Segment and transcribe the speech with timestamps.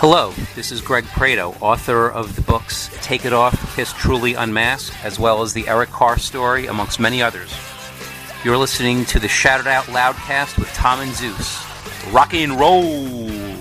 [0.00, 4.94] Hello, this is Greg Prato, author of the books Take It Off, Kiss Truly Unmasked,
[5.04, 7.52] as well as the Eric Carr story, amongst many others.
[8.44, 11.60] You're listening to the Shout It Out Loudcast with Tom and Zeus.
[12.12, 13.57] Rock and roll!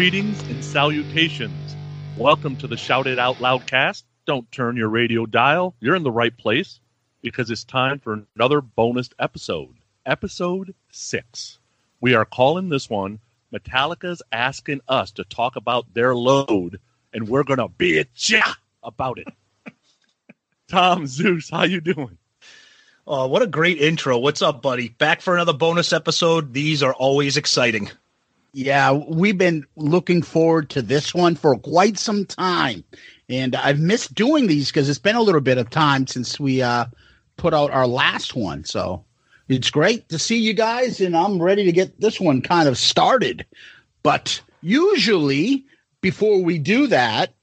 [0.00, 1.76] Greetings and salutations.
[2.16, 4.04] Welcome to the Shout It Out Loudcast.
[4.24, 5.74] Don't turn your radio dial.
[5.78, 6.80] You're in the right place
[7.20, 9.74] because it's time for another bonus episode.
[10.06, 11.58] Episode 6.
[12.00, 13.18] We are calling this one
[13.52, 16.80] Metallica's asking us to talk about their load,
[17.12, 19.28] and we're going to bitch ya about it.
[20.68, 22.16] Tom Zeus, how you doing?
[23.06, 24.18] Oh, what a great intro.
[24.18, 24.88] What's up, buddy?
[24.88, 26.54] Back for another bonus episode.
[26.54, 27.90] These are always exciting.
[28.52, 32.84] Yeah, we've been looking forward to this one for quite some time.
[33.28, 36.62] And I've missed doing these because it's been a little bit of time since we
[36.62, 36.86] uh,
[37.36, 38.64] put out our last one.
[38.64, 39.04] So
[39.48, 42.76] it's great to see you guys, and I'm ready to get this one kind of
[42.76, 43.46] started.
[44.02, 45.64] But usually,
[46.00, 47.34] before we do that,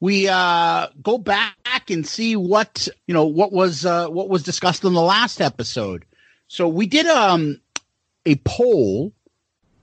[0.00, 4.84] we uh, go back and see what you know what was uh, what was discussed
[4.84, 6.04] in the last episode.
[6.48, 7.60] So we did um,
[8.26, 9.12] a poll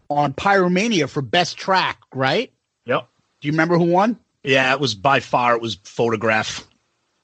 [0.09, 2.51] on Pyromania for best track, right?
[2.85, 3.07] Yep.
[3.41, 4.17] Do you remember who won?
[4.43, 6.67] Yeah, it was by far it was photograph.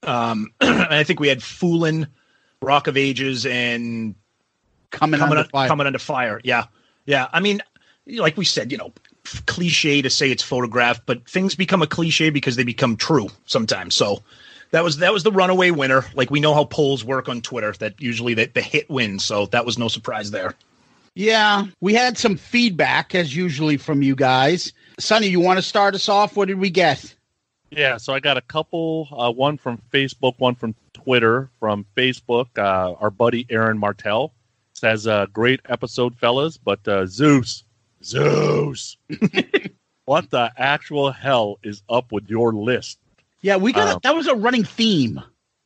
[0.03, 2.07] Um, I think we had Foolin,
[2.62, 4.16] Rock of Ages, and
[4.91, 5.68] Coming, coming under under, fire.
[5.68, 6.40] coming under fire.
[6.44, 6.66] Yeah,
[7.06, 7.28] yeah.
[7.34, 7.62] I mean,
[8.07, 8.94] like we said, you know,
[9.45, 13.95] cliche to say it's photograph, but things become a cliche because they become true sometimes.
[13.95, 14.24] So
[14.72, 16.06] that was that was the runaway winner.
[16.13, 17.74] Like we know how polls work on Twitter.
[17.74, 19.25] That usually the, the hit wins.
[19.25, 20.53] So that was no surprise there.
[21.16, 24.74] Yeah, we had some feedback as usually from you guys.
[25.00, 26.36] Sonny, you want to start us off?
[26.36, 27.16] What did we get?
[27.72, 31.50] Yeah, so I got a couple, uh, one from Facebook, one from Twitter.
[31.59, 34.34] From Facebook, uh, our buddy Aaron Martell
[34.74, 37.64] says, uh, "Great episode, fellas, but uh, Zeus,
[38.04, 38.98] Zeus,
[40.06, 43.00] what the actual hell is up with your list?"
[43.42, 45.22] Yeah, we got Um, a, that was a running theme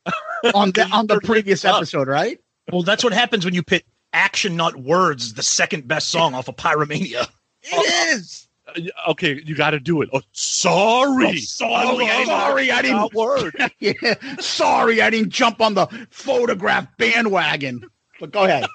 [0.54, 2.40] on the on the previous episode, right?
[2.72, 6.48] Well, that's what happens when you pit action, not words, the second best song off
[6.48, 7.28] of Pyromania.
[7.62, 8.46] It is.
[8.66, 10.08] Uh, Okay, you got to do it.
[10.12, 12.96] Oh, sorry, Oh, sorry, I didn't- sorry, I didn't.
[12.98, 13.72] Not word.
[13.80, 13.92] yeah,
[14.38, 17.82] sorry, I didn't jump on the photograph bandwagon.
[18.20, 18.66] But go ahead.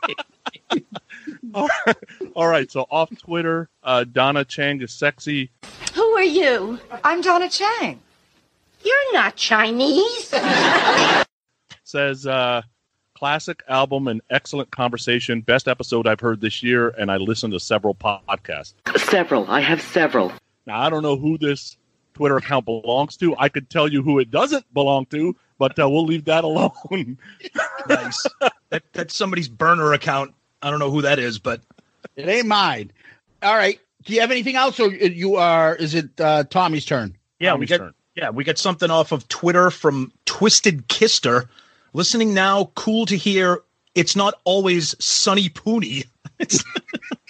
[1.53, 1.95] All right.
[2.35, 5.49] All right, so off Twitter, uh, Donna Chang is sexy.
[5.93, 6.77] Who are you?
[7.03, 8.01] I'm Donna Chang.
[8.83, 10.29] You're not Chinese.
[11.85, 12.61] says uh
[13.15, 17.59] classic album and excellent conversation best episode i've heard this year and i listened to
[17.59, 19.45] several podcasts Several.
[19.49, 20.31] I have several.
[20.65, 21.77] now i don't know who this
[22.13, 25.89] twitter account belongs to i could tell you who it doesn't belong to but uh,
[25.89, 27.17] we'll leave that alone
[27.87, 28.25] Nice.
[28.69, 30.33] that, that's somebody's burner account.
[30.61, 31.61] I don't know who that is, but
[32.17, 32.91] It ain't mine.
[33.43, 33.79] All right.
[34.03, 35.75] Do you have anything else, or you are?
[35.75, 37.15] Is it uh, Tommy's turn?
[37.39, 37.93] yeah, we Tommy's got turn.
[38.15, 41.47] yeah we got something off of Twitter from Twisted Kister.
[41.95, 43.61] Listening now, cool to hear.
[43.95, 46.05] It's not always Sunny Pooney.
[46.37, 46.61] It's,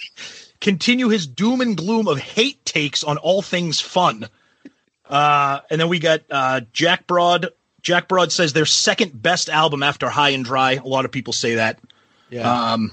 [0.60, 4.26] continue his doom and gloom of hate takes on all things fun.
[5.08, 7.50] Uh, and then we got uh, Jack Broad.
[7.82, 10.72] Jack Broad says their second best album after High and Dry.
[10.72, 11.78] A lot of people say that.
[12.30, 12.72] Yeah.
[12.72, 12.90] Um,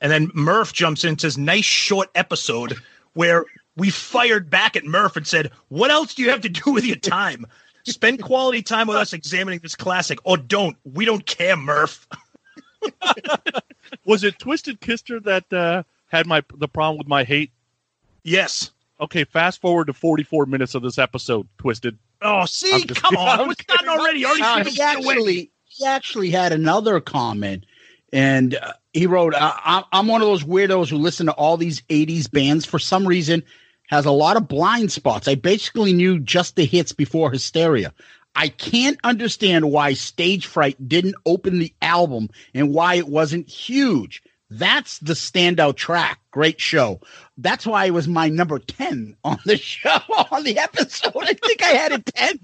[0.00, 2.74] and then Murph jumps in and says, nice short episode
[3.12, 3.44] where
[3.76, 6.84] we fired back at Murph and said, What else do you have to do with
[6.84, 7.46] your time?
[7.84, 10.76] Spend quality time with us examining this classic, or don't.
[10.84, 12.06] We don't care, Murph.
[14.04, 17.50] Was it Twisted Kister that uh, had my the problem with my hate?
[18.22, 18.70] Yes.
[19.00, 21.98] Okay, fast forward to 44 minutes of this episode, Twisted.
[22.20, 23.40] Oh, see, just- come on.
[23.40, 24.24] I'm was done already.
[24.24, 27.64] Already Uh, he actually he actually had another comment,
[28.12, 31.56] and uh, he wrote, uh, I- "I'm one of those weirdos who listen to all
[31.56, 33.42] these '80s bands for some reason."
[33.92, 35.28] Has a lot of blind spots.
[35.28, 37.92] I basically knew just the hits before Hysteria.
[38.34, 44.22] I can't understand why Stage Fright didn't open the album and why it wasn't huge.
[44.48, 46.20] That's the standout track.
[46.30, 47.02] Great show.
[47.36, 49.98] That's why it was my number 10 on the show,
[50.30, 51.12] on the episode.
[51.14, 52.40] I think I had a 10.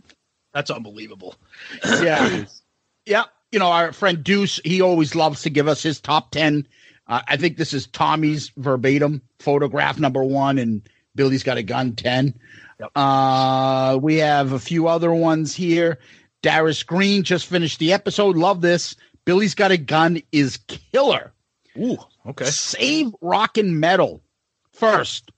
[0.52, 1.34] That's unbelievable.
[1.82, 2.44] Yeah.
[3.06, 3.24] yeah.
[3.52, 6.68] You know, our friend Deuce, he always loves to give us his top 10.
[7.06, 10.86] Uh, I think this is Tommy's verbatim photograph number one, and
[11.18, 12.32] Billy's got a gun 10.
[12.94, 15.98] Uh, we have a few other ones here.
[16.42, 18.36] Darius Green just finished the episode.
[18.36, 18.94] Love this.
[19.24, 21.32] Billy's got a gun is killer.
[21.76, 22.44] Ooh, okay.
[22.44, 24.22] Save rock and metal.
[24.70, 25.32] First,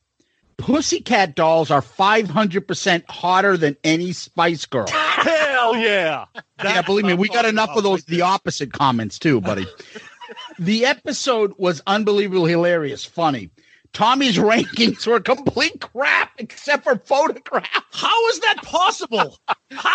[0.59, 4.87] Pussycat dolls are 500% hotter than any Spice Girl.
[4.91, 6.27] Hell yeah!
[6.62, 9.67] yeah, believe me, we got enough of those the opposite comments too, buddy.
[10.59, 13.49] the episode was unbelievably hilarious, funny.
[13.93, 17.67] Tommy's rankings were complete crap except for photograph.
[17.93, 19.39] How is that possible?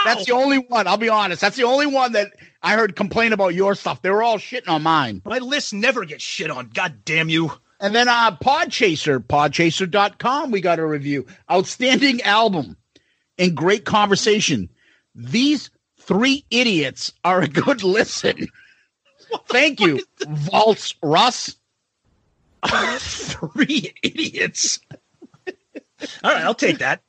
[0.05, 0.87] That's the only one.
[0.87, 1.41] I'll be honest.
[1.41, 2.31] That's the only one that
[2.61, 4.01] I heard complain about your stuff.
[4.01, 5.21] They were all shitting on mine.
[5.25, 6.69] My list never gets shit on.
[6.73, 7.51] God damn you.
[7.79, 11.25] And then uh Podchaser, podchaser.com, we got a review.
[11.51, 12.77] Outstanding album
[13.37, 14.69] and great conversation.
[15.13, 15.69] These
[15.99, 18.47] three idiots are a good listen.
[19.47, 21.55] Thank you, Vaults Russ.
[22.99, 24.79] Three idiots.
[26.23, 27.01] All right, I'll take that.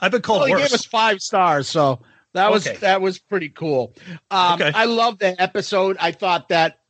[0.00, 2.02] I've been called Well, he gave us five stars, so
[2.34, 2.76] that was Okay.
[2.78, 3.94] that was pretty cool.
[4.30, 4.72] Um, Okay.
[4.74, 5.96] I love the episode.
[6.00, 6.80] I thought that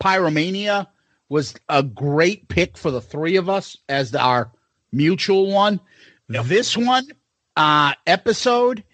[0.00, 0.86] Pyromania
[1.28, 4.52] was a great pick for the three of us as our
[4.92, 5.80] mutual one.
[6.28, 7.06] This one
[7.56, 8.84] uh, episode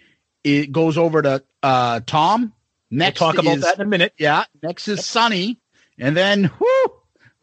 [0.43, 2.53] it goes over to uh, Tom.
[2.91, 4.13] Next, we'll Next, talk about is- that in a minute.
[4.17, 5.59] Yeah, next is Sunny,
[5.97, 6.93] and then whoo,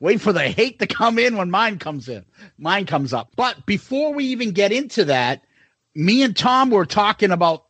[0.01, 2.25] wait for the hate to come in when mine comes in.
[2.59, 3.31] Mine comes up.
[3.37, 5.43] But before we even get into that,
[5.95, 7.65] me and Tom were talking about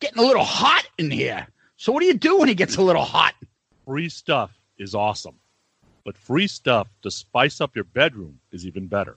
[0.00, 1.46] getting a little hot in here.
[1.76, 3.34] So what do you do when it gets a little hot?
[3.86, 5.36] Free stuff is awesome,
[6.04, 9.16] but free stuff to spice up your bedroom is even better.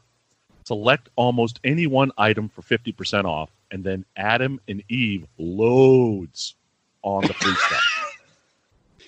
[0.65, 6.55] Select almost any one item for 50% off, and then Adam and Eve loads
[7.01, 8.09] on the free stuff.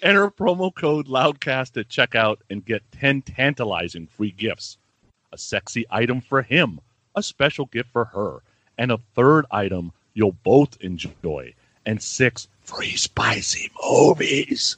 [0.05, 4.77] Enter promo code LOUDCAST at checkout and get 10 tantalizing free gifts.
[5.33, 6.79] A sexy item for him,
[7.15, 8.43] a special gift for her,
[8.77, 11.55] and a third item you'll both enjoy,
[11.87, 14.77] and six free spicy movies,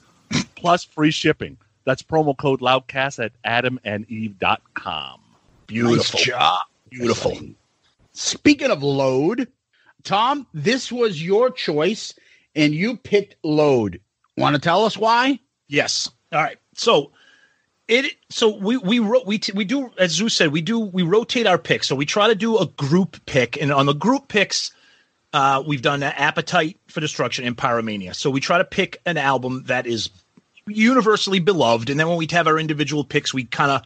[0.56, 1.58] plus free shipping.
[1.84, 5.20] That's promo code LOUDCAST at adamandeve.com.
[5.68, 6.20] Beautiful.
[6.20, 6.62] Nice job.
[6.90, 7.38] Beautiful.
[8.14, 9.50] Speaking of load,
[10.04, 12.14] Tom, this was your choice,
[12.56, 14.00] and you picked load.
[14.38, 15.40] Want to tell us why?
[15.68, 16.10] Yes.
[16.32, 16.58] All right.
[16.76, 17.12] So
[17.88, 21.58] it so we we we we do as Zeus said we do we rotate our
[21.58, 21.88] picks.
[21.88, 24.72] So we try to do a group pick, and on the group picks,
[25.34, 28.14] uh, we've done Appetite for Destruction and Pyromania.
[28.16, 30.10] So we try to pick an album that is
[30.68, 33.82] universally beloved, and then when we have our individual picks, we kind of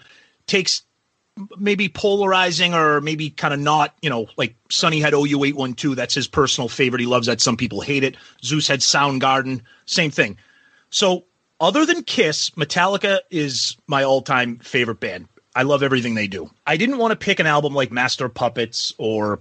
[0.47, 0.81] takes
[1.57, 5.73] maybe polarizing or maybe kind of not, you know, like Sonny had OU eight one
[5.73, 5.95] two.
[5.95, 7.01] That's his personal favorite.
[7.01, 7.41] He loves that.
[7.41, 8.17] Some people hate it.
[8.43, 9.61] Zeus had Soundgarden.
[9.85, 10.37] Same thing.
[10.89, 11.25] So
[11.59, 15.27] other than Kiss, Metallica is my all time favorite band.
[15.55, 16.49] I love everything they do.
[16.65, 19.39] I didn't want to pick an album like Master Puppets or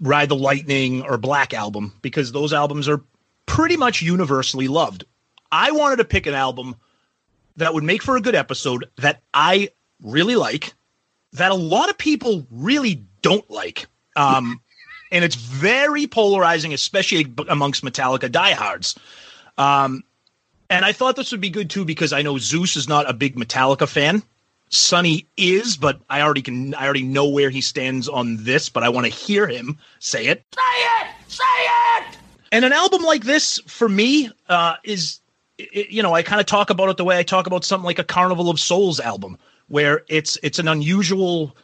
[0.00, 3.00] Ride the Lightning or Black Album because those albums are
[3.46, 5.04] pretty much universally loved.
[5.50, 6.76] I wanted to pick an album
[7.56, 9.70] that would make for a good episode that I
[10.02, 10.74] really like,
[11.36, 13.86] that a lot of people really don't like.
[14.16, 14.60] Um,
[15.12, 18.98] and it's very polarizing, especially amongst Metallica diehards.
[19.56, 20.02] Um,
[20.68, 23.12] and I thought this would be good too because I know Zeus is not a
[23.12, 24.22] big Metallica fan.
[24.68, 26.74] Sonny is, but I already can.
[26.74, 30.26] I already know where he stands on this, but I want to hear him say
[30.26, 30.44] it.
[30.54, 31.06] Say it.
[31.28, 31.44] Say
[31.98, 32.18] it.
[32.50, 35.20] And an album like this, for me, uh, is
[35.58, 37.84] it, you know I kind of talk about it the way I talk about something
[37.84, 39.38] like a Carnival of Souls album,
[39.68, 41.56] where it's it's an unusual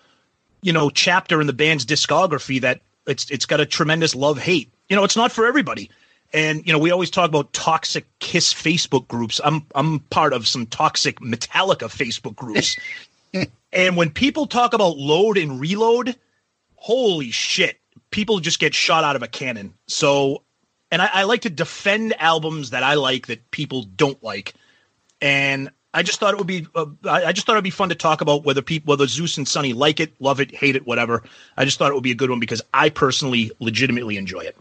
[0.62, 4.72] you know, chapter in the band's discography that it's it's got a tremendous love hate.
[4.88, 5.90] You know, it's not for everybody.
[6.32, 9.40] And you know, we always talk about toxic Kiss Facebook groups.
[9.44, 12.76] I'm I'm part of some toxic Metallica Facebook groups.
[13.72, 16.16] and when people talk about load and reload,
[16.76, 17.80] holy shit,
[18.10, 19.74] people just get shot out of a cannon.
[19.88, 20.44] So,
[20.90, 24.54] and I, I like to defend albums that I like that people don't like.
[25.20, 27.94] And I just thought it would be uh, I just thought it'd be fun to
[27.94, 31.22] talk about whether people whether Zeus and Sonny like it, love it, hate it, whatever.
[31.56, 34.56] I just thought it would be a good one because I personally legitimately enjoy it.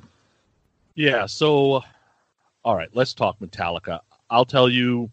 [0.96, 1.84] Yeah, so
[2.64, 4.02] all right, let's talk Metallica.
[4.30, 5.10] I'll tell you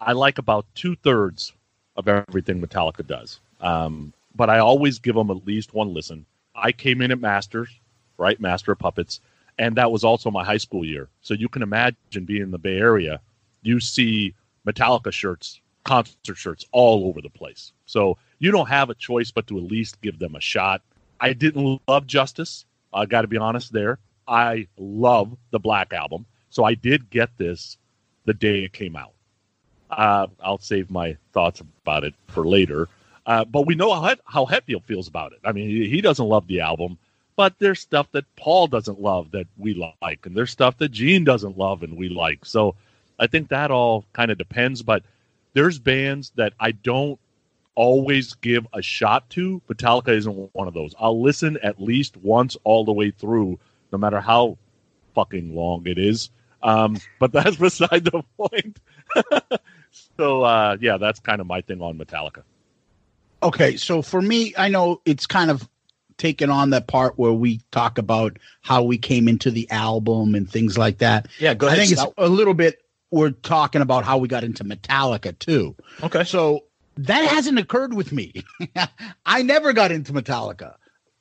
[0.00, 1.52] I like about two thirds
[1.96, 3.40] of everything Metallica does.
[3.60, 6.26] Um, but I always give them at least one listen.
[6.54, 7.70] I came in at Masters,
[8.18, 8.38] right?
[8.40, 9.20] Master of Puppets,
[9.58, 11.08] and that was also my high school year.
[11.22, 13.20] So you can imagine being in the Bay Area,
[13.62, 14.34] you see
[14.66, 17.72] Metallica shirts, concert shirts all over the place.
[17.86, 20.82] So you don't have a choice but to at least give them a shot.
[21.20, 22.64] I didn't love Justice.
[22.92, 23.98] I got to be honest there.
[24.26, 26.26] I love the Black Album.
[26.50, 27.78] So I did get this
[28.24, 29.12] the day it came out.
[29.90, 32.88] Uh, I'll save my thoughts about it for later.
[33.24, 35.38] Uh, but we know how, how Hetfield feels about it.
[35.44, 36.98] I mean, he, he doesn't love the album,
[37.36, 41.24] but there's stuff that Paul doesn't love that we like, and there's stuff that Gene
[41.24, 42.44] doesn't love and we like.
[42.44, 42.76] So
[43.18, 44.82] I think that all kind of depends.
[44.82, 45.02] But
[45.54, 47.18] there's bands that I don't
[47.74, 49.62] always give a shot to.
[49.68, 50.94] Metallica isn't one of those.
[50.98, 53.58] I'll listen at least once all the way through,
[53.92, 54.58] no matter how
[55.14, 56.30] fucking long it is.
[56.62, 58.80] Um, but that's beside the point.
[60.16, 62.42] so uh, yeah, that's kind of my thing on Metallica.
[63.42, 65.68] Okay, so for me, I know it's kind of
[66.16, 70.50] taken on that part where we talk about how we came into the album and
[70.50, 71.28] things like that.
[71.38, 71.78] Yeah, go ahead.
[71.78, 75.74] I think it's a little bit we're talking about how we got into Metallica too.
[76.02, 76.24] Okay.
[76.24, 76.64] So
[76.96, 78.44] that hasn't occurred with me.
[79.26, 80.74] I never got into Metallica.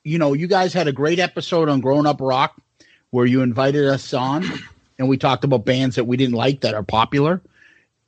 [0.03, 2.55] You know, you guys had a great episode on Grown Up Rock
[3.11, 4.45] where you invited us on
[4.97, 7.41] and we talked about bands that we didn't like that are popular.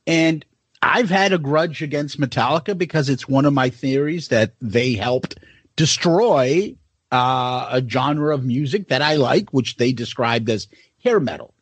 [0.06, 0.46] And
[0.82, 5.38] I've had a grudge against Metallica because it's one of my theories that they helped
[5.76, 6.76] destroy
[7.12, 10.68] uh, a genre of music that I like, which they described as
[11.04, 11.54] hair metal.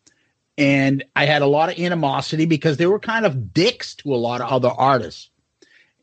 [0.58, 4.16] And I had a lot of animosity because they were kind of dicks to a
[4.16, 5.30] lot of other artists.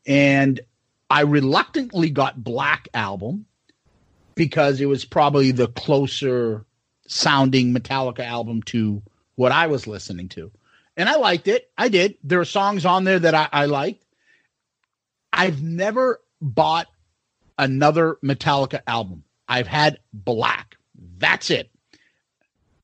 [0.06, 0.60] And
[1.08, 3.46] I reluctantly got Black Album
[4.34, 6.64] because it was probably the closer
[7.06, 9.02] sounding Metallica album to
[9.36, 10.50] what I was listening to.
[10.96, 11.70] And I liked it.
[11.78, 12.16] I did.
[12.22, 14.04] There are songs on there that I, I liked.
[15.32, 16.88] I've never bought
[17.58, 19.24] another Metallica album.
[19.48, 20.76] I've had Black.
[21.18, 21.70] That's it.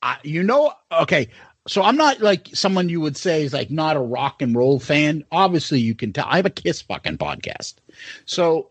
[0.03, 1.29] I, you know, okay.
[1.69, 4.81] So I'm not like someone you would say is like not a rock and roll
[4.81, 5.25] fan.
[5.31, 6.27] Obviously, you can tell.
[6.29, 7.75] I have a Kiss fucking podcast.
[8.25, 8.71] So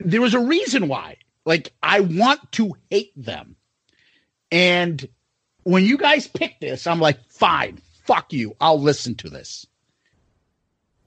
[0.00, 1.18] there was a reason why.
[1.46, 3.56] Like I want to hate them.
[4.50, 5.06] And
[5.64, 8.56] when you guys pick this, I'm like, fine, fuck you.
[8.60, 9.66] I'll listen to this.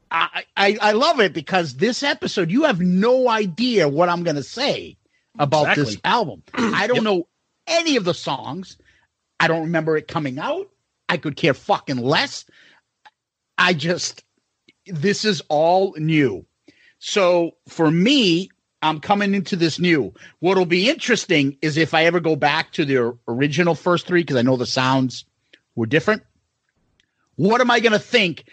[0.10, 4.38] I, I, I love it because this episode, you have no idea what I'm going
[4.38, 4.98] to say
[5.38, 5.84] about Exactly.
[5.84, 6.44] this album.
[6.54, 7.04] I don't Yep.
[7.04, 7.28] know
[7.68, 8.78] any of the songs.
[9.40, 10.70] I don't remember it coming out.
[11.10, 12.46] I could care fucking less.
[13.58, 14.24] I just,
[14.86, 16.46] this is all new.
[17.00, 18.50] So for me,
[18.82, 20.14] I'm coming into this new.
[20.40, 24.36] What'll be interesting is if I ever go back to the original first three, because
[24.36, 25.26] I know the sounds
[25.76, 26.24] were different.
[27.36, 28.46] What am I going to think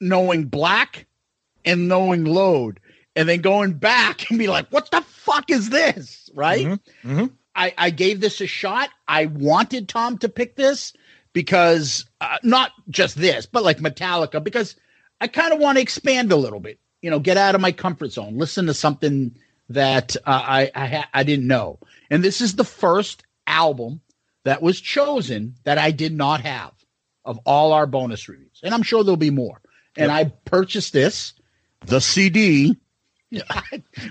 [0.00, 1.06] knowing black
[1.64, 2.80] and knowing load
[3.16, 6.28] and then going back and be like, what the fuck is this?
[6.34, 6.66] Right.
[7.04, 7.30] mhm.
[7.56, 8.90] I, I gave this a shot.
[9.06, 10.92] I wanted Tom to pick this
[11.34, 14.76] because uh, not just this, but like Metallica, because
[15.20, 17.72] I kind of want to expand a little bit, you know, get out of my
[17.72, 19.36] comfort zone, listen to something
[19.68, 21.78] that uh, I I, I didn't know.
[22.08, 24.00] And this is the first album
[24.44, 26.72] that was chosen that I did not have
[27.24, 28.60] of all our bonus reviews.
[28.62, 29.60] And I'm sure there'll be more.
[29.96, 31.34] And I purchased this,
[31.86, 32.76] the CD,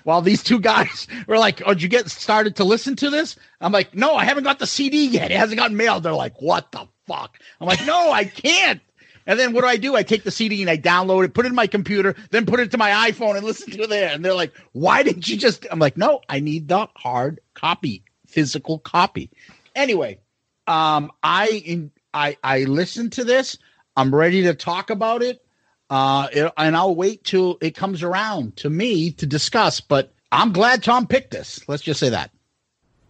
[0.04, 3.36] while these two guys were like, Oh, did you get started to listen to this?
[3.62, 5.32] I'm like, No, I haven't got the CD yet.
[5.32, 6.04] It hasn't gotten mailed.
[6.04, 7.38] They're like, What the fuck?
[7.60, 8.82] I'm like, No, I can't.
[9.26, 9.96] And then what do I do?
[9.96, 12.60] I take the CD and I download it, put it in my computer, then put
[12.60, 14.10] it to my iPhone and listen to it there.
[14.14, 15.66] And they're like, Why didn't you just?
[15.72, 19.30] I'm like, No, I need the hard copy, physical copy.
[19.76, 20.20] Anyway,
[20.68, 23.58] um, I in, I I to this.
[23.96, 25.44] I'm ready to talk about it.
[25.90, 29.80] Uh, it- and I'll wait till it comes around to me to discuss.
[29.82, 31.68] But I'm glad Tom picked this.
[31.70, 32.32] Let's just say that.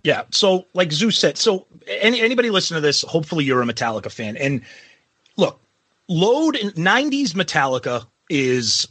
[0.03, 0.23] Yeah.
[0.31, 4.37] So, like Zeus said, so any anybody listen to this, hopefully you're a Metallica fan.
[4.37, 4.61] And
[5.37, 5.59] look,
[6.07, 8.87] load in '90s Metallica is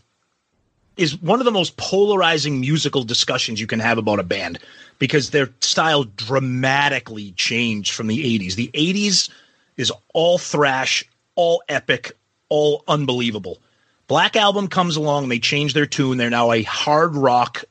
[0.96, 4.58] is one of the most polarizing musical discussions you can have about a band
[4.99, 8.54] because their style dramatically changed from the 80s.
[8.54, 9.30] The 80s
[9.76, 12.12] is all thrash, all epic,
[12.49, 13.58] all unbelievable.
[14.06, 16.18] Black Album comes along, they change their tune.
[16.18, 17.64] They're now a hard rock,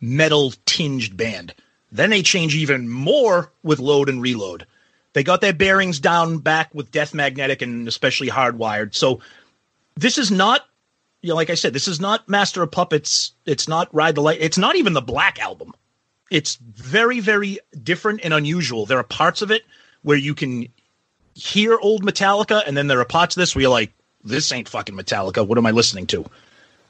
[0.00, 1.54] metal tinged band.
[1.90, 4.66] Then they change even more with Load and Reload.
[5.14, 8.94] They got their bearings down back with Death Magnetic and especially Hardwired.
[8.94, 9.20] So
[9.96, 10.66] this is not,
[11.22, 13.32] you know, like I said, this is not Master of Puppets.
[13.46, 14.38] It's not Ride the Light.
[14.40, 15.72] It's not even the Black Album.
[16.30, 18.84] It's very, very different and unusual.
[18.84, 19.62] There are parts of it
[20.02, 20.68] where you can
[21.34, 23.92] hear old Metallica, and then there are parts of this where you're like,
[24.24, 25.46] this ain't fucking Metallica.
[25.46, 26.26] What am I listening to?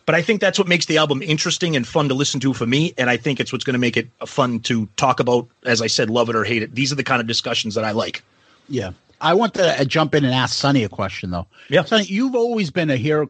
[0.09, 2.65] But I think that's what makes the album interesting and fun to listen to for
[2.65, 2.95] me.
[2.97, 5.47] And I think it's what's going to make it fun to talk about.
[5.67, 6.75] As I said, love it or hate it.
[6.75, 8.23] These are the kind of discussions that I like.
[8.71, 8.93] Yeah.
[9.21, 11.47] I want to uh, jump in and ask Sonny a question, though.
[11.69, 11.85] Yeah.
[11.85, 13.27] Sonny, you've always been a hair,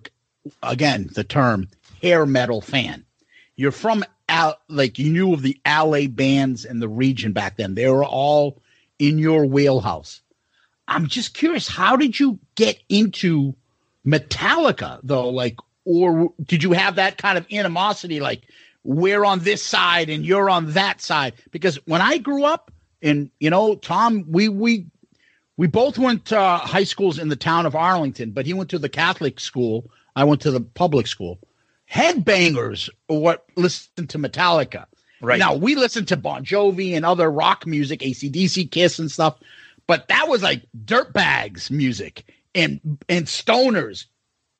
[0.62, 1.66] again, the term
[2.00, 3.04] hair metal fan.
[3.56, 7.75] You're from, out, like, you knew of the LA bands in the region back then.
[7.75, 8.62] They were all
[9.00, 10.20] in your wheelhouse.
[10.87, 13.56] I'm just curious, how did you get into
[14.06, 15.28] Metallica, though?
[15.28, 15.56] Like,
[15.88, 18.42] or did you have that kind of animosity like
[18.85, 21.33] we're on this side and you're on that side?
[21.50, 22.71] Because when i grew up
[23.02, 24.87] and you know tom we we
[25.57, 28.78] we both went to high schools in the town of arlington but he went to
[28.78, 29.90] the catholic school.
[30.14, 31.38] I went to the public school.
[31.90, 34.85] Headbangers what listened to metallica.
[35.21, 35.38] Right.
[35.38, 39.38] now we listened to bon jovi and other rock music acdc kiss and stuff
[39.88, 44.04] but that was like dirtbags music and and stoners.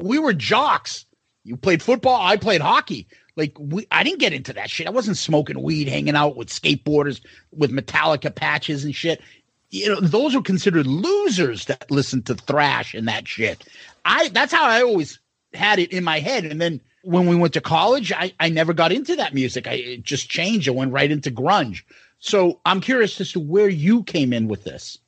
[0.01, 1.05] We were jocks
[1.49, 2.21] you played football.
[2.21, 3.09] I played hockey.
[3.35, 4.87] Like we, I didn't get into that shit.
[4.87, 7.21] I wasn't smoking weed, hanging out with skateboarders
[7.57, 9.23] with Metallica patches and shit.
[9.71, 13.65] You know, those are considered losers that listen to thrash and that shit.
[14.05, 15.21] I that's how I always
[15.55, 16.45] had it in my head.
[16.45, 19.67] And then when we went to college, I, I never got into that music.
[19.67, 20.69] I it just changed.
[20.69, 21.83] I went right into grunge.
[22.19, 24.99] So I'm curious as to where you came in with this.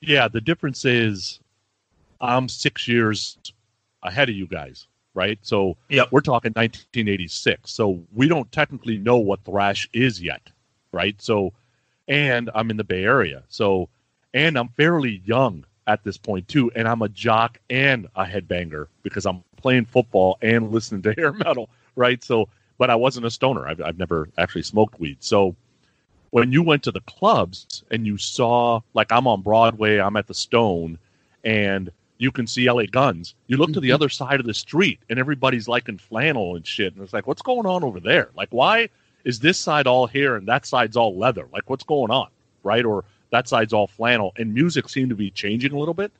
[0.00, 1.40] Yeah, the difference is
[2.20, 3.36] I'm six years
[4.02, 5.38] ahead of you guys right?
[5.42, 6.08] So Yep.
[6.10, 7.70] we're talking 1986.
[7.70, 10.42] So we don't technically know what thrash is yet,
[10.92, 11.20] right?
[11.22, 11.52] So,
[12.08, 13.42] and I'm in the Bay Area.
[13.48, 13.88] So,
[14.34, 18.88] and I'm fairly young at this point too, and I'm a jock and a headbanger
[19.02, 22.22] because I'm playing football and listening to hair metal, right?
[22.22, 22.48] So,
[22.78, 23.66] but I wasn't a stoner.
[23.68, 25.18] I've, I've never actually smoked weed.
[25.20, 25.54] So,
[26.30, 30.26] when you went to the clubs and you saw, like, I'm on Broadway, I'm at
[30.26, 30.98] the Stone,
[31.44, 31.92] and
[32.24, 33.34] you can see LA Guns.
[33.46, 33.94] You look to the mm-hmm.
[33.94, 36.94] other side of the street and everybody's like in flannel and shit.
[36.94, 38.30] And it's like, what's going on over there?
[38.34, 38.88] Like, why
[39.24, 41.46] is this side all hair and that side's all leather?
[41.52, 42.28] Like, what's going on?
[42.62, 42.84] Right?
[42.84, 44.32] Or that side's all flannel.
[44.36, 46.10] And music seemed to be changing a little bit.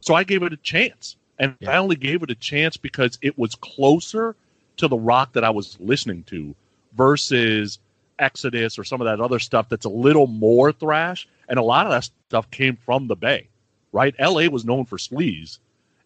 [0.00, 1.16] So I gave it a chance.
[1.40, 1.72] And Yeah.
[1.72, 4.36] I only gave it a chance because it was closer
[4.76, 6.54] to the rock that I was listening to
[6.96, 7.80] versus
[8.20, 11.26] Exodus or some of that other stuff that's a little more thrash.
[11.48, 13.48] And a lot of that stuff came from the Bay,
[13.92, 14.14] right?
[14.18, 15.58] LA was known for sleaze,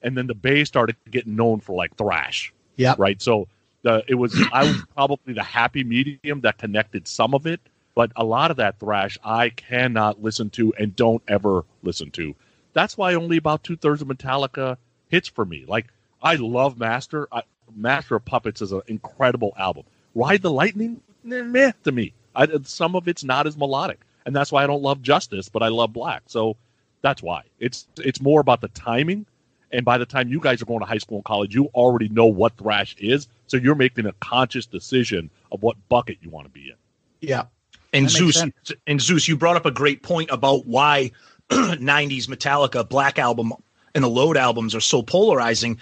[0.02, 2.94] and then the Bay started getting known for like thrash, Yeah.
[2.98, 3.20] right?
[3.20, 3.48] So
[3.82, 7.60] the it was I was probably the happy medium that connected some of it,
[7.94, 12.34] but a lot of that thrash I cannot listen to and don't ever listen to.
[12.74, 14.76] That's why only about two thirds of Metallica
[15.08, 15.64] hits for me.
[15.66, 15.86] Like
[16.22, 17.28] I love Master.
[17.32, 17.42] I,
[17.74, 19.84] Master of Puppets is an incredible album.
[20.14, 22.12] Ride the Lightning, eh, meh to me.
[22.34, 25.62] I, some of it's not as melodic, and that's why I don't love Justice, but
[25.62, 26.22] I love Black.
[26.26, 26.56] So
[27.02, 29.26] that's why it's it's more about the timing.
[29.70, 32.08] And by the time you guys are going to high school and college, you already
[32.08, 36.46] know what thrash is, so you're making a conscious decision of what bucket you want
[36.46, 36.76] to be in.
[37.20, 37.44] Yeah.
[37.92, 38.44] And That Zeus,
[38.86, 41.12] and Zeus, you brought up a great point about why
[41.50, 43.52] '90s Metallica, Black Album,
[43.94, 45.78] and the Load albums are so polarizing,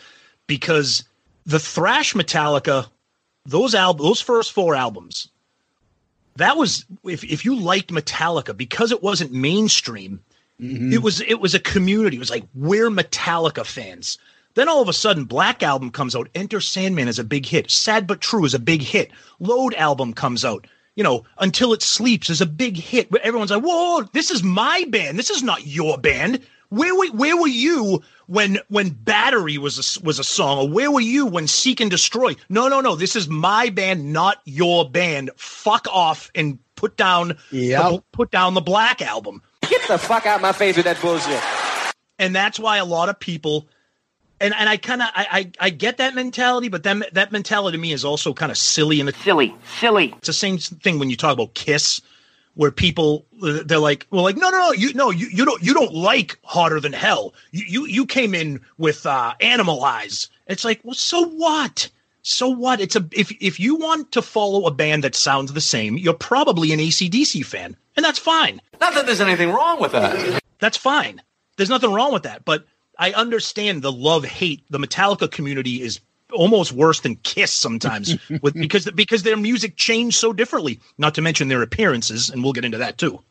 [0.47, 1.05] because
[1.47, 2.89] the thrash Metallica,
[3.45, 5.29] those al- those first four albums,
[6.37, 10.23] that was if if you liked Metallica because it wasn't mainstream,
[10.61, 10.93] Mm-hmm.
[10.93, 12.17] it was it was a community.
[12.17, 14.19] It was like we're Metallica fans.
[14.55, 16.29] Then all of a sudden, Black Album comes out.
[16.35, 17.71] Enter Sandman is a big hit.
[17.71, 19.11] Sad but True is a big hit.
[19.39, 20.67] Load album comes out.
[20.97, 23.15] You know, Until It Sleeps is a big hit.
[23.23, 25.19] Everyone's like, "Whoa, this is my band.
[25.19, 30.05] This is not your band." Where were where were you when when Battery was a,
[30.05, 32.35] was a song, or where were you when Seek and Destroy?
[32.49, 32.95] No, no, no.
[32.97, 35.31] This is my band, not your band.
[35.37, 37.83] Fuck off and put down Yep.
[37.91, 41.41] the, put down the Black Album Get the fuck out my face with that bullshit.
[42.19, 43.67] and that's why a lot of people
[44.41, 45.27] and and I kind of I,
[45.61, 48.59] I I get that mentality, but then that mentality to me is also kind of
[48.59, 50.15] silly, and it's Silly, silly.
[50.19, 52.01] It's the same thing when you talk about Kiss,
[52.55, 55.75] where people they're like, well, like no, no, no, you no, you, you don't you
[55.75, 57.35] don't like hotter than hell.
[57.53, 60.29] You you you came in with uh, Animalize.
[60.47, 61.91] It's like, well, so what?
[62.23, 62.81] So what?
[62.81, 66.15] It's a if if you want to follow a band that sounds the same, you're
[66.15, 68.61] probably an ACDC fan, and that's fine.
[68.81, 70.43] Not that there's anything wrong with that.
[70.59, 71.23] That's fine.
[71.57, 72.45] There's nothing wrong with that.
[72.45, 72.65] But
[72.99, 74.63] I understand the love hate.
[74.71, 76.01] The Metallica community is
[76.33, 80.81] almost worse than Kiss sometimes with because because their music changed so differently.
[80.99, 83.23] Not to mention their appearances, and we'll get into that too.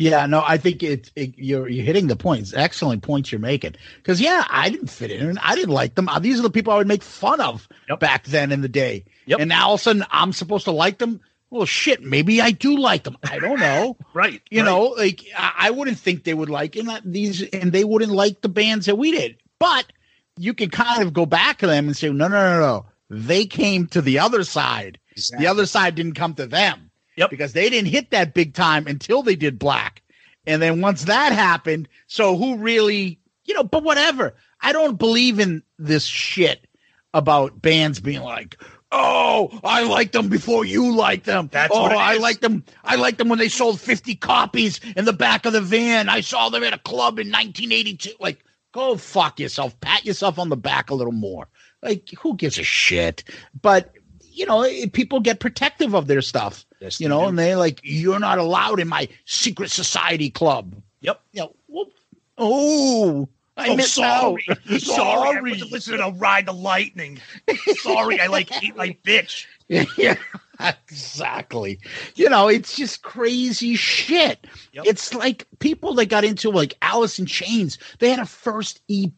[0.00, 2.54] Yeah, no, I think it, it you're you're hitting the points.
[2.54, 3.74] Excellent points you're making.
[3.98, 5.36] Because yeah, I didn't fit in.
[5.36, 6.08] I didn't like them.
[6.08, 8.00] Uh, These are the people I would make fun of Yep.
[8.00, 9.04] back then in the day.
[9.26, 9.40] Yep.
[9.40, 11.20] And now all of a sudden I'm supposed to like them.
[11.50, 13.18] Well, shit, maybe I do like them.
[13.24, 13.98] I don't know.
[14.14, 14.40] Right.
[14.50, 14.64] you right.
[14.66, 18.10] know, like I, I wouldn't think they would like and that these, and they wouldn't
[18.12, 19.36] like the bands that we did.
[19.58, 19.84] But
[20.38, 22.86] you can kind of go back to them and say, no, no, no, no.
[23.10, 24.98] They came to the other side.
[25.10, 25.44] Exactly.
[25.44, 26.89] The other side didn't come to them.
[27.16, 27.30] Yep.
[27.30, 30.02] Because they didn't hit that big time until they did black.
[30.46, 34.34] And then once that happened, so who really, you know, but whatever.
[34.62, 36.66] I don't believe in this shit
[37.14, 38.56] about bands being like,
[38.92, 41.48] oh, I liked them before you liked them.
[41.52, 42.64] That's oh, I liked them.
[42.84, 46.08] I liked them when they sold 50 copies in the back of the van.
[46.08, 48.12] I saw them at a club in 1982.
[48.20, 49.78] Like, go fuck yourself.
[49.80, 51.48] Pat yourself on the back a little more.
[51.82, 53.24] Like, who gives a shit?
[53.60, 53.94] But,
[54.32, 57.80] you know, it, people get protective of their stuff, Yes, you know, and they're like,
[57.82, 60.74] you're not allowed in my secret society club.
[61.02, 61.20] Yep.
[61.32, 61.92] You know, whoop.
[62.38, 64.46] oh, I Oh, missed sorry.
[64.48, 64.58] out.
[64.80, 65.52] sorry.
[65.52, 67.20] I listening to Ride the Lightning.
[67.78, 69.46] sorry, I like Ain't My Bitch.
[69.68, 70.16] yeah,
[70.88, 71.78] exactly.
[72.14, 74.46] You know, it's just crazy shit.
[74.72, 74.84] Yep.
[74.86, 77.78] It's like people that got into like Alice in Chains.
[77.98, 79.14] They had a first EP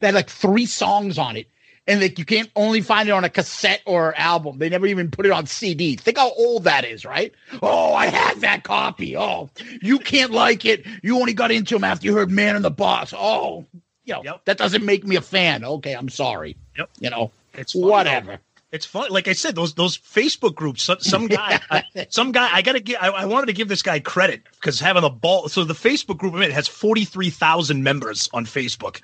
[0.00, 1.46] that had like three songs on it,
[1.88, 4.58] and like you can't only find it on a cassette or album.
[4.58, 5.96] They never even put it on CD.
[5.96, 7.32] Think how old that is, right?
[7.62, 9.16] Oh, I had that copy.
[9.16, 9.50] Oh,
[9.82, 10.86] you can't like it.
[11.02, 13.12] You only got into them after you heard Man in the Box.
[13.16, 13.64] Oh,
[14.04, 14.44] you know Yep.
[14.44, 15.64] that doesn't make me a fan.
[15.64, 16.56] Okay, I'm sorry.
[16.76, 16.90] Yep.
[17.00, 17.88] You know, It's fun, though.
[17.88, 18.38] whatever.
[18.70, 19.10] It's fun.
[19.10, 20.82] Like I said, those those Facebook groups.
[20.82, 22.50] Some, some guy, I, some guy.
[22.52, 22.98] I gotta give.
[23.00, 25.48] I, I wanted to give this guy credit because having a ball.
[25.48, 29.00] So the Facebook group I'm in has forty three thousand members on Facebook,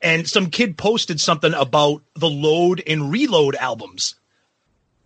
[0.00, 4.14] and some kid posted something about the load and reload albums.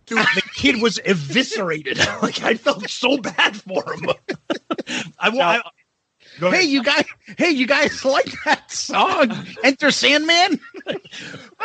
[0.05, 1.97] Dude, the kid was eviscerated.
[2.21, 4.09] like I felt so bad for him.
[5.19, 5.61] I, wa- I
[6.39, 6.59] go ahead.
[6.61, 7.05] Hey, you guys!
[7.37, 9.31] Hey, you guys like that song?
[9.63, 10.59] Enter Sandman.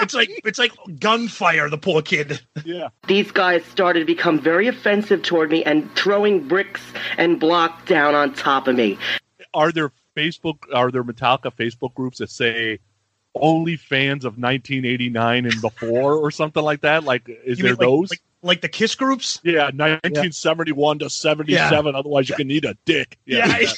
[0.00, 1.68] it's like it's like gunfire.
[1.68, 2.40] The poor kid.
[2.64, 2.88] Yeah.
[3.08, 6.82] These guys started to become very offensive toward me and throwing bricks
[7.16, 8.98] and block down on top of me.
[9.52, 10.58] Are there Facebook?
[10.72, 12.78] Are there Metallica Facebook groups that say
[13.40, 17.04] only fans of 1989 and before, or something like that?
[17.04, 18.10] Like, is You there mean those?
[18.10, 19.40] Like, like the Kiss groups?
[19.42, 21.94] yeah, 1971 to 77.
[21.94, 23.18] Otherwise, you can need a dick.
[23.26, 23.58] Yeah.
[23.58, 23.74] is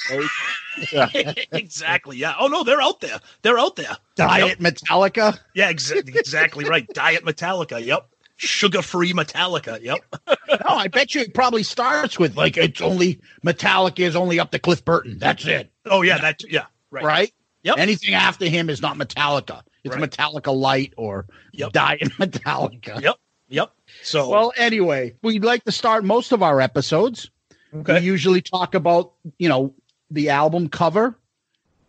[0.93, 1.33] that yeah.
[1.53, 2.17] exactly.
[2.17, 2.35] Yeah.
[2.39, 3.19] Oh no, they're out there.
[3.43, 3.97] They're out there.
[4.17, 5.39] Diet Metallica.
[5.55, 6.15] Yeah, exactly.
[6.17, 6.87] Exactly right.
[6.95, 7.85] Diet Metallica.
[7.85, 8.07] Yep.
[8.37, 9.81] Sugar-free Metallica.
[9.83, 9.99] Yep.
[10.51, 14.51] No, I bet you it probably starts with like it's only Metallica is only up
[14.51, 15.17] to Cliff Burton.
[15.19, 16.19] That's it, Oh yeah.
[16.19, 16.41] That.
[16.51, 16.67] Yeah.
[16.91, 17.05] Right.
[17.05, 17.33] right?
[17.63, 17.79] Yep.
[17.79, 19.63] Anything after him is not Metallica.
[19.85, 20.11] It's Right.
[20.11, 21.73] Metallica Light or Yep.
[21.73, 23.01] Diet Metallica.
[23.01, 23.17] Yep.
[23.49, 23.73] Yep.
[24.03, 24.29] So.
[24.29, 27.31] Well, anyway, we'd like to start most of our episodes.
[27.73, 29.75] We usually talk about you know
[30.11, 31.17] the album cover,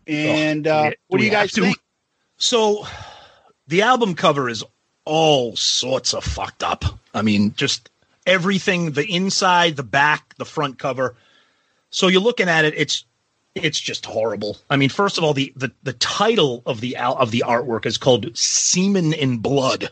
[0.06, 1.76] and uh, we- what do you guys think?
[2.36, 2.86] So,
[3.68, 4.64] the album cover is
[5.04, 6.84] all sorts of fucked up.
[7.14, 7.90] I mean, just
[8.26, 11.14] everything the inside, the back, the front cover.
[11.90, 13.04] So you're looking at it, it's
[13.54, 14.56] it's just horrible.
[14.70, 17.98] I mean, first of all, the the, the title of the of the artwork is
[17.98, 19.90] called Semen and Blood.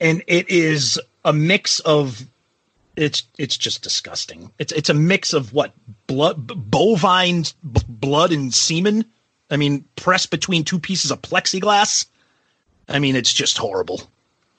[0.00, 2.24] And it is a mix of
[2.96, 4.52] it's it's just disgusting.
[4.58, 5.72] It's it's a mix of what
[6.06, 9.04] blood bovine b- blood and semen.
[9.50, 12.06] I mean, pressed between two pieces of plexiglass.
[12.88, 14.02] I mean, it's just horrible.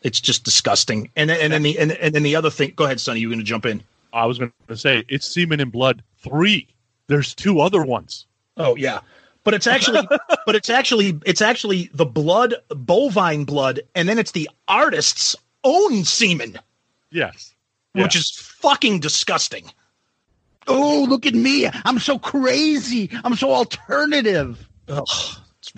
[0.02, 1.10] It's just disgusting.
[1.16, 2.74] And and then the and, and then the other thing.
[2.76, 3.20] Go ahead, Sonny.
[3.20, 3.84] You were going to jump in?
[4.14, 6.68] I was going to say it's Semen and Blood three.
[7.08, 8.26] There's two other ones.
[8.58, 9.00] Oh yeah,
[9.44, 10.08] but it's actually
[10.46, 16.04] but it's actually it's actually the blood bovine blood, and then it's the artist's own
[16.04, 16.60] semen,
[17.12, 17.54] Yes.
[17.94, 19.72] which is fucking disgusting.
[20.68, 21.70] Oh, look at me!
[21.86, 23.10] I'm so crazy.
[23.24, 24.66] I'm so alternative.
[24.88, 25.08] Ugh,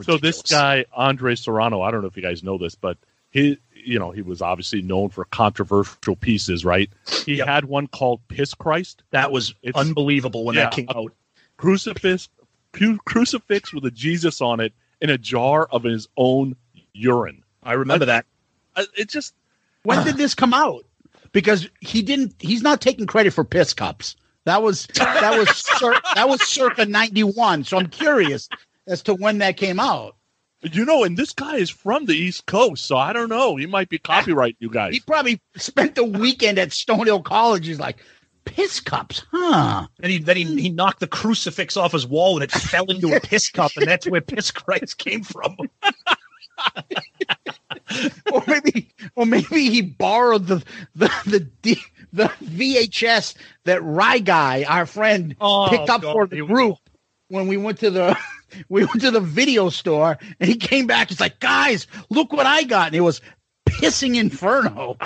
[0.04, 2.98] So this guy Andre Serrano, I don't know if you guys know this, but
[3.32, 6.90] he, you know, he was obviously known for controversial pieces, right?
[7.26, 7.48] He Yep.
[7.48, 11.14] had one called "Piss Christ," that was It's- unbelievable when that came out.
[11.58, 12.30] crucifix,
[12.74, 16.56] cru- crucifix with a Jesus on it in a jar of his own
[16.94, 17.44] urine.
[17.64, 18.26] I remember that.
[18.98, 19.34] It just
[19.84, 20.84] When did this come out?
[21.32, 22.34] Because he didn't.
[22.40, 24.16] He's not taking credit for piss cups.
[24.46, 27.64] That was that was cir- that was circa '91.
[27.64, 28.48] So I'm curious
[28.88, 30.16] as to when that came out.
[30.72, 33.56] You know, and this guy is from the East Coast, so I don't know.
[33.56, 34.94] He might be copyright you guys.
[34.94, 37.68] He probably spent the weekend at Stonehill College.
[37.68, 37.98] He's like,
[38.46, 39.88] piss cups, huh?
[40.02, 43.14] And he then he, he knocked the crucifix off his wall and it fell into
[43.14, 45.56] a piss cup, and that's where piss Christ came from.
[48.32, 50.64] or maybe, or maybe he borrowed the
[50.96, 51.78] the the D,
[52.14, 56.78] the VHS that Rye guy, our friend, Oh, picked up God, for the group
[57.28, 58.18] when we went to the
[58.70, 61.10] we went to the video store, and he came back.
[61.10, 63.22] He's like, guys, look what I got, and it was
[63.68, 64.98] pissing inferno.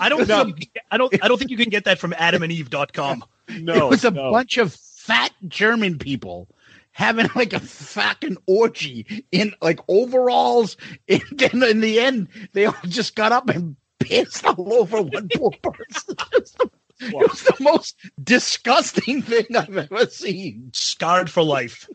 [0.00, 0.52] I don't know.
[0.90, 1.24] I don't.
[1.24, 3.24] I don't think you can get that from AdamandEve.com.
[3.60, 4.32] No, it was a no.
[4.32, 6.48] bunch of fat German people
[6.92, 10.76] having like a fucking orgy in like overalls.
[11.08, 15.28] And then in the end, they all just got up and pissed all over one
[15.34, 16.16] poor person.
[17.06, 20.70] It was the- it was the most disgusting thing I've ever seen.
[20.72, 21.88] Scarred for life.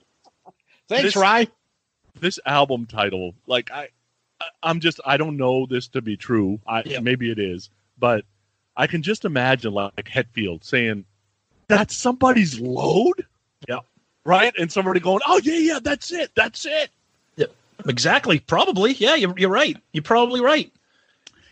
[0.88, 1.48] Thanks, This- Rye.
[2.20, 3.90] this album title, like I,
[4.42, 6.60] I I'm just I don't know this to be true.
[6.68, 7.00] I Yeah.
[7.00, 8.26] maybe it is, but
[8.76, 11.06] I can just imagine like Hetfield saying,
[11.68, 13.26] "That's somebody's load."
[13.68, 13.80] Yeah.
[14.26, 16.90] Right, and somebody going, "Oh yeah, yeah, that's it, that's it."
[17.36, 17.46] Yeah,
[17.88, 18.40] Exactly.
[18.40, 18.94] Probably.
[18.94, 19.16] Yeah.
[19.16, 19.78] You're, you're right.
[19.94, 20.72] You're probably right.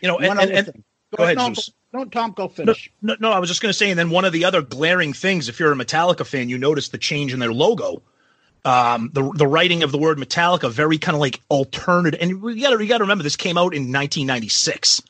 [0.00, 0.18] You know.
[0.18, 0.84] And, and, and
[1.16, 1.70] go ahead, no, Zeus.
[1.92, 2.90] No, Tom, go finish.
[3.00, 5.12] no, no, I was just going to say, and then one of the other glaring
[5.12, 8.02] things, if you're a Metallica fan, you notice the change in their logo.
[8.64, 12.60] Um, the the writing of the word Metallica, very kind of like alternative, and we
[12.60, 15.02] got to you got to remember this came out in 1996.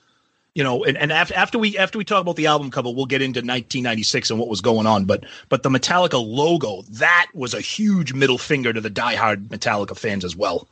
[0.55, 3.07] You know, and, and after, after we after we talk about the album cover, we'll
[3.07, 5.05] get into 1996 and what was going on.
[5.07, 9.97] But but the Metallica logo, that was a huge middle finger to the diehard Metallica
[9.97, 10.69] fans as well.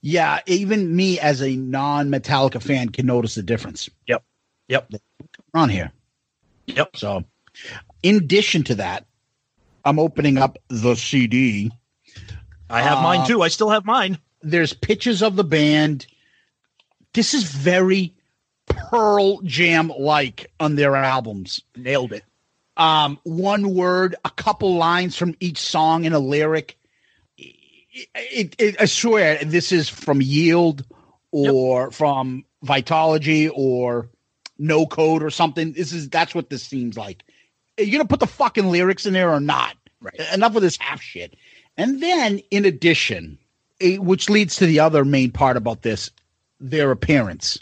[0.00, 3.88] Yeah, even me as a non-Metallica fan can notice the difference.
[4.06, 4.22] Yep.
[4.68, 4.92] Yep.
[5.52, 5.92] on here.
[6.66, 6.96] Yep.
[6.96, 7.24] So,
[8.02, 9.06] in addition to that,
[9.84, 11.70] I'm opening up the CD.
[12.70, 13.42] I have Uh, mine too.
[13.42, 14.18] I still have mine.
[14.42, 16.06] There's pictures of the band.
[17.12, 18.14] This is very
[18.66, 21.60] Pearl Jam like on their albums.
[21.76, 22.24] Nailed it.
[22.76, 26.76] Um, one word, a couple lines from each song and a lyric.
[27.38, 30.84] It, it, it- I swear this is from Yield
[31.30, 34.08] or from Vitology or
[34.58, 35.72] No Code or something.
[35.72, 37.24] This is that's what this seems like.
[37.78, 39.76] Are you gonna put the fucking lyrics in there or not?
[40.00, 40.14] Right.
[40.32, 41.34] Enough of this half shit.
[41.76, 43.38] And then, in addition,
[43.80, 46.10] eh, which leads to the other main part about this,
[46.60, 47.58] their appearance.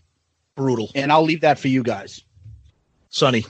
[0.55, 0.91] Brutal.
[0.95, 2.21] And I'll leave that for you guys.
[3.09, 3.47] Sonny.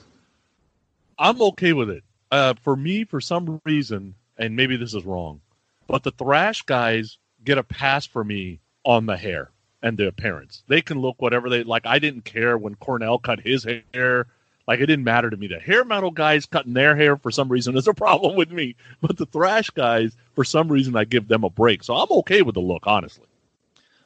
[1.18, 2.04] I'm okay with it.
[2.30, 5.40] Uh, for me, for some reason, and maybe this is wrong,
[5.86, 9.50] but the thrash guys get a pass for me on the hair
[9.82, 10.62] and their parents.
[10.68, 11.86] They can look whatever they like.
[11.86, 14.26] I didn't care when Cornell cut his hair.
[14.68, 15.48] Like it didn't matter to me.
[15.48, 18.76] The hair metal guys cutting their hair for some reason is a problem with me.
[19.00, 21.82] But the thrash guys, for some reason, I give them a break.
[21.82, 23.26] So I'm okay with the look, honestly.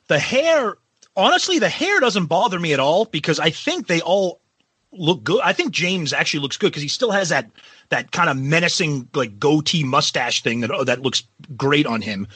[0.09, 0.77] the hair
[1.17, 4.41] honestly the hair doesn't bother me at all because i think they all
[4.93, 7.51] look good i think james actually looks good because he still has that
[7.89, 11.23] that kind of menacing like goatee mustache thing that that looks
[11.57, 12.29] great on him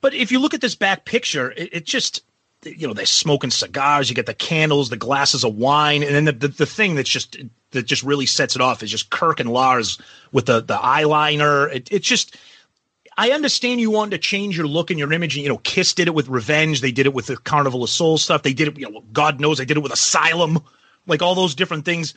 [0.00, 2.22] but if you look at this back picture it, it just
[2.64, 6.24] you know they're smoking cigars you get the candles the glasses of wine and then
[6.24, 7.36] the, the, the thing that's just
[7.70, 9.98] that just really sets it off is just kirk and lars
[10.32, 12.36] with the the eyeliner it, it's just
[13.18, 15.36] I understand you wanted to change your look and your image.
[15.36, 16.82] And, you know, Kiss did it with Revenge.
[16.82, 18.42] They did it with the Carnival of Souls stuff.
[18.42, 20.58] They did it, you know, God knows they did it with Asylum,
[21.06, 22.14] like all those different things.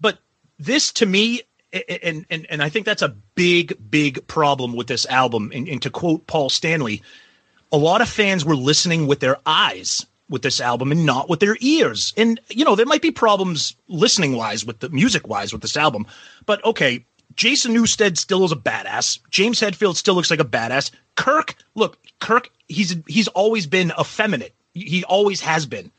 [0.00, 0.18] But
[0.58, 5.06] this to me, and and and I think that's a big, big problem with this
[5.06, 5.52] album.
[5.54, 7.00] And, and to quote Paul Stanley,
[7.72, 11.40] a lot of fans were listening with their eyes with this album and not with
[11.40, 12.14] their ears.
[12.16, 15.76] And you know, there might be problems listening wise with the music wise with this
[15.76, 16.06] album.
[16.46, 17.04] But okay,
[17.34, 19.18] Jason Newsted still is a badass.
[19.30, 20.90] James Hetfield still looks like a badass.
[21.16, 24.54] Kirk, look, Kirk, he's he's always been effeminate.
[24.74, 25.90] He always has been.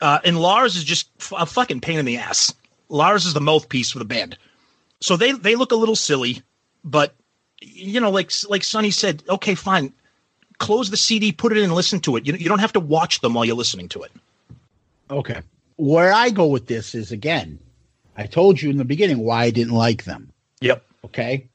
[0.00, 2.52] Uh, and Lars is just a fucking pain in the ass.
[2.88, 4.36] Lars is the mouthpiece for the band.
[5.00, 6.42] So they they look a little silly,
[6.84, 7.14] but
[7.60, 9.92] you know, like like Sonny said, okay, fine.
[10.58, 12.26] Close the CD, put it in, and listen to it.
[12.26, 14.12] You, you don't have to watch them while you're listening to it.
[15.10, 15.40] Okay.
[15.76, 17.58] Where I go with this is again,
[18.16, 20.32] I told you in the beginning why I didn't like them.
[20.60, 20.84] Yep.
[21.04, 21.46] Okay.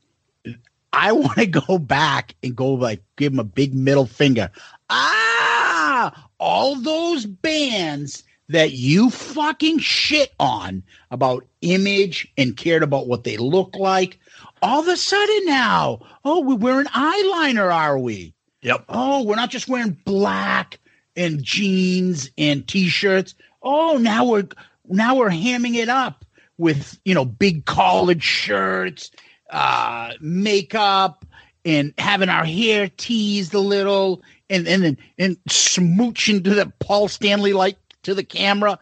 [0.93, 4.51] I want to go back and go like give them a big middle finger.
[4.89, 13.23] Ah, all those bands that you fucking shit on about image and cared about what
[13.23, 14.19] they look like.
[14.61, 18.33] All of a sudden now, oh, we're wearing eyeliner, are we?
[18.61, 18.85] Yep.
[18.89, 20.79] Oh, we're not just wearing black
[21.15, 23.35] and jeans and t-shirts.
[23.63, 24.47] Oh, now we're
[24.87, 26.25] now we're hamming it up
[26.57, 29.11] with you know big collared shirts,
[29.49, 31.25] uh, makeup,
[31.65, 37.07] and having our hair teased a little and and and, and smooching to the Paul
[37.07, 38.77] Stanley like to the camera.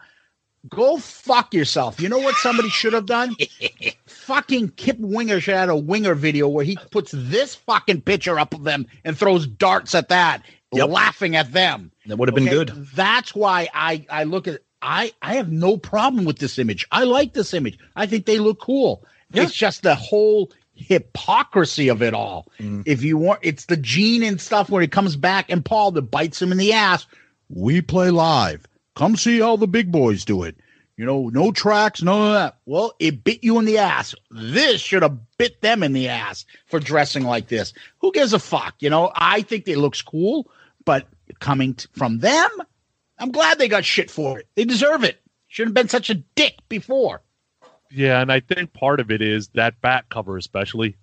[0.68, 2.00] Go fuck yourself.
[2.00, 3.34] You know what somebody should have done?
[4.30, 8.38] fucking Kip Winger should have had a Winger video where he puts this fucking picture
[8.38, 10.88] up of them and throws darts at that, Yep.
[10.88, 11.90] laughing at them.
[12.06, 12.68] That would have been good.
[12.94, 16.86] That's why I I look at I I have no problem with this image.
[16.92, 17.76] I like this image.
[17.96, 19.04] I think they look cool.
[19.32, 19.42] Yeah.
[19.42, 22.46] It's just the whole hypocrisy of it all.
[22.60, 22.84] Mm.
[22.86, 26.02] If you want, it's the gene and stuff where he comes back and Paul that
[26.02, 27.04] bites him in the ass.
[27.48, 28.64] We play live.
[28.94, 30.56] Come see how the big boys do it.
[31.00, 32.58] You know, no tracks, none of that.
[32.66, 34.14] Well, it bit you in the ass.
[34.30, 37.72] This should have bit them in the ass for dressing like this.
[38.00, 38.74] Who gives a fuck?
[38.80, 40.50] You know, I think it looks cool,
[40.84, 41.06] but
[41.38, 42.50] coming t- from them,
[43.18, 44.46] I'm glad they got shit for it.
[44.56, 45.22] They deserve it.
[45.48, 47.22] Shouldn't have been such a dick before.
[47.90, 50.96] Yeah, and I think part of it is that back cover, especially,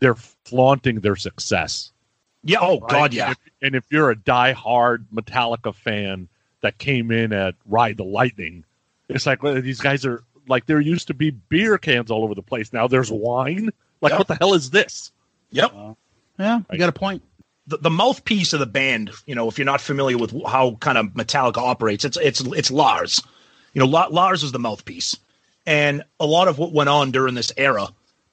[0.00, 1.90] they're flaunting their success.
[2.44, 2.58] Yeah.
[2.60, 2.90] Oh right?
[2.90, 3.28] God, yeah.
[3.28, 6.28] And if, and if you're a die-hard Metallica fan
[6.60, 8.66] that came in at Ride the Lightning,
[9.08, 12.34] it's like well, these guys are like there used to be beer cans all over
[12.34, 12.72] the place.
[12.72, 13.70] Now there's wine.
[14.00, 14.18] Like Yeah.
[14.18, 15.12] what the hell is this?
[15.50, 15.72] Yep.
[16.38, 17.22] Yeah, you got a point.
[17.66, 20.96] the, the mouthpiece of the band, you know, if you're not familiar with how kind
[20.96, 23.22] of Metallica operates, it's it's it's Lars.
[23.74, 25.16] You know, La- Lars is the mouthpiece,
[25.66, 27.88] and a lot of what went on during this era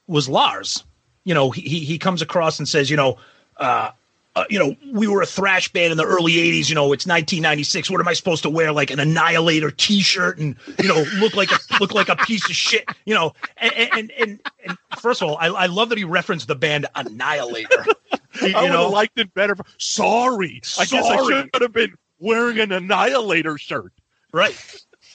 [0.08, 0.84] was Lars.
[1.24, 3.18] You know, he he, he comes across and says, you know,
[3.58, 3.92] uh,
[4.36, 6.67] uh, you know, we were a thrash band in the early '80s.
[6.69, 7.89] You know, it's 1996.
[7.89, 8.71] What am I supposed to wear?
[8.71, 12.56] Like an Annihilator T-shirt and you know, look like a look like a piece of
[12.56, 12.88] shit.
[13.06, 16.48] You know, and and and, and first of all, I, I love that he referenced
[16.48, 17.86] the band Annihilator.
[18.41, 19.56] You, I would know, have liked it better.
[19.78, 21.50] Sorry, I guess I Sorry.
[21.54, 23.93] should have been wearing an Annihilator shirt.
[24.34, 24.54] right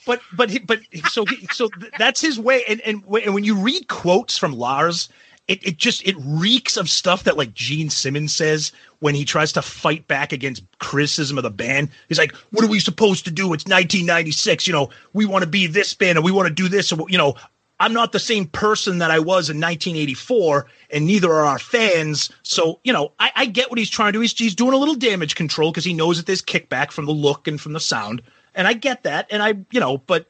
[0.07, 0.81] but but he, but
[1.11, 5.11] so he, so that's his way and and when you read quotes from lars
[5.49, 9.53] it, it just it reeks of stuff that like gene simmons says when he tries
[9.53, 11.91] to fight back against criticism of the band.
[12.09, 13.53] He's like what are we supposed to do?
[13.53, 16.69] It's 1996 you know we want to be this band and we want to do
[16.69, 17.35] this and you know.
[17.83, 22.29] I'm not the same person that i was in 1984 and neither are our fans.
[22.43, 24.21] So you know i, I get what he's trying to do.
[24.21, 27.13] He's, he's doing a little damage control because he knows that there's kickback from the
[27.13, 28.21] look and from the sound.
[28.55, 30.27] And I get that, and I, you know, but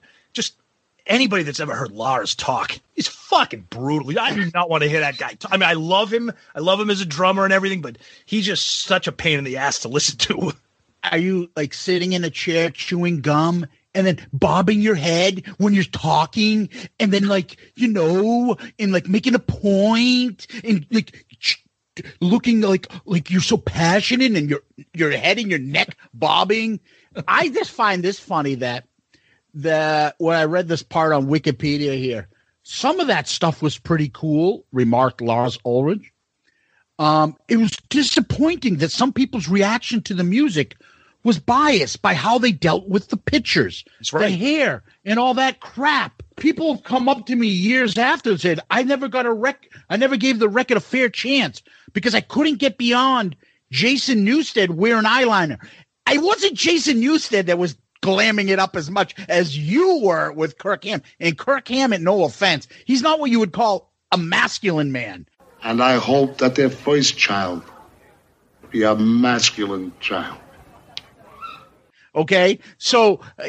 [1.07, 4.19] anybody that's ever heard Lars talk, he's fucking brutal.
[4.19, 5.35] I do not want to hear that guy.
[5.35, 5.53] Talk.
[5.53, 6.33] I mean, I love him.
[6.55, 9.45] I love him as a drummer and everything, but he's just such a pain in
[9.45, 10.53] the ass to listen to.
[11.11, 15.73] Are you like sitting in a chair chewing gum and then bobbing your head when
[15.75, 21.25] you're talking and then like, you know, and like making a point and like
[22.21, 24.61] looking like like you're so passionate and your
[24.95, 26.81] your head and your neck bobbing.
[27.27, 28.87] I just find this funny that
[29.55, 32.29] the when I read this part on Wikipedia here,
[32.63, 36.13] some of that stuff was pretty cool, remarked Lars Ulrich.
[36.99, 40.77] Um, it was disappointing that some people's reaction to the music
[41.23, 44.29] was biased by how they dealt with the pictures, right.
[44.29, 46.23] the hair, and all that crap.
[46.37, 49.71] People have come up to me years after and said, "I never got a rec.
[49.89, 53.37] I never gave the record a fair chance because I couldn't get beyond
[53.71, 55.59] Jason Newsted wearing eyeliner.
[56.07, 60.59] I wasn't Jason Newsted that was." Glamming it up as much as you were with
[60.59, 61.03] Kirk Ham.
[61.19, 65.27] And Kirk Hammett, no offense, he's not what you would call a masculine man.
[65.63, 67.63] And I hope that their first child
[68.71, 70.39] be a masculine child.
[72.15, 73.49] Okay, so uh,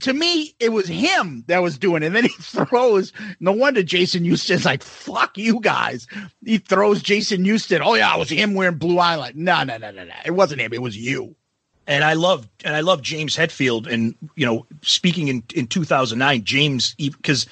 [0.00, 2.06] to me, it was him that was doing it.
[2.06, 3.12] And then he throws.
[3.40, 6.06] No wonder Jason Houston's like, "Fuck you guys."
[6.44, 7.82] He throws Jason Houston.
[7.82, 9.34] Oh yeah, it was him wearing blue eyeliner.
[9.34, 10.14] No, no, no, no, no.
[10.24, 10.72] It wasn't him.
[10.72, 11.36] It was you.
[11.86, 16.44] And I love and I love James Hetfield and you know speaking in in 2009
[16.44, 17.46] James because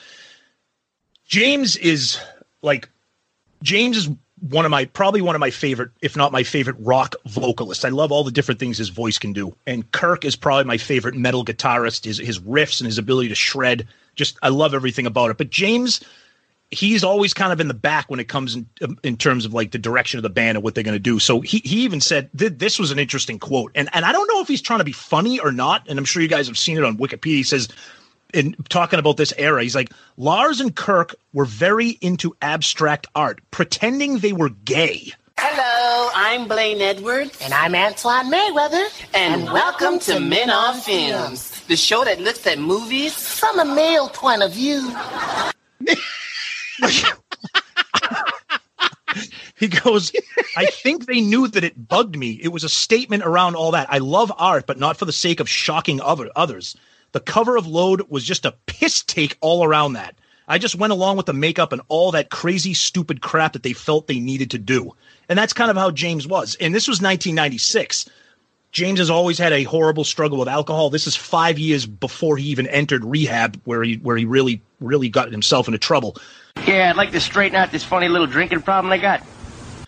[1.26, 2.18] James is
[2.62, 2.88] like
[3.62, 4.10] James is
[4.48, 7.84] one of my probably one of my favorite if not my favorite rock vocalist.
[7.84, 9.54] I love all the different things his voice can do.
[9.66, 12.04] And Kirk is probably my favorite metal guitarist.
[12.04, 15.38] His his riffs and his ability to shred just I love everything about it.
[15.38, 16.00] But James
[16.74, 18.66] he's always kind of in the back when it comes in
[19.02, 21.18] in terms of like the direction of the band and what they're going to do.
[21.18, 24.28] So he he even said th- this was an interesting quote, and and I don't
[24.28, 25.86] know if he's trying to be funny or not.
[25.88, 27.36] And I'm sure you guys have seen it on Wikipedia.
[27.36, 27.68] He says.
[28.32, 33.38] In talking about this era, he's like Lars and Kirk were very into abstract art,
[33.52, 35.12] pretending they were gay.
[35.38, 37.38] Hello, I'm Blaine Edwards.
[37.40, 38.86] And I'm Antoine Mayweather.
[39.14, 44.08] And, welcome to Men on Films, the show that looks at movies From a male
[44.08, 44.92] point of view.
[49.56, 50.12] He goes,
[50.56, 52.38] I think they knew that it bugged me.
[52.42, 53.90] It was a statement around all that.
[53.90, 56.76] I love art, but not for the sake of shocking other others.
[57.12, 60.16] The cover of Load was just a piss take all around that.
[60.48, 63.72] I just went along with the makeup and all that crazy, stupid crap that they
[63.72, 64.94] felt they needed to do.
[65.28, 66.56] And that's kind of how James was.
[66.56, 68.10] And this was 1996.
[68.72, 70.90] James has always had a horrible struggle with alcohol.
[70.90, 75.08] This is five years before he even entered rehab, where he where he really really
[75.08, 76.16] got himself into trouble.
[76.66, 79.22] Yeah, I'd like to straighten out this funny little drinking problem I got.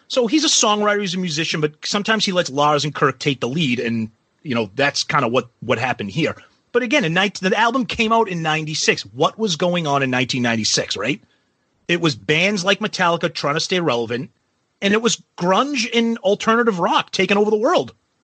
[0.09, 3.41] So he's a songwriter, he's a musician, but sometimes he lets Lars and Kirk take
[3.41, 4.11] the lead, and
[4.43, 6.37] you know that's kind of what what happened here.
[6.73, 9.03] But again, in 19, the album came out in '96.
[9.07, 10.97] What was going on in 1996?
[10.97, 11.21] Right?
[11.89, 14.31] It was bands like Metallica trying to stay relevant,
[14.83, 17.95] and it was grunge and alternative rock taking over the world.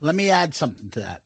[0.00, 1.24] Let me add something to that.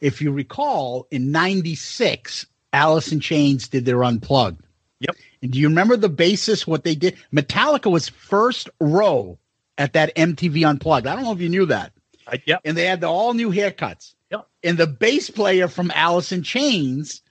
[0.00, 4.64] If you recall, in 96, Alice in Chains did their unplugged.
[5.00, 5.16] Yep.
[5.42, 7.16] And do you remember the basis, what they did?
[7.32, 9.38] Metallica was first row
[9.76, 11.06] at that MTV Unplugged.
[11.06, 11.92] I don't know if you knew that.
[12.26, 12.60] I, yep.
[12.64, 14.14] And they had the all new haircuts.
[14.30, 14.46] Yep.
[14.62, 17.22] And the bass player from Alice in Chains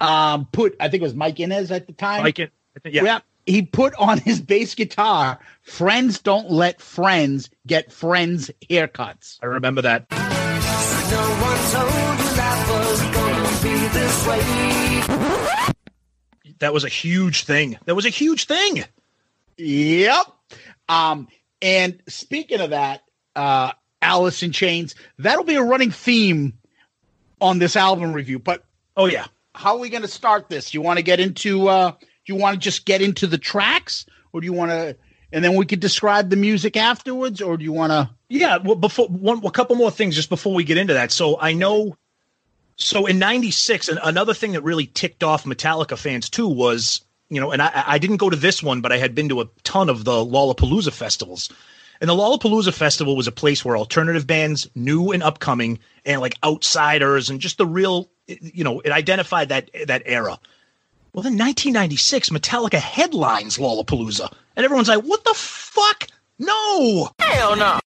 [0.00, 2.24] um, put, I think it was Mike Inez at the time.
[2.24, 2.50] Mike, I
[2.82, 3.04] think, yeah.
[3.04, 3.20] yeah.
[3.46, 9.38] He put on his bass guitar, friends don't let friends get friends haircuts.
[9.42, 10.08] I remember that.
[16.60, 17.76] That was a huge thing.
[17.86, 18.84] That was a huge thing.
[19.56, 20.26] Yep.
[20.88, 21.26] Um,
[21.60, 23.02] and speaking of that,
[23.34, 26.52] uh, Alice in Chains, that'll be a running theme
[27.40, 28.38] on this album review.
[28.38, 28.64] But
[28.96, 30.72] oh yeah, how are we going to start this?
[30.72, 31.68] You want to get into?
[31.68, 31.92] Uh,
[32.24, 34.96] do you want to just get into the tracks, or do you want to?
[35.32, 38.10] And then we could describe the music afterwards, or do you want to?
[38.28, 41.10] Yeah, well, before one, a couple more things just before we get into that.
[41.10, 41.96] So I know,
[42.76, 47.40] so in '96, and another thing that really ticked off Metallica fans too was, you
[47.40, 49.48] know, and I, I didn't go to this one, but I had been to a
[49.64, 51.50] ton of the Lollapalooza festivals.
[52.00, 56.36] And the Lollapalooza festival was a place where alternative bands, new and upcoming, and like
[56.44, 60.38] outsiders, and just the real, you know, it identified that that era.
[61.14, 66.08] Well, in 1996, Metallica headlines Lollapalooza, and everyone's like, "What the fuck?
[66.38, 67.78] No, hell no."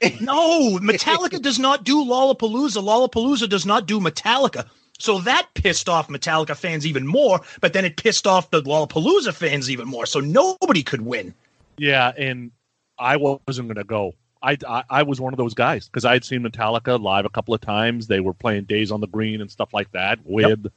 [0.20, 2.82] no, Metallica does not do Lollapalooza.
[2.82, 4.68] Lollapalooza does not do Metallica.
[4.98, 9.34] So that pissed off Metallica fans even more, but then it pissed off the Lollapalooza
[9.34, 10.04] fans even more.
[10.06, 11.34] So nobody could win.
[11.78, 12.52] Yeah, and
[12.98, 14.12] I wasn't going to go.
[14.42, 17.30] I, I, I was one of those guys because I had seen Metallica live a
[17.30, 18.06] couple of times.
[18.06, 20.72] They were playing Days on the Green and stuff like that with yep.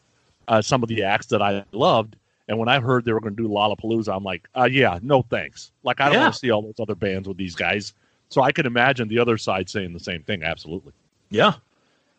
[0.48, 2.16] Uh, some of the acts that I loved.
[2.48, 5.22] And when I heard they were going to do Lollapalooza, I'm like, uh, yeah, no
[5.22, 5.72] thanks.
[5.84, 6.22] Like I don't yeah.
[6.22, 7.94] want to see all those other bands with these guys.
[8.30, 10.44] So I can imagine the other side saying the same thing.
[10.44, 10.94] Absolutely.
[11.30, 11.54] Yeah.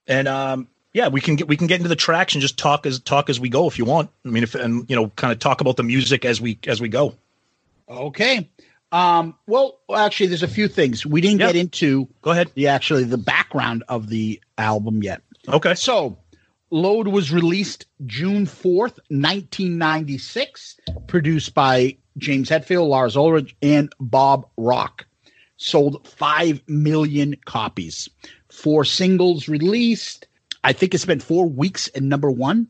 [0.07, 2.87] And um, yeah, we can get we can get into the tracks and just talk
[2.87, 4.11] as talk as we go if you want.
[4.25, 6.81] I mean, if and you know, kind of talk about the music as we as
[6.81, 7.15] we go.
[7.89, 8.49] Okay.
[8.91, 11.51] Um, well, actually, there's a few things we didn't yep.
[11.53, 12.09] get into.
[12.23, 12.51] Go ahead.
[12.55, 15.21] The actually the background of the album yet.
[15.47, 15.75] Okay.
[15.75, 16.19] So,
[16.71, 25.07] Load was released June 4th, 1996, produced by James Hetfield, Lars Ulrich, and Bob Rock
[25.57, 28.09] sold 5 million copies.
[28.51, 30.27] Four singles released.
[30.63, 32.69] I think it spent four weeks at number one.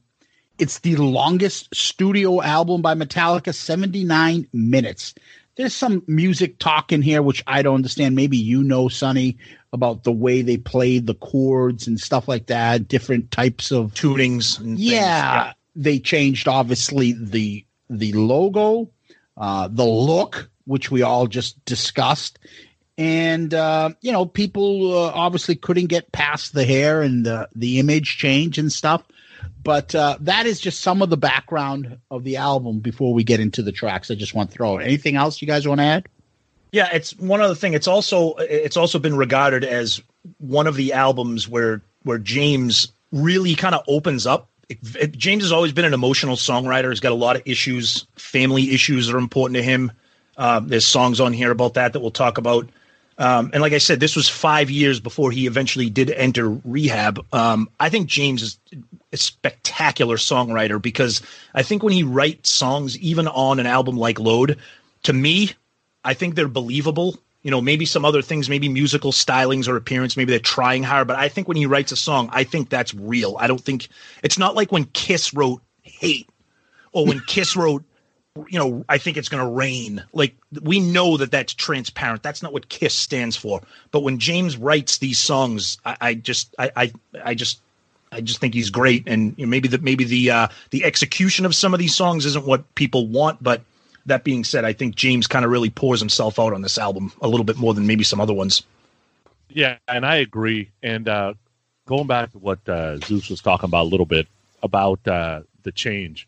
[0.59, 5.15] it's the longest studio album by Metallica, 79 minutes.
[5.59, 8.15] There's some music talk in here which I don't understand.
[8.15, 9.39] Maybe you know, Sonny,
[9.73, 14.61] about the way they played the chords and stuff like that, different types of tunings.
[14.63, 18.89] Yeah, yeah, they changed obviously the the logo,
[19.37, 22.39] uh, the look, which we all just discussed,
[22.97, 27.81] and uh, you know, people uh, obviously couldn't get past the hair and the the
[27.81, 29.03] image change and stuff.
[29.63, 33.41] But uh, that is just some of the background of the album before we get
[33.41, 34.11] into the tracks.
[34.11, 34.79] I just want to throw.
[34.79, 36.09] Anything else you guys want to add?
[36.73, 37.75] Yeah, it's one other thing.
[37.75, 40.03] It's also it's also been regarded as
[40.39, 44.51] one of the albums where where James really kind of opens up.
[44.69, 46.91] It, it, James has always been an emotional songwriter.
[46.91, 49.93] He's got a lot of issues, family issues are important to him.
[50.37, 52.69] Uh, there's songs on here about that that we'll talk about.
[53.19, 57.27] Um, and like I said, this was five years before he eventually did enter rehab.
[57.33, 58.59] Um, I think James is
[59.13, 61.21] a spectacular songwriter because
[61.53, 64.59] I think when he writes songs, even on an album like Load,
[65.03, 65.53] to me,
[66.05, 67.19] I think they're believable.
[67.43, 71.09] You know, maybe some other things, maybe musical stylings or appearance, maybe they're trying hard.
[71.09, 73.37] But I think when he writes a song, I think that's real.
[73.39, 73.89] I don't think
[74.23, 76.29] it's not like when Kiss wrote Hate
[76.93, 77.85] or when Kiss wrote
[78.49, 80.05] you know, I think it's going to rain.
[80.13, 82.23] Like we know that that's transparent.
[82.23, 83.63] That's not what Kiss stands for.
[83.91, 86.93] But when James writes these songs, I, I just, I, I,
[87.25, 87.61] I, just,
[88.13, 89.05] I just think he's great.
[89.07, 92.27] And you know, maybe the maybe the uh, the execution of some of these songs
[92.27, 93.43] isn't what people want.
[93.43, 93.63] But
[94.07, 97.13] that being said, I think James kind of really pours himself out on this album
[97.21, 98.63] a little bit more than maybe some other ones.
[99.51, 100.71] Yeah, and I agree.
[100.83, 101.35] And uh,
[101.87, 104.27] going back to what uh, Zeus was talking about a little bit
[104.63, 106.27] about uh, the change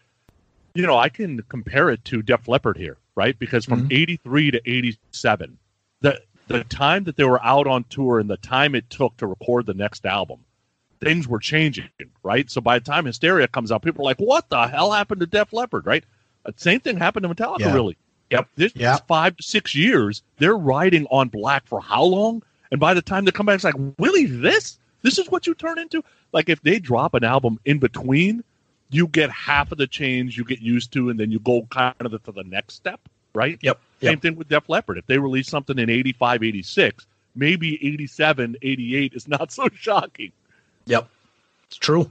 [0.74, 3.38] you know, I can compare it to Def Leppard here, right?
[3.38, 3.92] Because from mm-hmm.
[3.92, 5.58] 83 to 87,
[6.00, 9.26] the the time that they were out on tour and the time it took to
[9.26, 10.40] record the next album,
[11.00, 11.88] things were changing,
[12.24, 12.50] right?
[12.50, 15.26] So by the time Hysteria comes out, people are like, "What the hell happened to
[15.26, 16.04] Def Leppard?" Right?
[16.44, 17.74] The same thing happened to Metallica, yeah.
[17.74, 17.96] really.
[18.30, 18.48] Yep.
[18.56, 19.06] This yep.
[19.06, 20.22] five to six years.
[20.38, 22.42] They're riding on black for how long?
[22.70, 24.78] And by the time they come back, it's like, really, this?
[25.02, 26.04] This is what you turn into?
[26.32, 28.44] Like if they drop an album in between,
[28.90, 31.94] you get half of the change you get used to, and then you go kind
[32.00, 33.00] of to the next step,
[33.34, 33.58] right?
[33.62, 33.80] Yep.
[34.00, 34.22] Same yep.
[34.22, 34.98] thing with Def Leppard.
[34.98, 40.32] If they release something in 85, 86, maybe 87, 88 is not so shocking.
[40.86, 41.08] Yep.
[41.68, 42.10] It's true.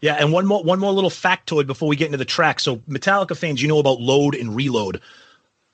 [0.00, 2.60] Yeah, and one more one more little factoid before we get into the track.
[2.60, 5.00] So Metallica fans, you know about Load and Reload.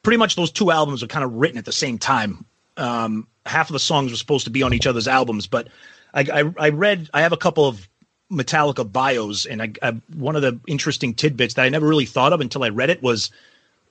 [0.02, 2.44] Pretty much those two albums are kind of written at the same time.
[2.76, 5.68] Um, half of the songs were supposed to be on each other's albums, but
[6.12, 7.88] I, I, I read I have a couple of
[8.30, 12.32] Metallica bios, and I, I, one of the interesting tidbits that I never really thought
[12.32, 13.30] of until I read it was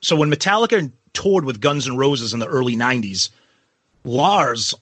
[0.01, 3.29] so when Metallica toured with Guns N' Roses in the early '90s,
[4.03, 4.73] Lars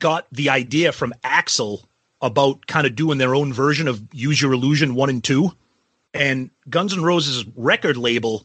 [0.00, 1.84] got the idea from Axl
[2.20, 5.52] about kind of doing their own version of Use Your Illusion one and two,
[6.12, 8.44] and Guns N' Roses record label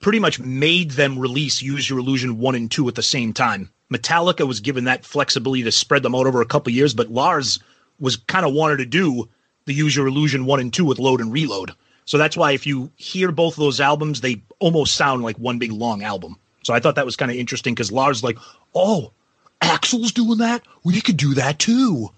[0.00, 3.70] pretty much made them release Use Your Illusion one and two at the same time.
[3.90, 7.58] Metallica was given that flexibility to spread them out over a couple years, but Lars
[8.00, 9.28] was kind of wanted to do
[9.64, 11.72] the Use Your Illusion one and two with Load and Reload.
[12.04, 15.58] So that's why if you hear both of those albums, they almost sound like one
[15.58, 16.36] big long album.
[16.64, 18.38] So I thought that was kind of interesting because Lars like,
[18.74, 19.12] oh,
[19.60, 20.62] Axl's doing that.
[20.84, 22.10] We could do that too.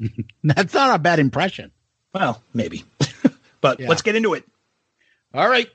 [0.44, 1.70] that's not a bad impression.
[2.12, 2.84] Well, maybe.
[3.60, 3.88] but yeah.
[3.88, 4.44] let's get into it.
[5.32, 5.68] All right.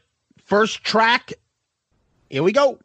[0.45, 1.33] First track.
[2.29, 2.79] Here we go.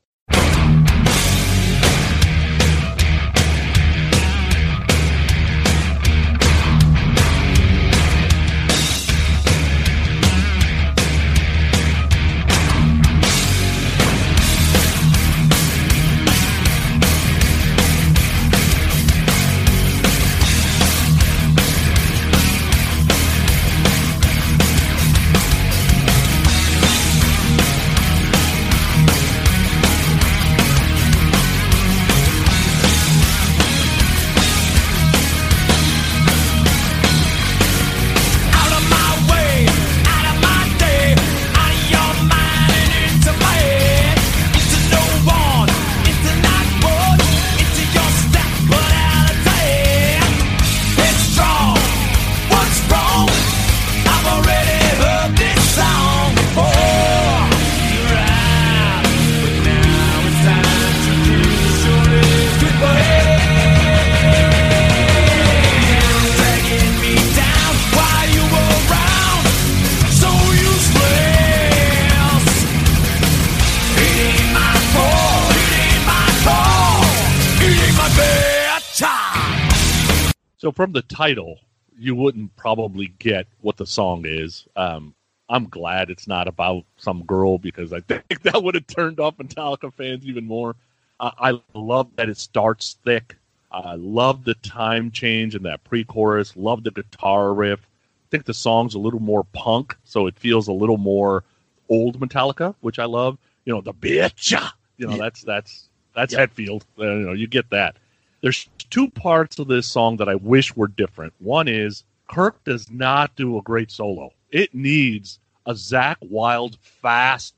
[80.75, 81.59] From the title,
[81.99, 84.67] you wouldn't probably get what the song is.
[84.77, 85.15] Um,
[85.49, 89.37] I'm glad it's not about some girl because I think that would have turned off
[89.37, 90.77] Metallica fans even more.
[91.21, 93.37] Uh, I love that it starts thick.
[93.71, 96.57] I love the time change in that pre-chorus.
[96.57, 97.81] Love the guitar riff.
[97.81, 101.45] I think the song's a little more punk, so it feels a little more
[101.89, 103.39] old Metallica, which I love.
[103.65, 104.53] You know, the bitch.
[104.97, 106.47] You know, that's that's that's Yeah.
[106.47, 106.83] Hetfield.
[106.99, 107.97] Uh, you know, you get that.
[108.45, 111.33] There's two parts of this song that I wish were different.
[111.39, 114.35] One is Kirk does not do a great solo.
[114.51, 117.55] It needs a Zakk Wylde fast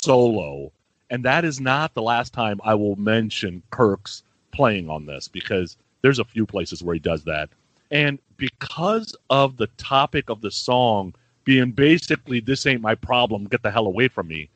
[0.00, 0.70] solo,
[1.10, 4.22] and that is not the last time I will mention Kirk's
[4.52, 7.48] playing on this because there's a few places where he does that.
[7.90, 13.64] And because of the topic of the song being basically this ain't my problem, get
[13.64, 14.50] the hell away from me.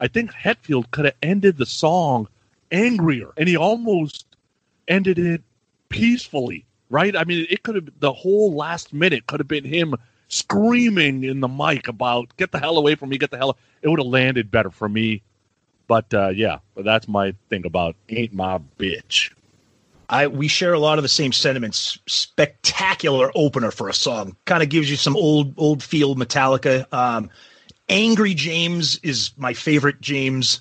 [0.00, 2.26] I think Hetfield could have ended the song
[2.72, 4.26] angrier and he almost
[4.88, 5.42] ended it
[5.88, 7.16] peacefully, right?
[7.16, 9.94] I mean, it could have the whole last minute could have been him
[10.28, 13.56] screaming in the mic about get the hell away from me, get the hell.
[13.82, 15.22] It would have landed better for me.
[15.86, 19.32] But uh, yeah, that's my thing about ain't my bitch.
[20.10, 21.98] I we share a lot of the same sentiments.
[22.06, 24.36] Spectacular opener for a song.
[24.44, 26.90] Kind of gives you some old old feel Metallica.
[26.92, 27.30] Um,
[27.88, 30.60] Angry James is my favorite James.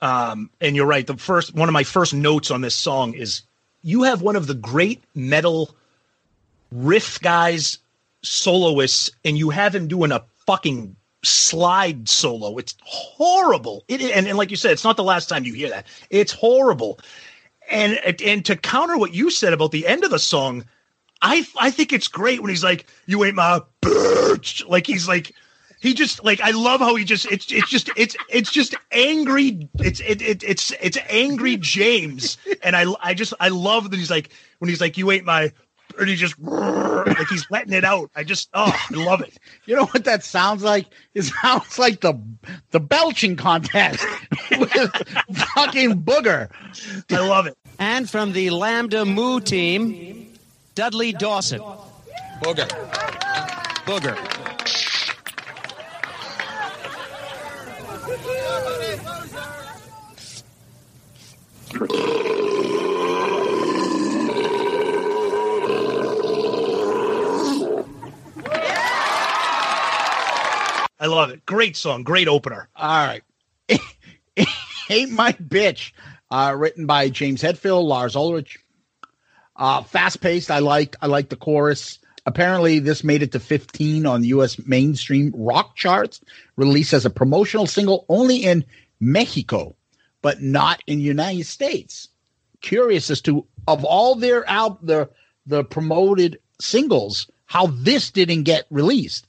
[0.00, 1.06] Um, and you're right.
[1.06, 3.42] The first one of my first notes on this song is
[3.82, 5.74] you have one of the great metal
[6.70, 7.78] riff guys
[8.22, 12.58] soloists, and you have him doing a fucking slide solo.
[12.58, 13.84] It's horrible.
[13.88, 15.86] It and, and like you said, it's not the last time you hear that.
[16.10, 16.98] It's horrible.
[17.70, 20.64] And and to counter what you said about the end of the song,
[21.20, 25.34] I I think it's great when he's like, "You ain't my bitch." Like he's like,
[25.82, 29.68] he just like I love how he just it's it's just it's it's just angry.
[29.80, 34.10] It's it, it it's it's angry James, and I I just I love that he's
[34.10, 34.30] like
[34.60, 35.52] when he's like, "You ain't my."
[35.98, 38.10] And he just like he's letting it out.
[38.16, 39.36] I just oh, I love it.
[39.66, 40.86] You know what that sounds like?
[41.14, 42.14] It sounds like the
[42.70, 44.04] the belching contest
[44.58, 46.48] with fucking booger.
[47.10, 47.58] I love it.
[47.78, 50.32] And from the Lambda Moo team,
[50.74, 51.60] Dudley Dawson.
[52.40, 52.68] Booger.
[53.84, 54.61] Booger.
[71.02, 71.44] I love it.
[71.46, 72.68] Great song, great opener.
[72.76, 73.22] All right.
[74.90, 75.92] Ain't My Bitch,
[76.30, 78.58] uh, written by James Hetfield, Lars Ulrich.
[79.56, 80.50] Uh, fast paced.
[80.50, 81.98] I like I like the chorus.
[82.24, 84.64] Apparently, this made it to 15 on the U.S.
[84.64, 86.20] mainstream rock charts,
[86.56, 88.64] released as a promotional single only in
[89.00, 89.74] Mexico,
[90.22, 92.08] but not in the United States.
[92.60, 95.10] Curious as to of all their out the
[95.46, 99.26] the promoted singles, how this didn't get released.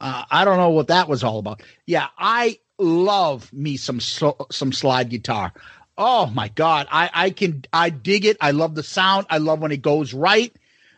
[0.00, 1.62] Uh, I don't know what that was all about.
[1.86, 5.52] Yeah, I love me some so, some slide guitar.
[5.98, 8.38] Oh my god, I I can I dig it.
[8.40, 9.26] I love the sound.
[9.28, 10.54] I love when it goes right.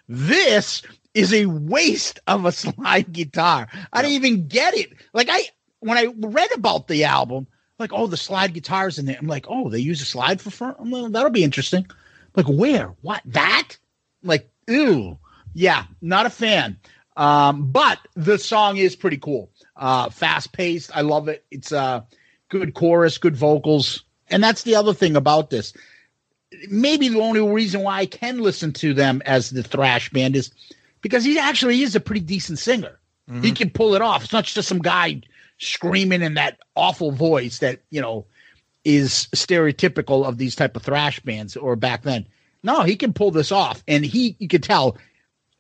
[0.09, 0.83] This
[1.15, 3.69] is a waste of a slide guitar.
[3.93, 4.93] I didn't even get it.
[5.13, 5.49] Like I
[5.81, 7.49] when I read about the album,
[7.83, 9.19] like oh the slide guitars in there.
[9.19, 10.77] I'm like oh they use a slide for front.
[10.79, 11.87] I'm like, that'll be interesting.
[12.35, 12.95] Like where?
[13.03, 13.77] What that?
[14.23, 15.19] Like ew.
[15.55, 16.79] Yeah, not a fan.
[17.17, 19.51] Um, but the song is pretty cool.
[19.77, 20.97] Uh, fast paced.
[20.97, 21.45] I love it.
[21.51, 22.01] It's a uh,
[22.49, 24.05] good chorus, good vocals.
[24.29, 25.75] And that's the other thing about this.
[26.69, 30.51] Maybe the only reason why I can listen to them as the thrash band is
[31.01, 32.99] because he actually is a pretty decent singer.
[33.29, 33.43] Mm-hmm.
[33.43, 34.25] He can pull it off.
[34.25, 35.23] It's not just some guy
[35.63, 38.27] screaming in that awful voice that, you know,
[38.85, 42.27] is stereotypical of these type of thrash bands or back then.
[42.65, 43.83] No, he can pull this off.
[43.87, 44.97] And he, you can tell,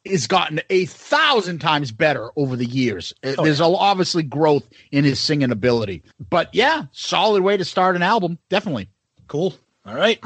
[0.04, 3.12] has gotten a thousand times better over the years.
[3.24, 6.02] Uh, Oh, There's a, obviously growth in his singing ability.
[6.30, 8.38] But yeah, solid way to start an album.
[8.48, 8.88] Definitely.
[9.28, 9.54] Cool.
[9.86, 10.22] All right.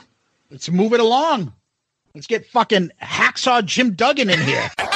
[0.51, 1.53] Let's move it along.
[2.15, 4.71] Let's get fucking hacksaw Jim Duggan in here.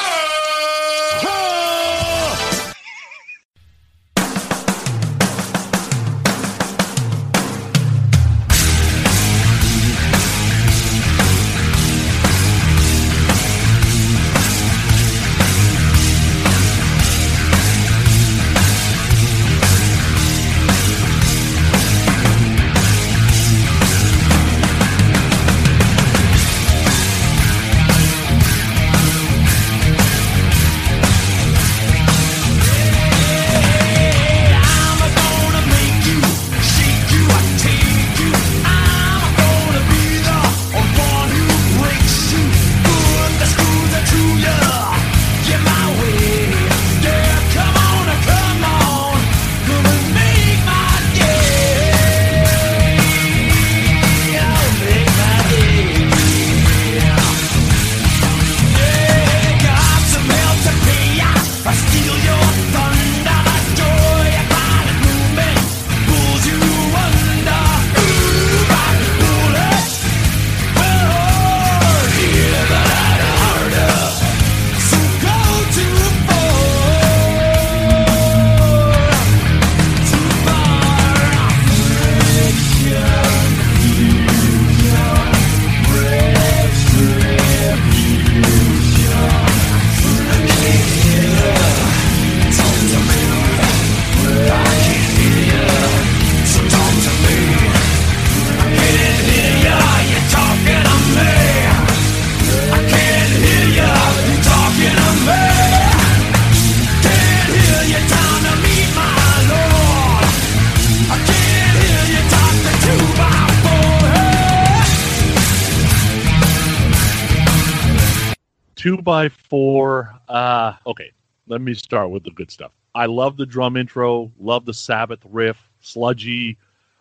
[119.21, 120.19] by four.
[120.29, 121.13] Uh, okay,
[121.47, 122.73] let me start with the good stuff.
[122.95, 124.33] I love the drum intro.
[124.41, 126.57] Love the Sabbath riff, sludgy.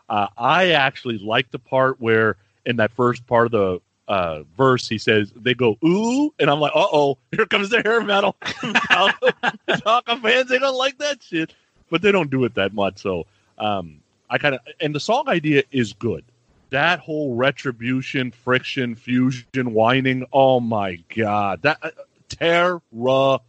[0.10, 4.90] Uh, I actually like the part where in that first part of the uh, verse
[4.90, 8.36] he says they go ooh, and I'm like, uh oh, here comes the hair metal.
[8.42, 11.54] Metallica fans they don't like that shit,
[11.90, 12.98] but they don't do it that much.
[12.98, 16.26] So um, I kind of and the song idea is good.
[16.72, 20.26] That whole retribution, friction, fusion, whining.
[20.34, 21.92] Oh my god, that uh,
[22.30, 23.44] terrible.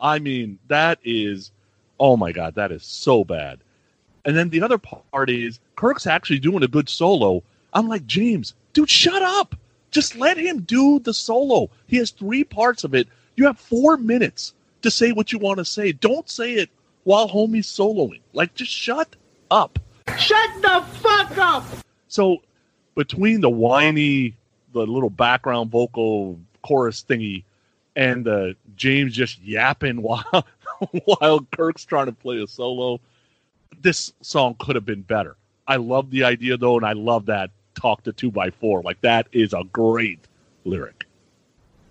[0.00, 1.50] I mean, that is.
[2.00, 3.58] Oh my god, that is so bad.
[4.24, 7.42] And then the other part is Kirk's actually doing a good solo.
[7.72, 9.56] I'm like, James, dude, shut up.
[9.90, 11.70] Just let him do the solo.
[11.86, 13.08] He has three parts of it.
[13.36, 15.92] You have four minutes to say what you want to say.
[15.92, 16.70] Don't say it
[17.04, 18.20] while homie's soloing.
[18.32, 19.16] Like, just shut
[19.50, 19.78] up.
[20.18, 21.64] Shut the fuck up!
[22.08, 22.38] So,
[22.94, 24.34] between the whiny,
[24.72, 27.44] the little background vocal chorus thingy,
[27.98, 30.46] and uh, James just yapping while
[31.04, 33.00] while Kirk's trying to play a solo,
[33.82, 35.36] this song could have been better.
[35.66, 38.82] I love the idea though, and I love that talk to two by four.
[38.82, 40.20] Like that is a great
[40.64, 41.04] lyric.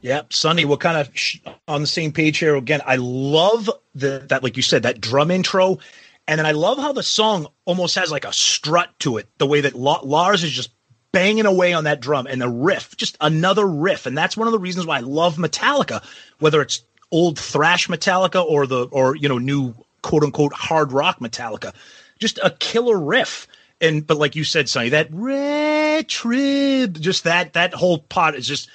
[0.02, 2.82] Yep, Sonny, we're kind of sh- on the same page here again.
[2.86, 5.80] I love the that, like you said, that drum intro,
[6.28, 9.28] and then I love how the song almost has like a strut to it.
[9.40, 10.72] The way that La- Lars is just
[11.12, 14.52] banging away on that drum and the riff, just another riff, and that's one of
[14.52, 16.04] the reasons why I love Metallica,
[16.40, 16.82] whether it's
[17.12, 21.74] old thrash Metallica or the or you know new quote unquote hard rock Metallica,
[22.20, 23.48] just a killer riff.
[23.80, 28.70] And but like you said, Sonny, that retrib, just that that whole pot is just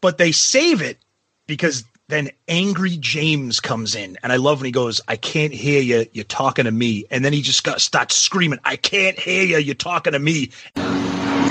[0.00, 0.98] but they save it
[1.46, 5.80] because then angry James comes in, and I love when he goes, "I can't hear
[5.80, 6.06] you.
[6.12, 9.56] You're talking to me," and then he just got, starts screaming, "I can't hear you.
[9.56, 10.50] You're talking to me."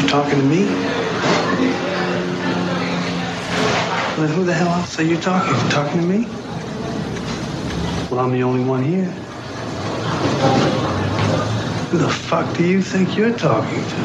[0.07, 0.65] Talking to me.
[4.17, 5.53] Then who the hell else are you talking?
[5.53, 6.25] You talking to me?
[8.09, 9.05] Well, I'm the only one here.
[11.89, 13.95] Who the fuck do you think you're talking to?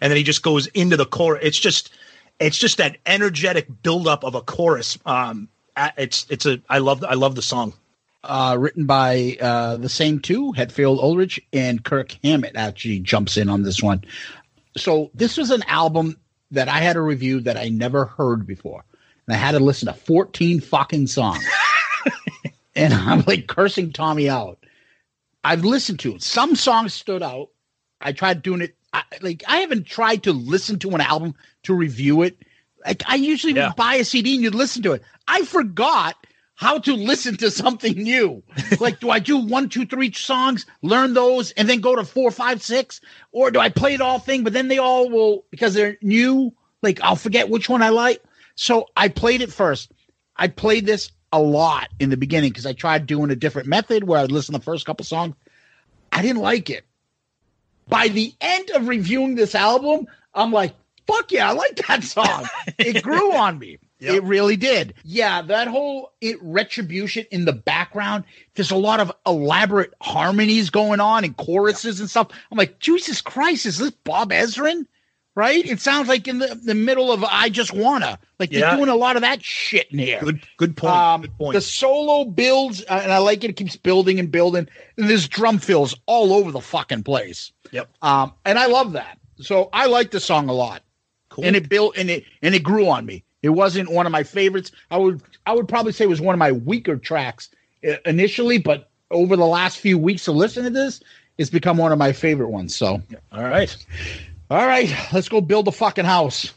[0.00, 1.40] And then he just goes into the chorus.
[1.44, 1.90] It's just,
[2.40, 4.98] it's just that energetic buildup of a chorus.
[5.06, 5.48] Um,
[5.96, 7.74] it's it's a I love I love the song.
[8.24, 13.48] Uh, written by uh, the same two, Hetfield Ulrich and Kirk Hammett, actually jumps in
[13.48, 14.04] on this one.
[14.76, 16.18] So this was an album
[16.50, 18.84] that I had a review that I never heard before,
[19.26, 21.44] and I had to listen to 14 fucking songs,
[22.74, 24.58] and I'm like cursing Tommy out.
[25.44, 26.22] I've listened to it.
[26.22, 27.50] Some songs stood out.
[28.00, 28.74] I tried doing it.
[28.92, 32.38] I, like I haven't tried to listen to an album to review it.
[32.84, 35.02] Like I usually would buy a CD and you'd listen to it.
[35.28, 36.16] I forgot
[36.54, 38.42] how to listen to something new.
[38.80, 42.30] like, do I do one, two, three songs, learn those, and then go to four,
[42.30, 43.00] five, six,
[43.32, 44.44] or do I play it all thing?
[44.44, 46.52] But then they all will because they're new.
[46.82, 48.22] Like I'll forget which one I like.
[48.54, 49.90] So I played it first.
[50.36, 54.04] I played this a lot in the beginning because I tried doing a different method
[54.04, 55.34] where I'd listen to the first couple songs.
[56.12, 56.84] I didn't like it.
[57.88, 60.74] By the end of reviewing this album, I'm like,
[61.06, 62.46] fuck yeah, I like that song.
[62.78, 63.78] it grew on me.
[64.12, 64.94] It really did.
[65.04, 68.24] Yeah, that whole it, retribution in the background.
[68.54, 72.28] There's a lot of elaborate harmonies going on and choruses and stuff.
[72.50, 74.86] I'm like, Jesus Christ, is this Bob Ezrin?
[75.36, 75.66] Right?
[75.66, 78.20] It sounds like in the, the middle of I Just Wanna.
[78.38, 78.60] Like Yeah.
[78.60, 80.20] they're doing a lot of that shit in here.
[80.20, 80.94] Good good point.
[80.94, 81.54] Um, good point.
[81.54, 83.50] The solo builds, uh, and I like it.
[83.50, 84.68] It keeps building and building.
[84.96, 87.50] And there's drum fills all over the fucking place.
[87.72, 87.88] Yep.
[88.02, 89.18] Um, and I love that.
[89.40, 90.82] So I like the song a lot.
[91.30, 91.46] Cool.
[91.46, 93.24] And it built and it and it grew on me.
[93.44, 94.72] It wasn't one of my favorites.
[94.90, 97.50] I would I would probably say it was one of my weaker tracks
[97.86, 101.02] uh, initially, but over the last few weeks of listening to this,
[101.36, 102.74] it's become one of my favorite ones.
[102.74, 103.76] So, all right,
[104.50, 106.54] all right, let's go build a fucking house.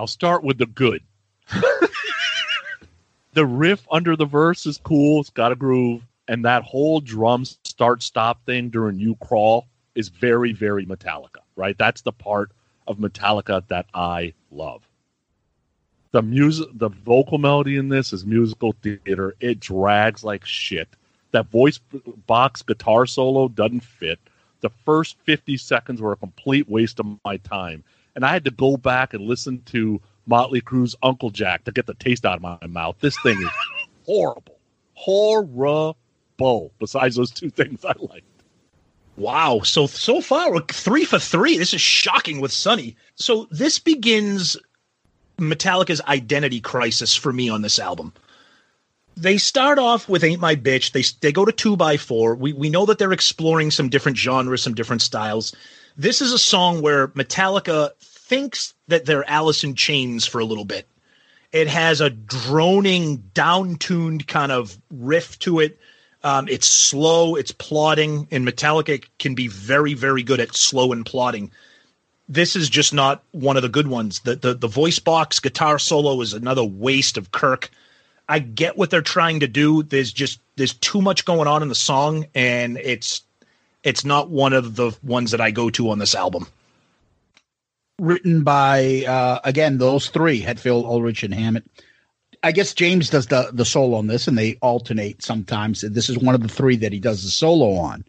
[0.00, 1.02] I'll start with the good.
[3.34, 5.20] the riff under the verse is cool.
[5.20, 10.08] It's got a groove, and that whole drum start stop thing during "You Crawl" is
[10.08, 11.42] very, very Metallica.
[11.54, 11.76] Right?
[11.76, 12.50] That's the part
[12.86, 14.88] of Metallica that I love.
[16.12, 19.34] The music, the vocal melody in this is musical theater.
[19.38, 20.88] It drags like shit.
[21.32, 21.78] That voice
[22.26, 24.18] box guitar solo doesn't fit.
[24.62, 27.84] The first 50 seconds were a complete waste of my time.
[28.14, 31.86] And I had to go back and listen to Motley Crue's Uncle Jack to get
[31.86, 32.96] the taste out of my mouth.
[33.00, 33.50] This thing is
[34.04, 34.58] horrible.
[34.94, 35.96] Horrible.
[36.78, 38.24] Besides those two things I like.
[39.16, 39.60] Wow.
[39.64, 41.58] So so far we're three for three.
[41.58, 42.96] This is shocking with Sonny.
[43.16, 44.56] So this begins
[45.38, 48.14] Metallica's identity crisis for me on this album.
[49.16, 52.34] They start off with "Ain't My Bitch." They they go to two by four.
[52.34, 55.54] We we know that they're exploring some different genres, some different styles.
[56.00, 60.64] This is a song where Metallica thinks that they're Alice in Chains for a little
[60.64, 60.88] bit.
[61.52, 65.78] It has a droning, down-tuned kind of riff to it.
[66.24, 71.04] Um, it's slow, it's plodding, and Metallica can be very, very good at slow and
[71.04, 71.50] plodding.
[72.30, 74.20] This is just not one of the good ones.
[74.20, 77.68] The, the the voice box guitar solo is another waste of Kirk.
[78.26, 79.82] I get what they're trying to do.
[79.82, 83.20] There's just there's too much going on in the song, and it's
[83.82, 86.46] it's not one of the ones that I go to on this album.
[87.98, 91.64] Written by uh, again those three: Hetfield, Ulrich, and Hammett.
[92.42, 95.82] I guess James does the the solo on this, and they alternate sometimes.
[95.82, 98.04] This is one of the three that he does the solo on.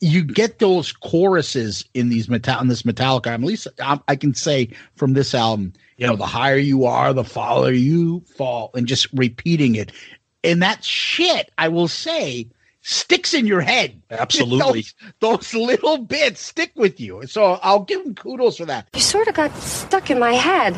[0.00, 3.28] You get those choruses in these metal in this Metallica.
[3.28, 6.84] I'm At least I, I can say from this album, you know, the higher you
[6.84, 9.90] are, the farther you fall, and just repeating it.
[10.44, 12.46] And that shit, I will say,
[12.84, 14.00] sticks in your head.
[14.10, 14.84] Absolutely.
[15.20, 17.26] those, those little bits stick with you.
[17.26, 18.88] So I'll give him kudos for that.
[18.94, 20.74] You sort of got stuck in my head.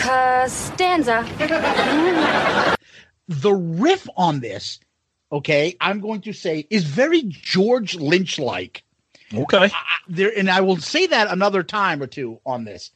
[0.00, 1.24] Costanza.
[3.28, 4.80] the riff on this,
[5.30, 8.82] okay, I'm going to say is very George Lynch like.
[9.32, 9.70] Okay.
[10.08, 12.90] there, and I will say that another time or two on this.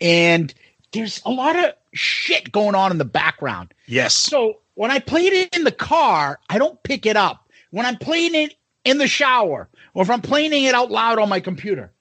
[0.00, 0.52] And
[0.92, 3.74] there's a lot of shit going on in the background.
[3.86, 4.14] Yes.
[4.14, 7.49] So when I played it in the car, I don't pick it up.
[7.70, 8.54] When I'm playing it
[8.84, 11.92] in the shower, or if I'm playing it out loud on my computer,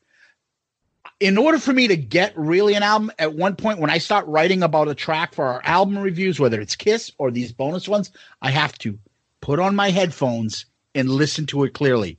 [1.20, 4.26] in order for me to get really an album, at one point when I start
[4.28, 8.12] writing about a track for our album reviews, whether it's Kiss or these bonus ones,
[8.42, 8.98] I have to
[9.42, 10.66] put on my headphones
[10.96, 12.18] and listen to it clearly.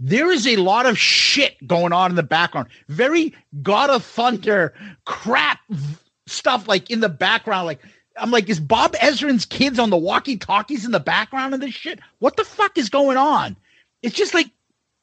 [0.00, 2.68] There is a lot of shit going on in the background.
[2.88, 4.74] Very God of Thunder
[5.04, 5.60] crap
[6.26, 7.66] stuff like in the background.
[7.66, 7.80] Like
[8.16, 12.00] I'm like, is Bob Ezrin's kids on the walkie-talkies in the background of this shit?
[12.18, 13.56] What the fuck is going on?
[14.02, 14.50] It's just like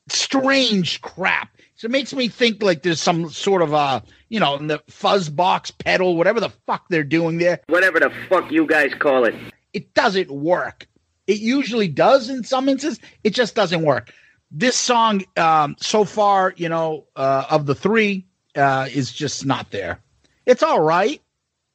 [0.09, 1.55] strange crap.
[1.75, 4.81] So it makes me think like there's some sort of uh, you know, in the
[4.87, 7.59] fuzz box pedal, whatever the fuck they're doing there.
[7.67, 9.35] Whatever the fuck you guys call it.
[9.73, 10.87] It doesn't work.
[11.27, 12.99] It usually does in some instances.
[13.23, 14.13] It just doesn't work.
[14.51, 19.69] This song, um, so far, you know, uh, of the three, uh, is just not
[19.69, 19.99] there.
[20.45, 21.21] It's all right.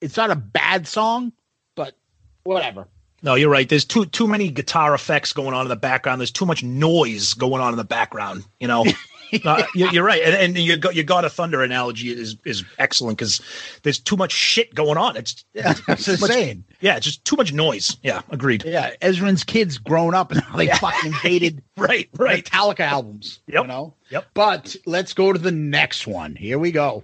[0.05, 1.33] It's not a bad song,
[1.77, 1.97] but
[2.43, 2.87] whatever.
[3.23, 3.67] No, you're right.
[3.67, 6.21] There's too too many guitar effects going on in the background.
[6.21, 8.45] There's too much noise going on in the background.
[8.61, 8.85] You know,
[9.47, 10.21] uh, you, you're right.
[10.23, 13.41] And, and you got your God of Thunder analogy is is excellent because
[13.83, 15.17] there's too much shit going on.
[15.17, 16.65] It's it's that's too much- insane.
[16.81, 17.97] Yeah, it's just too much noise.
[18.03, 18.63] Yeah, agreed.
[18.67, 22.45] Yeah, Ezrin's kids grown up and they fucking hated right, right.
[22.45, 23.41] Metallica albums.
[23.47, 23.63] Yep.
[23.63, 23.95] You know?
[24.11, 24.27] Yep.
[24.35, 26.37] But let's go to the next one.
[26.37, 27.03] Here we go.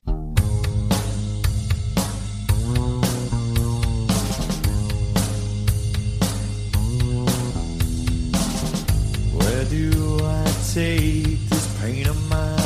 [10.74, 12.58] take this pain of mine.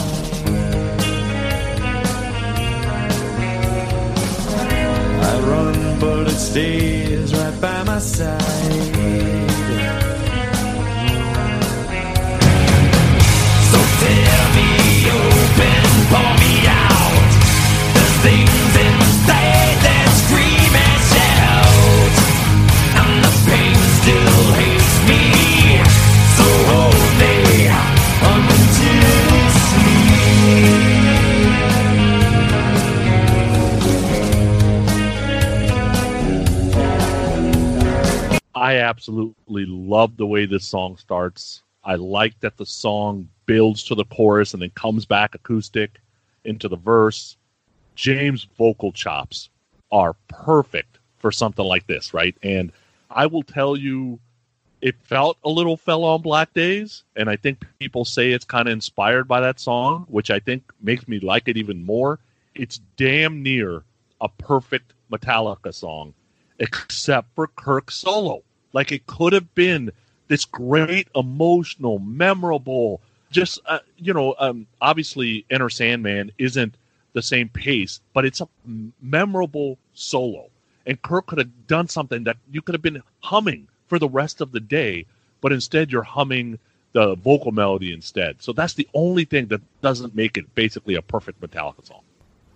[5.23, 9.44] I run, but it stays right by my side.
[38.65, 41.63] I absolutely love the way this song starts.
[41.85, 46.01] I like that the song builds to the chorus and then comes back acoustic
[46.47, 47.37] into the verse.
[47.95, 49.51] James' vocal chops
[49.93, 52.35] are perfect for something like this, right?
[52.43, 52.73] And
[53.11, 54.19] I will tell you,
[54.81, 58.67] it felt a little fell on black days, and I think people say it's kind
[58.67, 62.19] of inspired by that song, which I think makes me like it even more.
[62.55, 63.83] It's damn near
[64.23, 66.15] a perfect Metallica song,
[66.59, 68.43] except for Kirk's solo.
[68.75, 69.91] Like it could have been
[70.29, 73.01] this great, emotional, memorable,
[73.31, 76.75] just uh, you know, um, obviously Enter Sandman isn't
[77.15, 78.49] the same pace, but it's a
[79.01, 80.51] memorable solo.
[80.87, 84.41] And Kirk could have done something that you could have been humming for the rest
[84.41, 85.07] of the day,
[85.41, 86.59] but instead you're humming
[86.93, 88.43] the vocal melody instead.
[88.43, 92.03] So that's the only thing that doesn't make it basically a perfect Metallica song.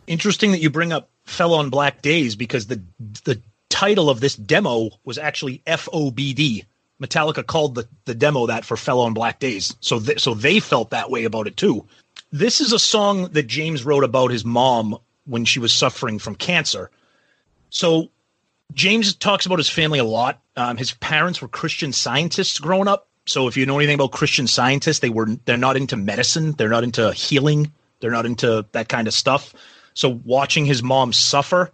[0.07, 2.81] Interesting that you bring up "Fell on Black Days" because the
[3.25, 3.41] the
[3.71, 6.65] title of this demo was actually FOBD.
[7.01, 10.59] Metallica called the, the demo that for "Fell on Black Days," so th- so they
[10.59, 11.87] felt that way about it too.
[12.33, 16.35] This is a song that James wrote about his mom when she was suffering from
[16.35, 16.91] cancer.
[17.71, 18.11] So
[18.75, 20.41] James talks about his family a lot.
[20.57, 23.09] Um, his parents were Christian scientists growing up.
[23.27, 26.69] So if you know anything about Christian scientists, they were they're not into medicine, they're
[26.69, 29.55] not into healing, they're not into that kind of stuff.
[29.95, 31.71] So watching his mom suffer,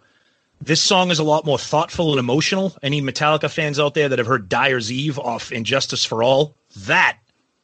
[0.61, 2.75] this song is a lot more thoughtful and emotional.
[2.81, 6.55] Any Metallica fans out there that have heard Dyer's Eve off And Justice for All,
[6.77, 7.19] that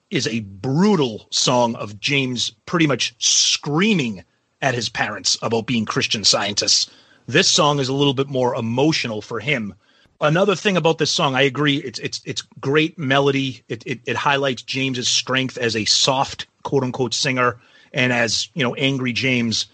[0.10, 4.24] is a brutal song of James pretty much screaming
[4.62, 6.90] at his parents about being Christian scientists.
[7.28, 9.74] This song is a little bit more emotional for him.
[10.20, 13.64] Another thing about this song, I agree, it's it's it's great melody.
[13.70, 17.60] It it, it highlights James's strength as a soft quote unquote singer
[17.94, 19.66] and as you know angry James.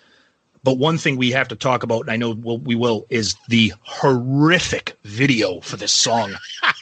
[0.63, 3.35] But one thing we have to talk about, and I know we'll, we will, is
[3.47, 6.33] the horrific video for this song.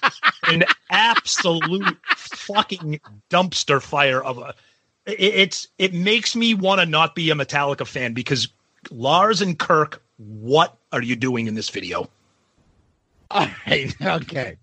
[0.47, 2.99] An absolute fucking
[3.29, 4.53] dumpster fire of a.
[5.05, 8.47] it- It's it makes me want to not be a Metallica fan because
[8.91, 12.09] Lars and Kirk, what are you doing in this video?
[13.31, 13.93] All right.
[14.01, 14.57] Okay.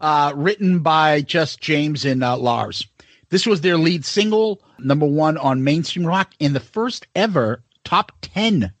[0.00, 2.86] Uh, written by just James and uh, Lars.
[3.30, 8.12] This was their lead single, number one on mainstream rock, and the first ever top
[8.22, 8.72] 10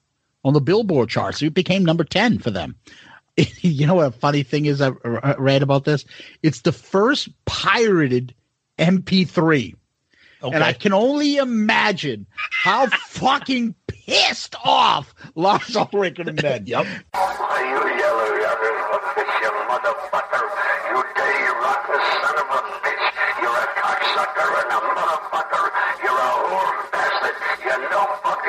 [0.44, 1.42] on the Billboard charts.
[1.42, 2.76] It became number 10 for them.
[3.36, 4.90] you know what a funny thing is I
[5.22, 6.04] I read about this?
[6.42, 8.34] It's the first pirated
[8.78, 9.74] MP3.
[10.42, 16.18] And I can only imagine how fucking pissed off Lars Ulrich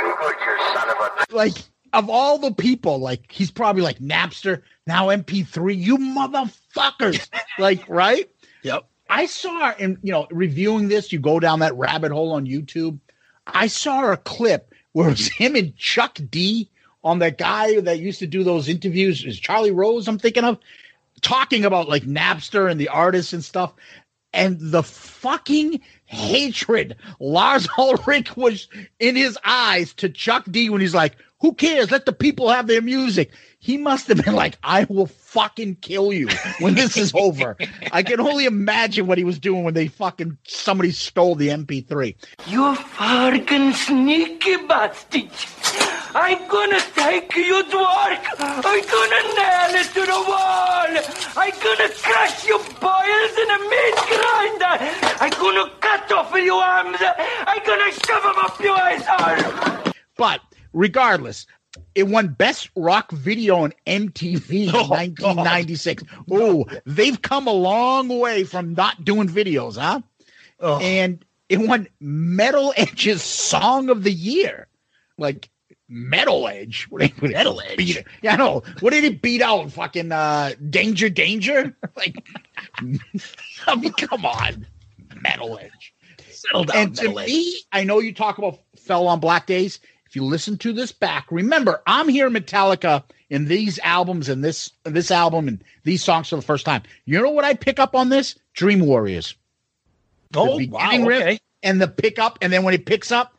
[0.05, 1.15] would have been.
[1.19, 1.33] Yep.
[1.33, 1.53] like
[1.93, 7.27] of all the people, like he's probably like Napster, now MP3, you motherfuckers.
[7.59, 8.29] like, right?
[8.63, 8.85] Yep.
[9.09, 12.99] I saw in you know, reviewing this, you go down that rabbit hole on YouTube.
[13.47, 16.69] I saw a clip where it was him and Chuck D
[17.03, 20.57] on that guy that used to do those interviews, is Charlie Rose, I'm thinking of,
[21.21, 23.73] talking about like Napster and the artists and stuff.
[24.33, 28.67] And the fucking hatred Lars Ulrich was
[28.99, 31.91] in his eyes to Chuck D when he's like, Who cares?
[31.91, 33.31] Let the people have their music.
[33.59, 36.27] He must have been like, I will fucking kill you
[36.59, 37.57] when this is over.
[37.91, 42.15] I can only imagine what he was doing when they fucking somebody stole the MP3.
[42.47, 45.31] You fucking sneaky bastard!
[46.17, 48.25] I'm gonna take you to work!
[48.39, 50.87] I'm gonna nail it to the wall!
[51.35, 54.75] I'm gonna crush your boils in a meat grinder!
[55.19, 56.97] I'm gonna cut off your arms!
[57.01, 59.93] I'm gonna shove them up your asshole!
[60.15, 60.39] But
[60.71, 61.47] regardless,
[61.93, 66.03] it won Best Rock Video on MTV in 1996.
[66.31, 70.01] Oh, they've come a long way from not doing videos, huh?
[70.81, 74.67] And it won Metal Edge's Song of the Year.
[75.17, 75.49] Like
[75.87, 76.87] Metal Edge.
[76.89, 77.77] What did- what Metal Edge?
[77.77, 78.63] beat- yeah, I know.
[78.79, 79.71] What did he beat out?
[79.71, 81.75] Fucking uh, Danger Danger?
[81.95, 82.23] Like,
[83.67, 84.65] I mean, come on.
[85.21, 85.93] Metal Edge.
[86.29, 87.27] Settle down, And to Edge.
[87.27, 89.79] me, I know you talk about Fell on Black Days.
[90.07, 94.71] If you listen to this back, remember, I'm here, Metallica, in these albums and this
[94.83, 96.83] this album and these songs for the first time.
[97.05, 98.35] You know what I pick up on this?
[98.53, 99.35] Dream Warriors.
[100.35, 100.91] Oh, wow.
[100.93, 101.39] Okay.
[101.63, 103.35] and the pickup, and then when it picks up,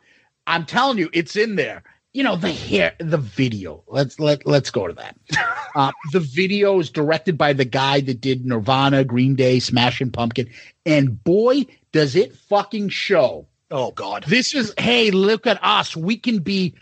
[0.47, 1.83] I'm telling you, it's in there.
[2.17, 3.83] You know the hair, the video.
[3.85, 5.15] Let's let let's go to that.
[5.75, 10.49] uh, the video is directed by the guy that did Nirvana, Green Day, Smashing Pumpkin,
[10.83, 13.45] and boy, does it fucking show.
[13.69, 14.23] Oh God.
[14.27, 15.95] This is hey, look at us.
[15.95, 16.73] We can be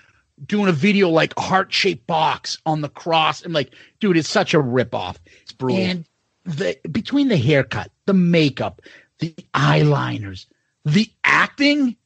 [0.45, 3.41] doing a video like heart-shaped box on the cross.
[3.41, 5.17] And like, dude, it's such a ripoff.
[5.41, 5.81] It's brutal.
[5.81, 6.05] And
[6.45, 8.81] the between the haircut, the makeup,
[9.19, 10.45] the eyeliners,
[10.85, 11.97] the acting,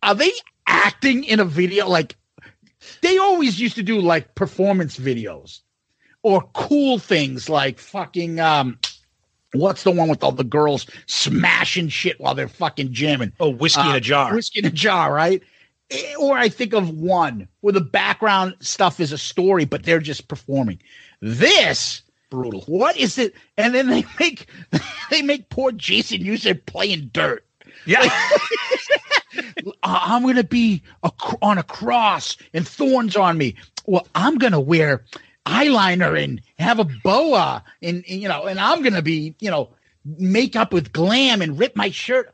[0.00, 0.30] are they
[0.68, 2.14] acting in a video like
[3.00, 5.60] they always used to do like performance videos
[6.22, 8.78] or cool things like fucking um
[9.54, 13.32] what's the one with all the girls smashing shit while they're fucking jamming?
[13.38, 14.34] Oh, whiskey in Uh, a jar.
[14.34, 15.42] Whiskey in a jar, right?
[15.90, 20.00] Eh, Or I think of one where the background stuff is a story, but they're
[20.00, 20.80] just performing.
[21.20, 22.62] This brutal.
[22.62, 23.34] What is it?
[23.58, 24.46] And then they make
[25.10, 27.44] they make poor Jason Newsted playing dirt.
[27.84, 28.08] Yeah.
[29.82, 31.10] I'm gonna be a,
[31.40, 33.56] on a cross and thorns on me.
[33.86, 35.04] Well, I'm gonna wear
[35.46, 39.70] eyeliner and have a boa and, and, you know, and I'm gonna be you know
[40.04, 42.32] make up with glam and rip my shirt.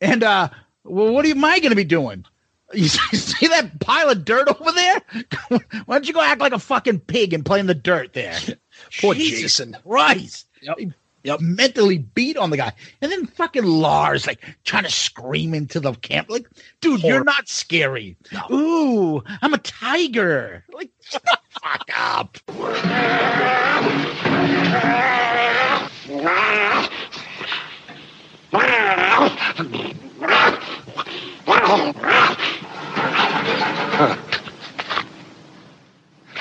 [0.00, 0.48] And uh,
[0.84, 2.24] well, what am I gonna be doing?
[2.74, 5.02] You see that pile of dirt over there?
[5.86, 8.38] Why don't you go act like a fucking pig and play in the dirt there?
[9.00, 9.76] Poor Jesus Jason.
[9.82, 10.46] Christ.
[10.60, 10.76] Yep.
[11.24, 11.40] Yep.
[11.40, 12.72] Mentally beat on the guy.
[13.02, 16.30] And then fucking Lars like trying to scream into the camp.
[16.30, 16.46] Like,
[16.80, 18.16] dude, you're not scary.
[18.50, 20.64] Ooh, I'm a tiger.
[20.72, 22.38] Like, shut the fuck up.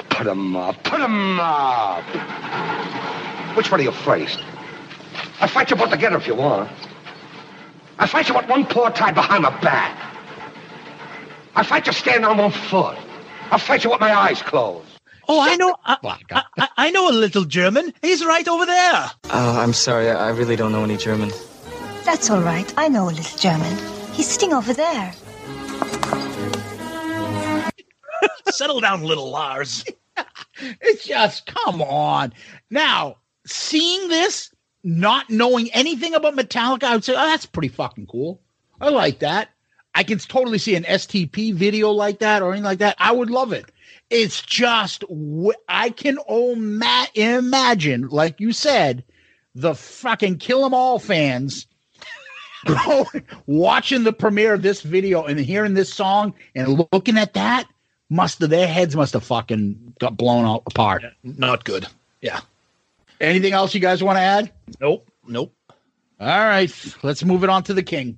[0.09, 0.83] Put him up.
[0.83, 2.03] Put him up.
[3.55, 4.29] Which one are you afraid?
[5.39, 6.69] I'll fight you both together if you want.
[7.99, 9.97] I'll fight you with one paw tied behind my back.
[11.55, 12.97] I'll fight you standing on one foot.
[13.51, 14.87] I'll fight you with my eyes closed.
[15.27, 15.75] Oh, I know.
[15.83, 15.97] I,
[16.57, 17.93] I, I know a little German.
[18.01, 19.11] He's right over there.
[19.25, 20.09] Oh, I'm sorry.
[20.09, 21.31] I I really don't know any German.
[22.05, 22.71] That's all right.
[22.77, 23.75] I know a little German.
[24.13, 25.13] He's sitting over there.
[28.49, 29.83] Settle down, little Lars.
[30.59, 32.33] It's just come on.
[32.71, 34.51] Now, seeing this,
[34.83, 38.39] not knowing anything about Metallica, I would say, oh, that's pretty fucking cool.
[38.79, 39.49] I like that.
[39.95, 42.95] I can totally see an STP video like that or anything like that.
[42.99, 43.71] I would love it.
[44.09, 45.03] It's just
[45.67, 46.17] I can
[46.55, 49.03] ma- imagine, like you said,
[49.55, 51.65] the fucking Kill 'Em All fans
[53.47, 57.67] watching the premiere of this video and hearing this song and looking at that
[58.09, 61.03] must have their heads must have fucking got blown apart.
[61.23, 61.87] Not good.
[62.21, 62.41] Yeah.
[63.19, 64.51] Anything else you guys want to add?
[64.79, 65.09] Nope.
[65.27, 65.53] Nope.
[66.19, 68.17] All right, let's move it on to the king.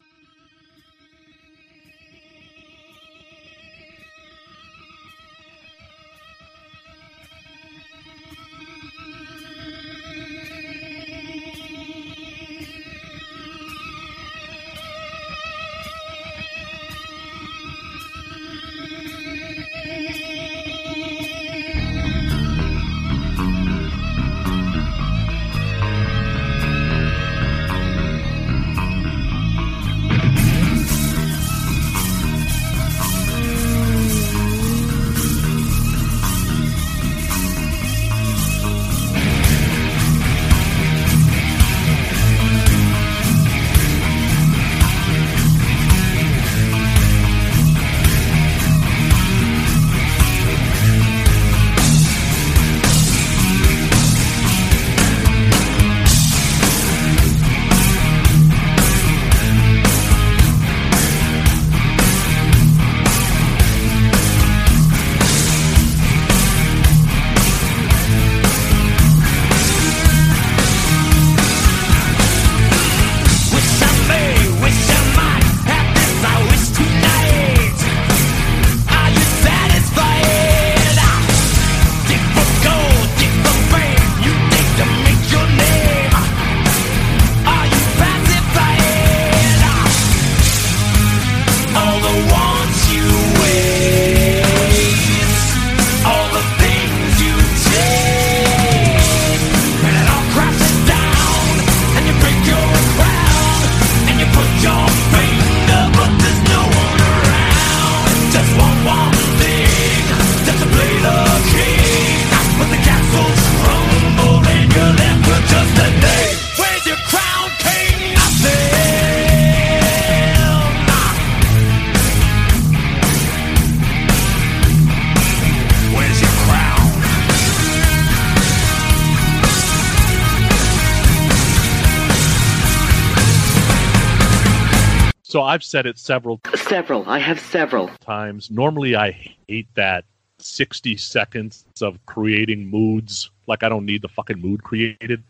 [135.50, 137.10] I've said it several Several.
[137.10, 137.88] I have several.
[138.06, 138.52] times.
[138.52, 139.10] Normally, I
[139.48, 140.06] hate that
[140.38, 143.32] 60 seconds of creating moods.
[143.48, 145.24] Like, I don't need the fucking mood created.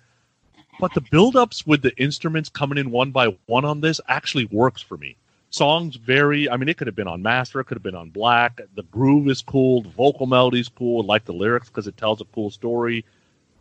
[0.78, 4.82] But the build-ups with the instruments coming in one by one on this actually works
[4.82, 5.16] for me.
[5.52, 6.50] Songs vary.
[6.50, 8.60] I mean, it could have been on master, it could have been on black.
[8.76, 11.02] The groove is cool, the vocal melody's cool.
[11.02, 13.06] I like the lyrics because it tells a cool story.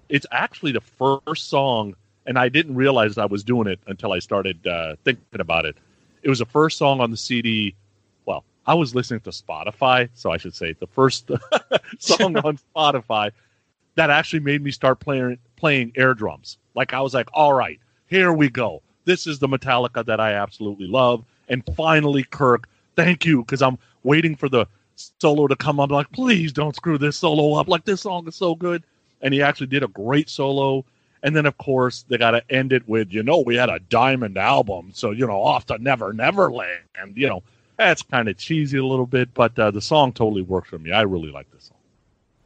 [0.08, 1.94] It's actually the first song,
[2.26, 5.76] and I didn't realize I was doing it until I started uh, thinking about it.
[6.22, 7.74] It was the first song on the CD.
[8.26, 11.30] Well, I was listening to Spotify, so I should say the first
[11.98, 13.32] song on Spotify
[13.94, 16.58] that actually made me start playing playing air drums.
[16.74, 18.82] Like I was like, all right, here we go.
[19.04, 21.24] This is the Metallica that I absolutely love.
[21.48, 24.66] And finally, Kirk, thank you, because I'm waiting for the
[25.20, 25.90] solo to come up.
[25.90, 27.68] like, please don't screw this solo up.
[27.68, 28.82] Like this song is so good.
[29.22, 30.84] And he actually did a great solo.
[31.22, 33.80] And then, of course, they got to end it with, you know, we had a
[33.80, 37.14] diamond album, so you know, off to Never Never Land.
[37.14, 37.42] You know,
[37.76, 40.92] that's kind of cheesy a little bit, but uh, the song totally works for me.
[40.92, 41.76] I really like this song.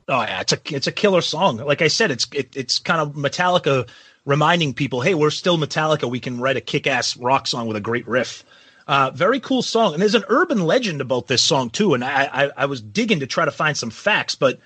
[0.09, 1.59] Oh yeah, it's a it's a killer song.
[1.59, 3.89] Like I said, it's it, it's kind of Metallica
[4.25, 6.09] reminding people, hey, we're still Metallica.
[6.09, 8.45] We can write a kick-ass rock song with a great riff.
[8.87, 11.95] Uh, very cool song, and there's an urban legend about this song too.
[11.95, 14.59] And I, I I was digging to try to find some facts, but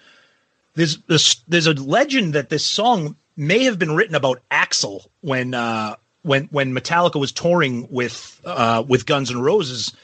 [0.74, 5.54] there's there's there's a legend that this song may have been written about Axl when
[5.54, 9.94] uh, when when Metallica was touring with uh, with Guns N' Roses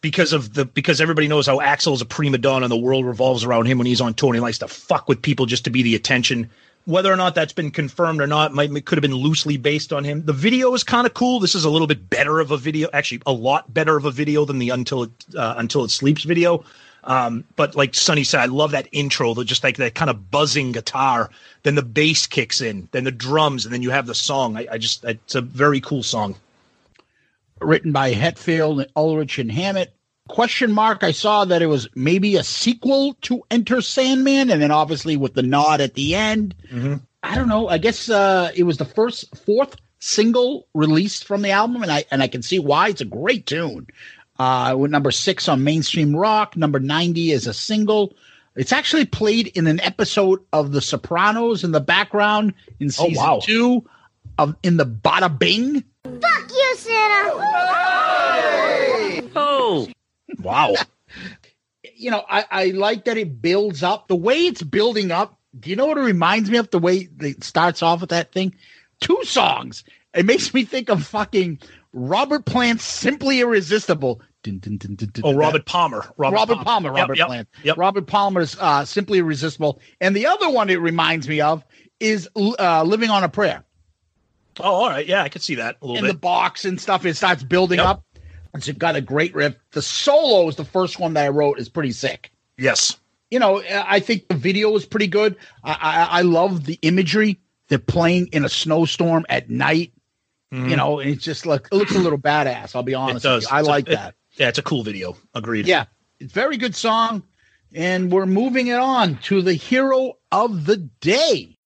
[0.00, 3.06] because of the because everybody knows how Axl is a prima donna and the world
[3.06, 5.64] revolves around him when he's on tour and he likes to fuck with people just
[5.64, 6.50] to be the attention.
[6.84, 10.02] Whether or not that's been confirmed or not, might could have been loosely based on
[10.02, 10.24] him.
[10.24, 11.38] The video is kind of cool.
[11.38, 14.10] This is a little bit better of a video, actually a lot better of a
[14.10, 16.64] video than the until it uh, until it sleeps video.
[17.04, 20.30] Um, but like Sonny said, I love that intro, the just like that kind of
[20.30, 21.30] buzzing guitar.
[21.64, 24.56] Then the bass kicks in, then the drums, and then you have the song.
[24.56, 26.36] I, I just it's a very cool song.
[27.60, 29.92] written by Hetfield, Ulrich, and Hammett.
[30.28, 31.02] Question mark.
[31.02, 35.34] I saw that it was maybe a sequel to Enter Sandman, and then obviously with
[35.34, 36.54] the nod at the end.
[37.24, 37.68] I don't know.
[37.68, 42.04] I guess uh, it was the first fourth single released from the album, and I
[42.10, 42.88] and I can see why.
[42.88, 43.88] It's a great tune.
[44.42, 48.12] Uh, with number six on mainstream rock, number ninety is a single.
[48.56, 53.22] It's actually played in an episode of The Sopranos in the background in Oh, season
[53.22, 53.40] wow.
[53.40, 53.88] two
[54.38, 55.84] of in the Bada Bing.
[56.04, 57.30] Fuck you, Santa!
[59.36, 59.88] Oh,
[60.40, 60.74] Wow.
[61.94, 65.38] you know, I, I like that it builds up the way it's building up.
[65.58, 66.68] Do you know what it reminds me of?
[66.70, 68.56] The way it starts off with that thing,
[69.00, 69.84] two songs.
[70.14, 71.60] It makes me think of fucking
[71.92, 75.34] Robert Plant's "Simply Irresistible." Dun, dun, dun, Oh.
[75.34, 76.04] Robert Palmer.
[76.16, 76.88] Robert, Robert, Palmer.
[76.90, 77.48] Yep, Robert yep, Plant.
[77.62, 77.76] Yep.
[77.76, 81.64] Robert Palmer's uh, "Simply Irresistible," and the other one it reminds me of
[82.00, 83.62] is uh, "Living on a Prayer."
[84.60, 85.06] Oh, all right.
[85.06, 86.12] Yeah, I could see that a little in bit.
[86.12, 87.06] the box and stuff.
[87.06, 87.86] It starts building Yep.
[87.86, 88.04] up.
[88.54, 89.54] It's got a great riff.
[89.70, 92.30] The solo is the first one that I wrote is pretty sick.
[92.58, 92.96] yes.
[93.30, 95.36] You know, I think the video is pretty good.
[95.64, 97.40] I, I, I love the imagery.
[97.68, 99.92] They're playing in a snowstorm at night.
[100.50, 102.76] You know, and it's just like it looks a little badass.
[102.76, 103.24] I'll be honest.
[103.24, 103.44] It does.
[103.44, 103.56] With you.
[103.56, 104.14] I It's a- like it- that.
[104.34, 105.16] Yeah, it's a cool video.
[105.34, 105.66] Agreed.
[105.66, 105.86] Yeah,
[106.18, 107.22] it's very good song,
[107.74, 111.58] and we're moving it on to the hero of the day.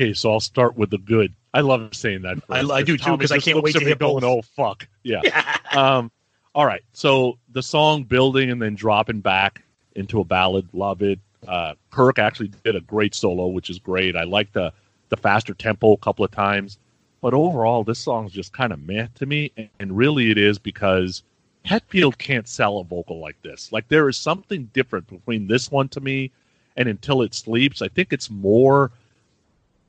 [0.00, 1.34] Okay, so I'll start with the good.
[1.52, 2.38] I love saying that.
[2.48, 4.24] I- I do too, Tommy 'cause I can't wait to hear going, both.
[4.24, 5.22] Oh fuck, yeah.
[5.76, 6.12] um,
[6.54, 6.82] all right.
[6.92, 9.64] So the song building and then dropping back
[9.96, 11.18] into a ballad, love it.
[11.48, 14.14] Uh, Kirk actually did a great solo, which is great.
[14.14, 14.72] I like the
[15.08, 16.78] the faster tempo a couple of times,
[17.20, 19.50] but overall, this song's just kind of meh to me.
[19.56, 21.24] And, and really, it is because
[21.66, 23.72] Hetfield can't sell a vocal like this.
[23.72, 26.30] Like there is something different between this one to me
[26.76, 27.82] and Until It Sleeps.
[27.82, 28.92] I think it's more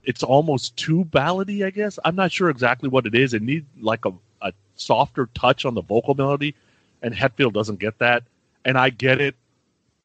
[0.04, 2.00] it's almost too ballady, I guess.
[2.04, 3.34] I'm not sure exactly what it is.
[3.34, 6.56] It needs like a, a softer touch on the vocal melody,
[7.02, 8.24] and Hetfield doesn't get that.
[8.66, 9.36] And I get it.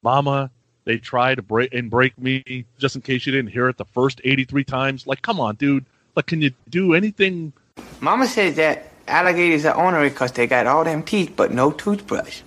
[0.01, 0.51] Mama,
[0.85, 3.85] they try to break and break me just in case you didn't hear it the
[3.85, 5.07] first 83 times.
[5.07, 5.85] Like, come on, dude.
[6.15, 7.53] Like, can you do anything?
[7.99, 12.41] Mama says that alligators are ornery because they got all them teeth but no toothbrush.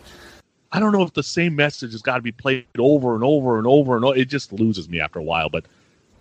[0.71, 3.59] I don't know if the same message has got to be played over and over
[3.59, 4.17] and over and over.
[4.17, 5.49] It just loses me after a while.
[5.49, 5.65] But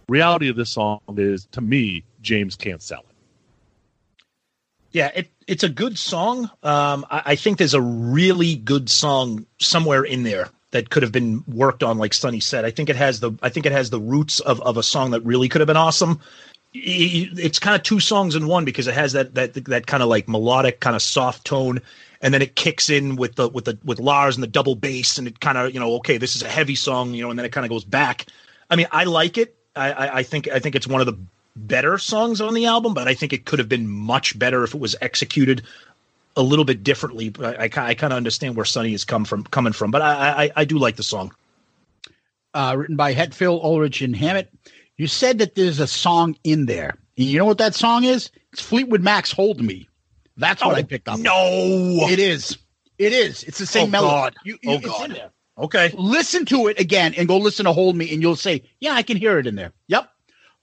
[0.10, 3.16] reality of this song is, to me, James can't sell it.
[4.92, 6.50] Yeah, it, it's a good song.
[6.64, 11.12] Um, I, I think there's a really good song somewhere in there that could have
[11.12, 12.66] been worked on, like Sonny said.
[12.66, 15.12] I think it has the I think it has the roots of, of a song
[15.12, 16.20] that really could have been awesome.
[16.74, 20.10] It's kind of two songs in one because it has that that that kind of
[20.10, 21.80] like melodic, kind of soft tone,
[22.22, 25.18] and then it kicks in with the with the with Lars and the double bass,
[25.18, 27.40] and it kind of you know okay, this is a heavy song, you know, and
[27.40, 28.26] then it kind of goes back.
[28.70, 29.57] I mean, I like it.
[29.78, 31.18] I, I, I think I think it's one of the
[31.56, 34.74] better songs on the album, but I think it could have been much better if
[34.76, 35.64] it was executed
[36.36, 37.30] a little bit differently.
[37.30, 40.46] But I, I, kind of understand where Sonny is come from coming from, but I,
[40.46, 41.34] I I do like the song.
[42.54, 44.52] uh, written by Hetfield, Ulrich, and Hammett.
[44.98, 46.98] You said that there's a song in there.
[47.18, 48.32] And you know what that song is?
[48.54, 49.88] It's Fleetwood Mac's "Hold Me."
[50.38, 51.20] That's what Oh, I picked up.
[51.20, 51.34] no.
[52.10, 52.58] it is.
[53.00, 53.44] It is.
[53.44, 54.12] It's the same Oh, melody.
[54.12, 54.36] God.
[54.44, 55.32] You, you, Oh, God.
[55.58, 55.92] Okay.
[55.98, 59.02] Listen to it again and go listen to "Hold Me," and you'll say, "Yeah, I
[59.04, 60.10] can hear it in there." Yep.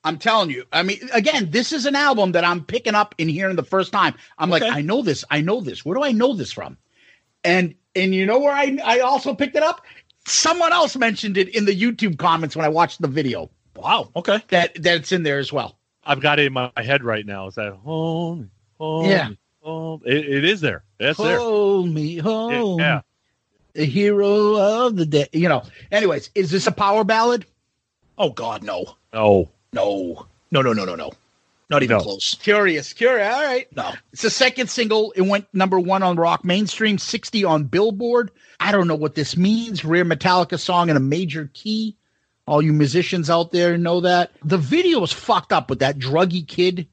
[0.05, 0.65] I'm telling you.
[0.73, 3.91] I mean, again, this is an album that I'm picking up and hearing the first
[3.93, 4.15] time.
[4.39, 4.65] I'm Okay.
[4.66, 5.25] like, I know this.
[5.31, 5.85] I know this.
[5.85, 6.77] Where do I know this from?
[7.43, 9.81] And and you know where I I also picked it up?
[10.27, 13.51] Someone else mentioned it in the YouTube comments when I watched the video.
[13.77, 14.11] Wow.
[14.15, 14.41] Okay.
[14.49, 15.79] That that's in there as well.
[16.05, 17.47] I've got it in my head right now.
[17.49, 18.51] Is that home?
[18.79, 19.31] home Yeah.
[19.62, 20.03] home?
[20.05, 20.85] It, it is there.
[20.99, 21.39] That's there.
[21.39, 22.79] Hold me home.
[22.79, 23.01] Yeah.
[23.74, 24.56] The hero
[24.86, 25.28] of the day.
[25.32, 25.62] You know.
[25.90, 27.44] Anyways, is this a power ballad?
[28.16, 29.51] Oh God, no, No.
[29.72, 31.10] no, no, no, no, no, no,
[31.68, 32.02] not even No.
[32.05, 32.36] close.
[32.40, 33.34] Curious, curious.
[33.34, 33.66] All right.
[33.76, 33.90] No.
[34.12, 35.12] It's the second single.
[35.16, 38.30] It went number one on rock mainstream, 60 on Billboard.
[38.60, 39.84] I don't know what this means.
[39.84, 41.96] Rare Metallica song in a major key.
[42.46, 44.30] All you musicians out there know that.
[44.44, 46.86] The video is fucked up with that druggy kid.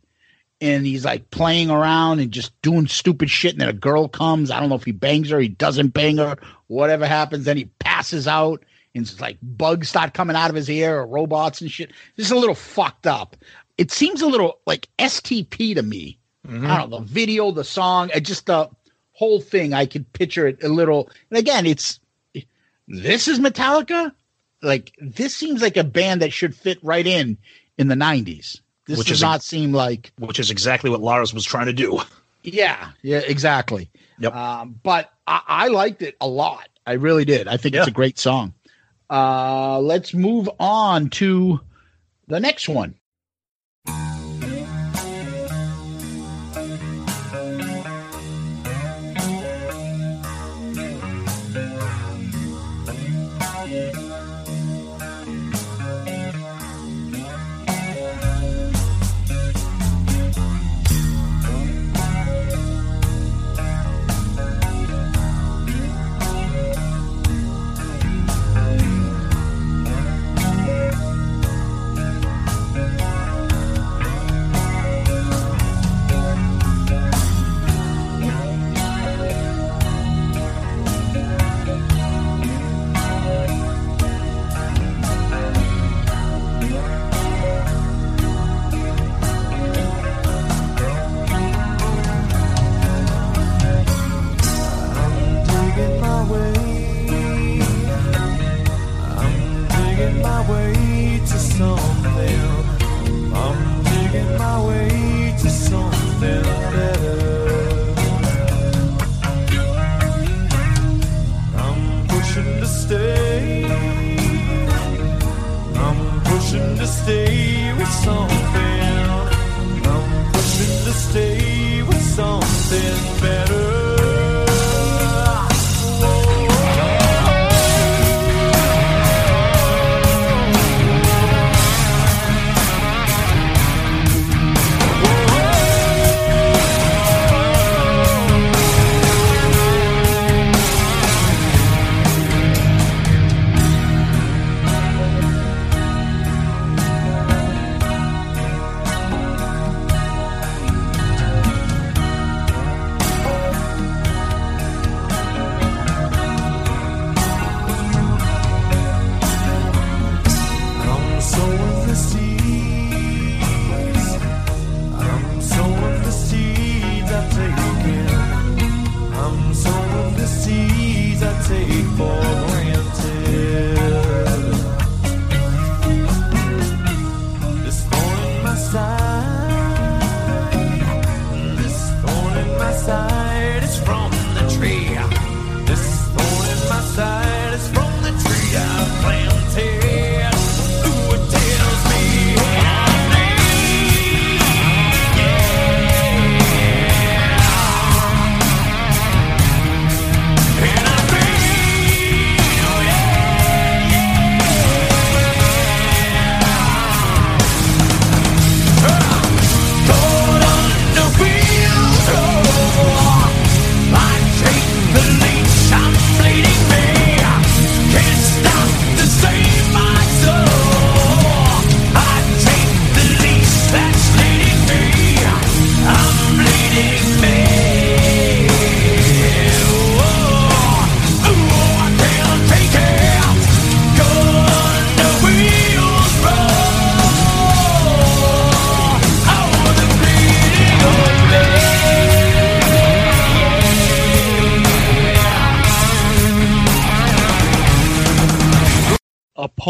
[0.61, 3.53] And he's like playing around and just doing stupid shit.
[3.53, 4.51] And then a girl comes.
[4.51, 7.45] I don't know if he bangs her, he doesn't bang her, whatever happens.
[7.45, 8.63] Then he passes out
[8.93, 11.91] and it's like bugs start coming out of his ear or robots and shit.
[12.15, 13.35] This is a little fucked up.
[13.77, 16.17] It seems a little like STP to me.
[16.47, 16.67] Mm-hmm.
[16.67, 18.69] I don't know the video, the song, just the
[19.13, 19.73] whole thing.
[19.73, 21.09] I could picture it a little.
[21.29, 21.99] And again, it's
[22.88, 24.11] this is Metallica.
[24.61, 27.38] Like this seems like a band that should fit right in
[27.77, 28.59] in the '90s.
[28.91, 30.11] This Which does is not seem like.
[30.19, 32.01] Which is exactly what Lars was trying to do.
[32.43, 33.89] Yeah, yeah, exactly.
[34.19, 34.35] Yep.
[34.35, 36.68] Um, but I, I liked it a lot.
[36.85, 37.47] I really did.
[37.47, 38.53] I think it's a great song.
[39.09, 41.61] Uh, let's move on to
[42.27, 42.95] the next one.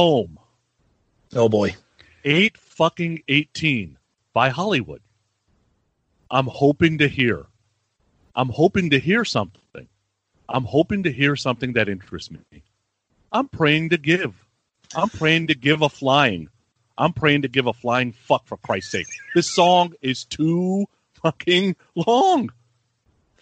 [0.01, 0.39] Poem.
[1.35, 1.75] Oh boy.
[2.25, 3.99] Eight fucking eighteen
[4.33, 5.01] by Hollywood.
[6.31, 7.45] I'm hoping to hear.
[8.35, 9.87] I'm hoping to hear something.
[10.49, 12.63] I'm hoping to hear something that interests me.
[13.31, 14.33] I'm praying to give.
[14.95, 16.49] I'm praying to give a flying.
[16.97, 19.07] I'm praying to give a flying fuck for Christ's sake.
[19.35, 20.87] This song is too
[21.21, 22.51] fucking long.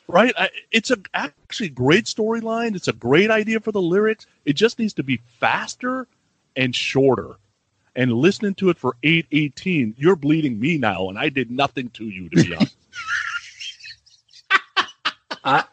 [0.09, 0.33] Right?
[0.37, 2.75] I, it's a actually great storyline.
[2.75, 4.27] It's a great idea for the lyrics.
[4.43, 6.07] It just needs to be faster
[6.55, 7.35] and shorter.
[7.95, 12.05] And listening to it for 818, you're bleeding me now, and I did nothing to
[12.05, 12.75] you, to be honest.
[15.43, 15.63] I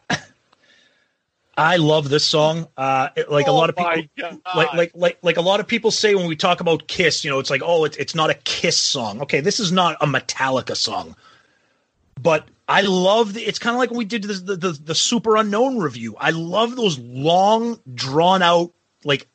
[1.57, 2.67] I love this song.
[2.77, 4.03] Uh, it- like a Oh lot of people,
[4.55, 7.31] like like like like a lot of people say when we talk about Kiss, you
[7.31, 9.21] know, it's like, oh, it's it's not a Kiss song.
[9.21, 11.15] Okay, this is not a Metallica song,
[12.21, 13.41] but I love the.
[13.41, 16.15] It's kind of like when we did the, the the the Superunknown review.
[16.19, 18.71] I love those long, drawn out,
[19.03, 19.27] like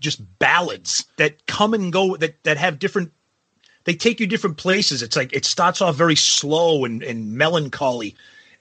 [0.00, 3.12] just ballads that come and go that that have different
[3.84, 5.02] they take you different places.
[5.02, 8.14] It's like it starts off very slow and, and melancholy,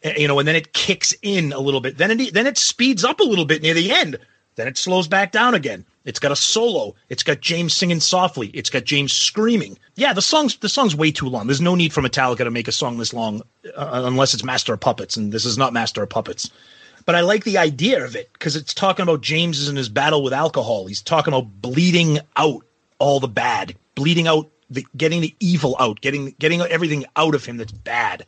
[0.03, 1.97] eh, you know, and then it kicks in a little bit.
[1.97, 4.17] Then it then it speeds up a little bit near the end.
[4.55, 5.85] Then it slows back down again.
[6.05, 6.95] It's got a solo.
[7.09, 8.47] It's got James singing softly.
[8.53, 9.77] It's got James screaming.
[9.95, 11.47] Yeah, the song's the song's way too long.
[11.47, 13.41] There's no need for Metallica to make a song this long,
[13.75, 16.49] uh, unless it's Master of Puppets, and this is not Master of Puppets.
[17.07, 20.21] But I like the idea of it because it's talking about James in his battle
[20.21, 20.87] with alcohol.
[20.87, 22.65] He's talking about bleeding out
[22.99, 27.45] all the bad, bleeding out the getting the evil out, getting getting everything out of
[27.45, 28.25] him that's bad.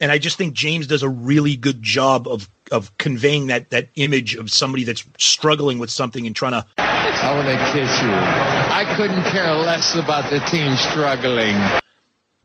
[0.00, 3.90] And I just think James does a really good job of of conveying that that
[3.96, 8.08] image of somebody that's struggling with something and trying to I want to kiss you.
[8.08, 11.54] I couldn't care less about the team struggling.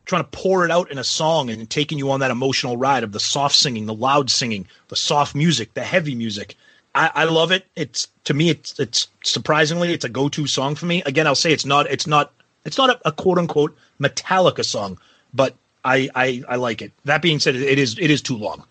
[0.04, 3.04] Trying to pour it out in a song and taking you on that emotional ride
[3.04, 6.56] of the soft singing, the loud singing, the soft music, the heavy music.
[6.94, 7.66] I, I love it.
[7.76, 11.02] It's to me, it's it's surprisingly, it's a go-to song for me.
[11.06, 12.32] Again, I'll say it's not it's not
[12.64, 14.98] it's not a, a quote unquote Metallica song,
[15.32, 15.54] but
[15.84, 16.92] I, I I like it.
[17.04, 18.64] That being said, it is it is too long.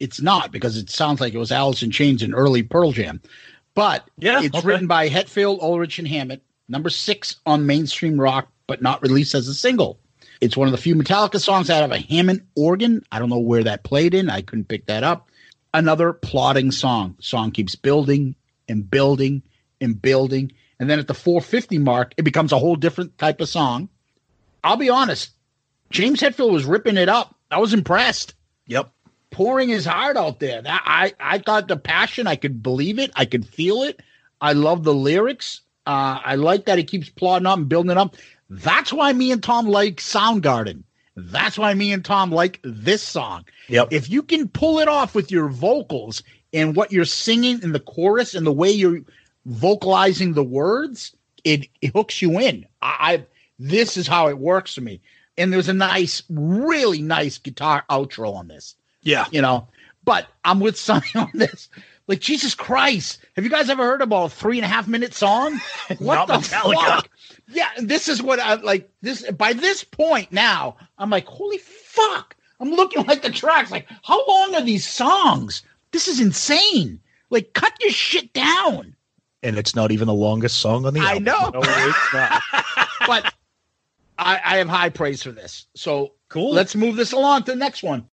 [0.00, 3.20] It's not because it sounds like it was Alice in Chains and early Pearl Jam.
[3.74, 4.66] But Yeah, it's okay.
[4.66, 6.42] written by Hetfield, Ulrich, and Hammett.
[6.68, 9.98] Number six on mainstream rock, but not released as a single.
[10.40, 13.04] It's one of the few Metallica songs that have a Hammond organ.
[13.12, 14.30] I don't know where that played in.
[14.30, 15.28] I couldn't pick that up.
[15.74, 17.16] Another plodding song.
[17.20, 18.34] Song keeps building
[18.68, 19.42] and building
[19.80, 20.52] and building.
[20.78, 23.88] And then at the 450 mark, it becomes a whole different type of song.
[24.64, 25.30] I'll be honest,
[25.90, 27.34] James Hetfield was ripping it up.
[27.50, 28.34] I was impressed
[28.66, 28.90] Yep.
[29.30, 30.62] pouring his heart out there.
[30.62, 34.00] That I I thought the passion, I could believe it, I could feel it.
[34.40, 35.60] I love the lyrics.
[35.86, 38.16] Uh, I like that he keeps plodding up and building up.
[38.50, 40.82] That's why me and Tom like Soundgarden.
[41.16, 43.44] That's why me and Tom like this song.
[43.68, 43.88] Yep.
[43.92, 46.22] If you can pull it off with your vocals
[46.52, 49.00] and what you're singing in the chorus and the way you're
[49.46, 51.14] vocalizing the words,
[51.44, 52.66] it, it hooks you in.
[52.82, 53.26] I, I
[53.58, 55.00] this is how it works for me.
[55.36, 59.26] And there's a nice, really nice guitar outro on this Yeah.
[59.30, 59.68] you know.
[60.04, 61.68] But I'm with Sonny on this.
[62.06, 65.14] Like Jesus Christ, have you guys ever heard about a three and a half minute
[65.14, 65.60] song?
[65.98, 66.74] What the Metallica.
[66.86, 67.08] fuck?
[67.50, 68.90] Yeah, this is what I like.
[69.02, 72.36] This by this point now, I'm like, holy fuck!
[72.60, 73.70] I'm looking like the tracks.
[73.70, 75.62] Like, how long are these songs?
[75.92, 77.00] This is insane.
[77.30, 78.94] Like, cut your shit down.
[79.42, 81.24] And it's not even the longest song on the I album.
[81.24, 82.42] know, No, it's not.
[83.06, 83.34] but
[84.18, 85.66] I, I have high praise for this.
[85.74, 86.52] So Cool.
[86.52, 88.08] Let's move this along to the next one.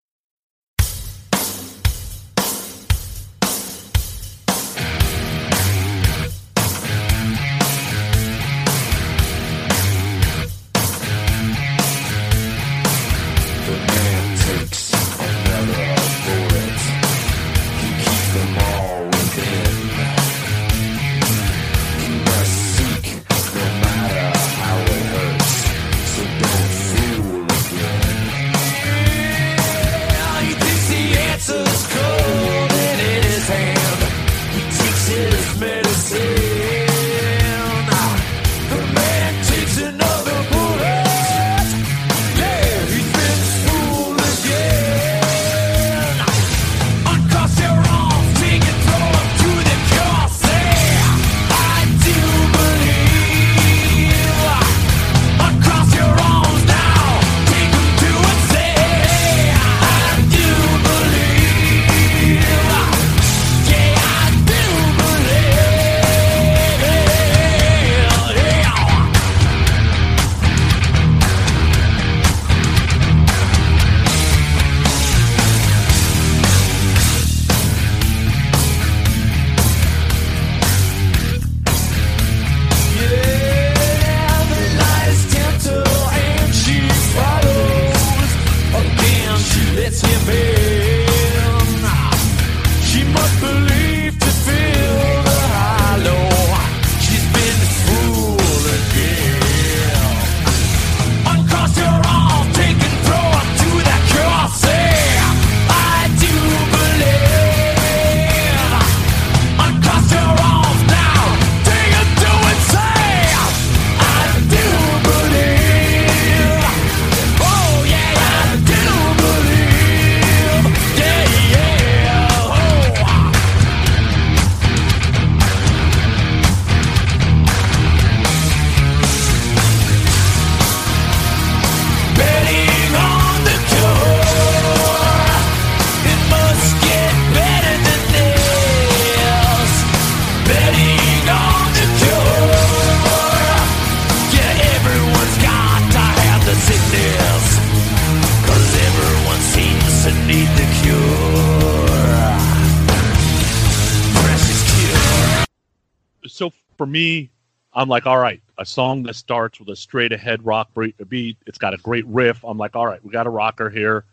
[157.77, 160.69] I'm like, all right, a song that starts with a straight ahead rock
[161.07, 161.37] beat.
[161.45, 162.43] It's got a great riff.
[162.43, 164.03] I'm like, all right, we got a rocker here.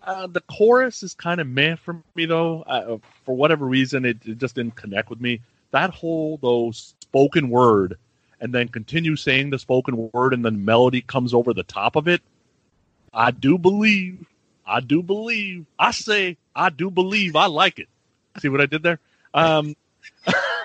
[0.00, 2.62] Uh, the chorus is kind of meh for me though.
[2.62, 5.40] Uh, for whatever reason, it, it just didn't connect with me.
[5.72, 7.98] That whole though spoken word,
[8.40, 12.06] and then continue saying the spoken word, and then melody comes over the top of
[12.06, 12.22] it.
[13.12, 14.24] I do believe.
[14.64, 15.66] I do believe.
[15.80, 17.34] I say I do believe.
[17.34, 17.88] I like it.
[18.38, 19.00] See what I did there?
[19.34, 19.74] Um,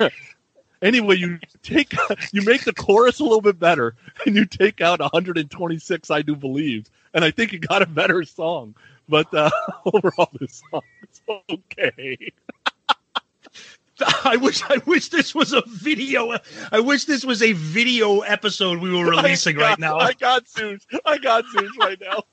[0.81, 1.93] anyway, you take
[2.31, 3.95] you make the chorus a little bit better,
[4.26, 8.23] and you take out 126 I do believe, and I think you got a better
[8.23, 8.76] song.
[9.07, 9.49] But uh,
[9.85, 11.22] overall, this song is
[11.52, 12.31] okay.
[14.26, 16.35] I wish I wish this was a video.
[16.72, 19.97] I wish this was a video episode we were releasing got, right now.
[19.97, 20.85] I got Zeus.
[21.06, 22.23] I got Zeus right now.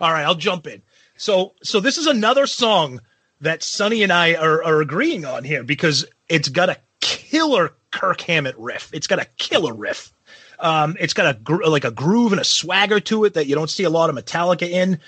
[0.00, 0.82] All right, I'll jump in.
[1.16, 3.00] So so this is another song
[3.40, 8.20] that Sonny and I are, are agreeing on here because it's got a killer Kirk
[8.22, 8.90] Hammett riff.
[8.92, 10.12] It's got a killer riff.
[10.58, 13.54] Um, it's got a gro- like a groove and a swagger to it that you
[13.54, 14.98] don't see a lot of Metallica in.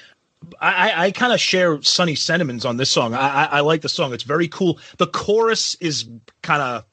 [0.60, 3.14] I, I, I kind of share Sonny's sentiments on this song.
[3.14, 4.14] I, I, I like the song.
[4.14, 4.78] It's very cool.
[4.98, 6.08] The chorus is
[6.42, 6.84] kind of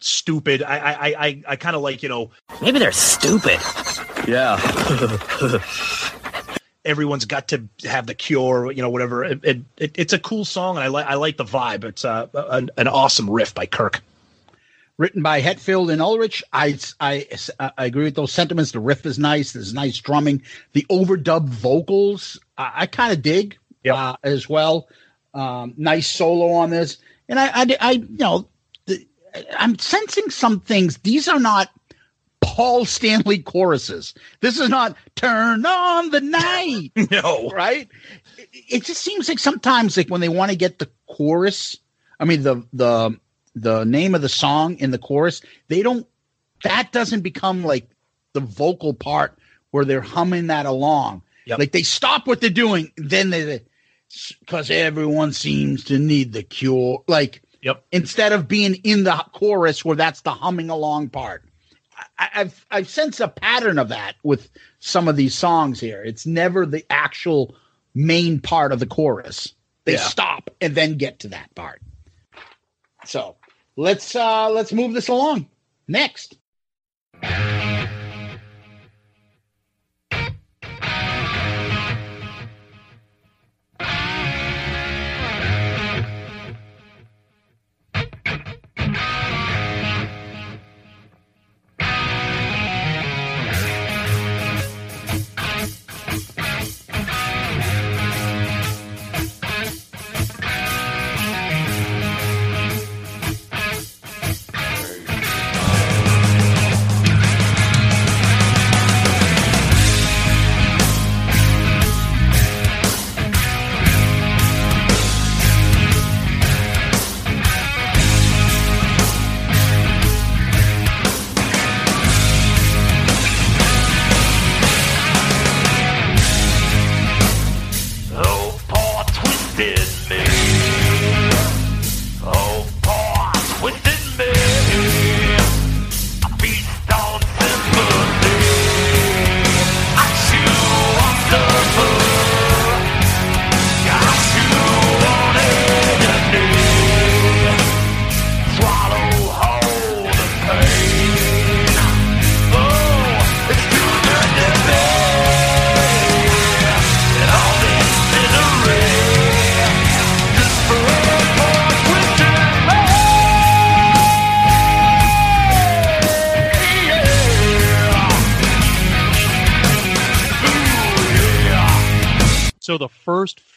[0.00, 0.62] stupid.
[0.62, 2.30] I I I, I kind of like you know
[2.60, 3.60] Maybe they're stupid.
[4.26, 4.56] yeah.
[6.84, 9.24] Everyone's got to have the cure, you know, whatever.
[9.24, 11.84] It, it, it, it's a cool song, and I like I like the vibe.
[11.84, 14.02] It's uh, an, an awesome riff by Kirk.
[14.96, 16.44] Written by Hetfield and Ulrich.
[16.52, 17.26] I, I,
[17.58, 18.70] I agree with those sentiments.
[18.70, 19.52] The riff is nice.
[19.52, 20.42] There's nice drumming.
[20.72, 23.58] The overdub vocals, I, I kind of dig
[23.90, 24.86] uh, as well.
[25.34, 26.98] Um, nice solo on this.
[27.28, 28.46] And I, I, I you know,
[28.86, 29.04] the,
[29.58, 30.98] I'm sensing some things.
[30.98, 31.70] These are not
[32.54, 34.14] Paul Stanley choruses.
[34.40, 36.92] This is not turn on the night.
[37.10, 37.48] no.
[37.48, 37.88] Right?
[38.38, 41.76] It, it just seems like sometimes like when they want to get the chorus,
[42.20, 43.18] I mean the the
[43.56, 46.06] the name of the song in the chorus, they don't
[46.62, 47.88] that doesn't become like
[48.34, 49.36] the vocal part
[49.72, 51.22] where they're humming that along.
[51.58, 53.62] Like they stop what they're doing, then they
[54.38, 57.02] because everyone seems to need the cure.
[57.08, 57.84] Like Yep.
[57.90, 61.42] instead of being in the chorus where that's the humming along part.
[62.18, 66.02] I, I've I've sensed a pattern of that with some of these songs here.
[66.02, 67.56] It's never the actual
[67.94, 69.54] main part of the chorus.
[69.84, 69.98] They Yeah.
[70.08, 71.80] stop and then get to that part.
[73.04, 73.36] So
[73.76, 75.48] let's uh let's move this along.
[75.86, 76.36] Next.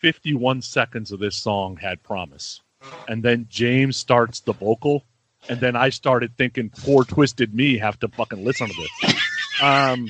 [0.08, 2.62] 51 seconds of this song had promise.
[3.10, 5.04] And then James starts the vocal.
[5.50, 9.14] And then I started thinking, poor twisted me have to fucking listen to this.
[9.62, 10.08] Um,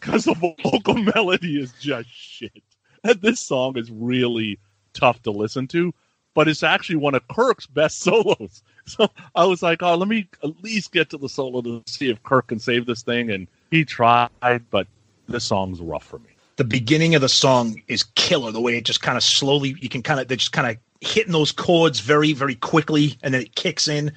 [0.00, 2.62] because the vocal melody is just shit.
[3.04, 4.58] And this song is really
[4.94, 5.92] tough to listen to,
[6.32, 8.62] but it's actually one of Kirk's best solos.
[8.86, 12.08] So I was like, oh, let me at least get to the solo to see
[12.08, 13.30] if Kirk can save this thing.
[13.30, 14.30] And he tried,
[14.70, 14.86] but
[15.28, 16.31] this song's rough for me.
[16.56, 18.52] The beginning of the song is killer.
[18.52, 20.76] The way it just kind of slowly, you can kind of, they're just kind of
[21.00, 24.12] hitting those chords very, very quickly, and then it kicks in.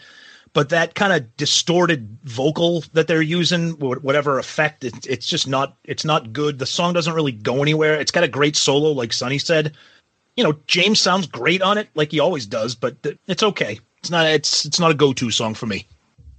[0.53, 5.75] But that kind of distorted vocal that they're using, whatever effect, it, it's just not,
[5.83, 6.59] it's not good.
[6.59, 7.99] The song doesn't really go anywhere.
[7.99, 9.75] It's got a great solo, like Sonny said.
[10.37, 12.95] You know, James sounds great on it, like he always does, but
[13.27, 13.79] it's okay.
[13.99, 15.87] It's not, it's, it's not a go-to song for me.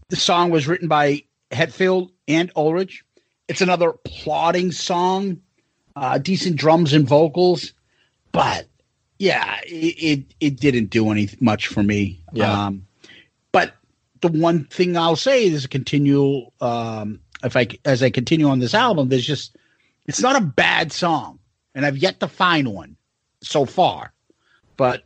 [0.08, 3.04] The song was written by Hetfield and Ulrich.
[3.48, 5.40] It's another plodding song,
[5.96, 7.72] uh, decent drums and vocals,
[8.30, 8.68] but
[9.18, 12.22] yeah, it, it, it didn't do any much for me.
[12.32, 12.66] Yeah.
[12.66, 12.86] Um,
[13.50, 13.74] but
[14.20, 16.52] the one thing I'll say is a continual.
[16.60, 19.56] Um, if I as I continue on this album, there's just
[20.04, 21.38] it's not a bad song,
[21.74, 22.96] and I've yet to find one
[23.42, 24.12] so far,
[24.76, 25.04] but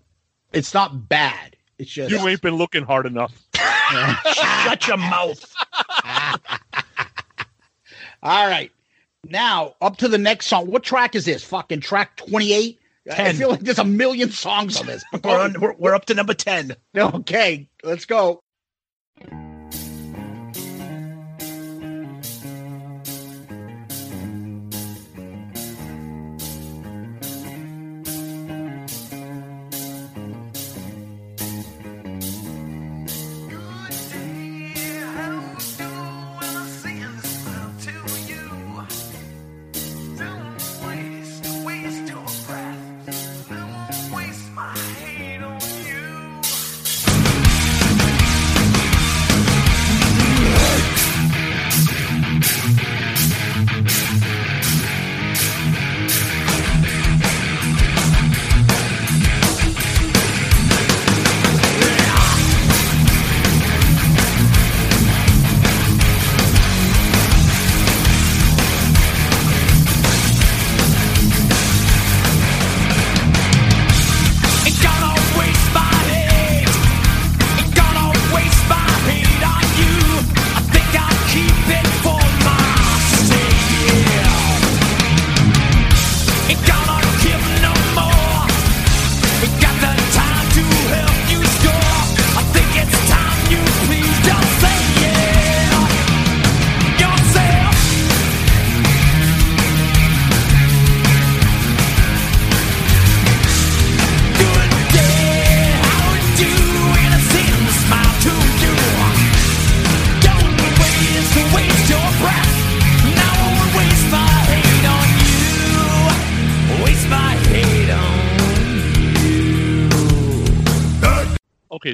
[0.52, 1.56] it's not bad.
[1.78, 3.32] It's just You ain't been looking hard enough.
[3.54, 5.54] Shut your mouth.
[8.22, 8.70] All right.
[9.26, 10.70] Now up to the next song.
[10.70, 11.44] What track is this?
[11.44, 12.80] Fucking track twenty eight.
[13.10, 15.02] I feel like there's a million songs on this.
[15.24, 16.76] We're, on, we're, we're up to number 10.
[16.96, 18.40] Okay, let's go.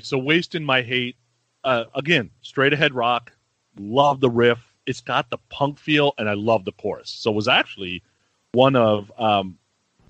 [0.06, 1.16] So wasting my hate.
[1.64, 3.32] Uh, again, straight ahead rock.
[3.78, 4.58] Love the riff.
[4.86, 7.10] It's got the punk feel, and I love the chorus.
[7.10, 8.02] So it was actually
[8.52, 9.58] one of um,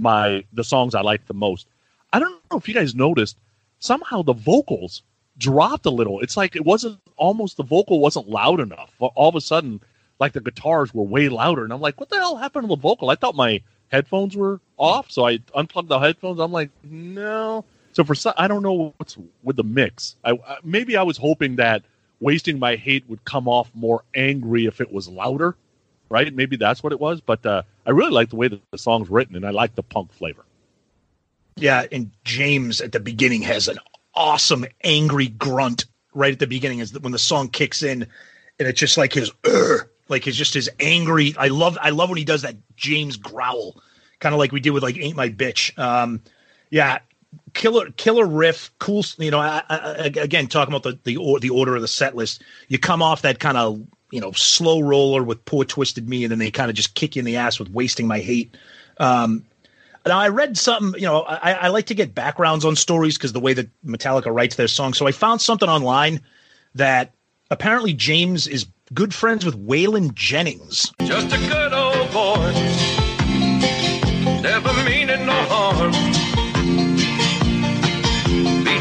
[0.00, 1.66] my the songs I liked the most.
[2.12, 3.38] I don't know if you guys noticed.
[3.78, 5.02] Somehow the vocals
[5.38, 6.20] dropped a little.
[6.20, 8.92] It's like it wasn't almost the vocal wasn't loud enough.
[9.00, 9.80] All of a sudden,
[10.18, 12.76] like the guitars were way louder, and I'm like, what the hell happened to the
[12.76, 13.10] vocal?
[13.10, 16.40] I thought my headphones were off, so I unplugged the headphones.
[16.40, 17.64] I'm like, no.
[17.96, 20.16] So for some, I don't know what's with the mix.
[20.22, 21.82] I, I maybe I was hoping that
[22.20, 25.56] wasting my hate would come off more angry if it was louder,
[26.10, 26.30] right?
[26.34, 27.22] Maybe that's what it was.
[27.22, 29.82] But uh, I really like the way that the song's written, and I like the
[29.82, 30.44] punk flavor.
[31.56, 33.78] Yeah, and James at the beginning has an
[34.14, 38.02] awesome angry grunt right at the beginning is when the song kicks in
[38.58, 39.30] and it's just like his
[40.10, 43.80] like his just his angry I love I love when he does that James growl
[44.20, 46.22] kind of like we did with like ain't my bitch um
[46.70, 46.98] yeah
[47.54, 51.50] killer killer riff cool you know I, I, again talking about the the, or, the
[51.50, 53.80] order of the set list you come off that kind of
[54.10, 57.16] you know slow roller with poor twisted me and then they kind of just kick
[57.16, 58.56] you in the ass with wasting my hate
[58.98, 59.44] um
[60.06, 63.32] now I read something, you know, I, I like to get backgrounds on stories because
[63.32, 64.96] the way that Metallica writes their songs.
[64.96, 66.20] So I found something online
[66.76, 67.12] that
[67.50, 70.92] apparently James is good friends with Waylon Jennings.
[71.02, 72.52] Just a good old boy,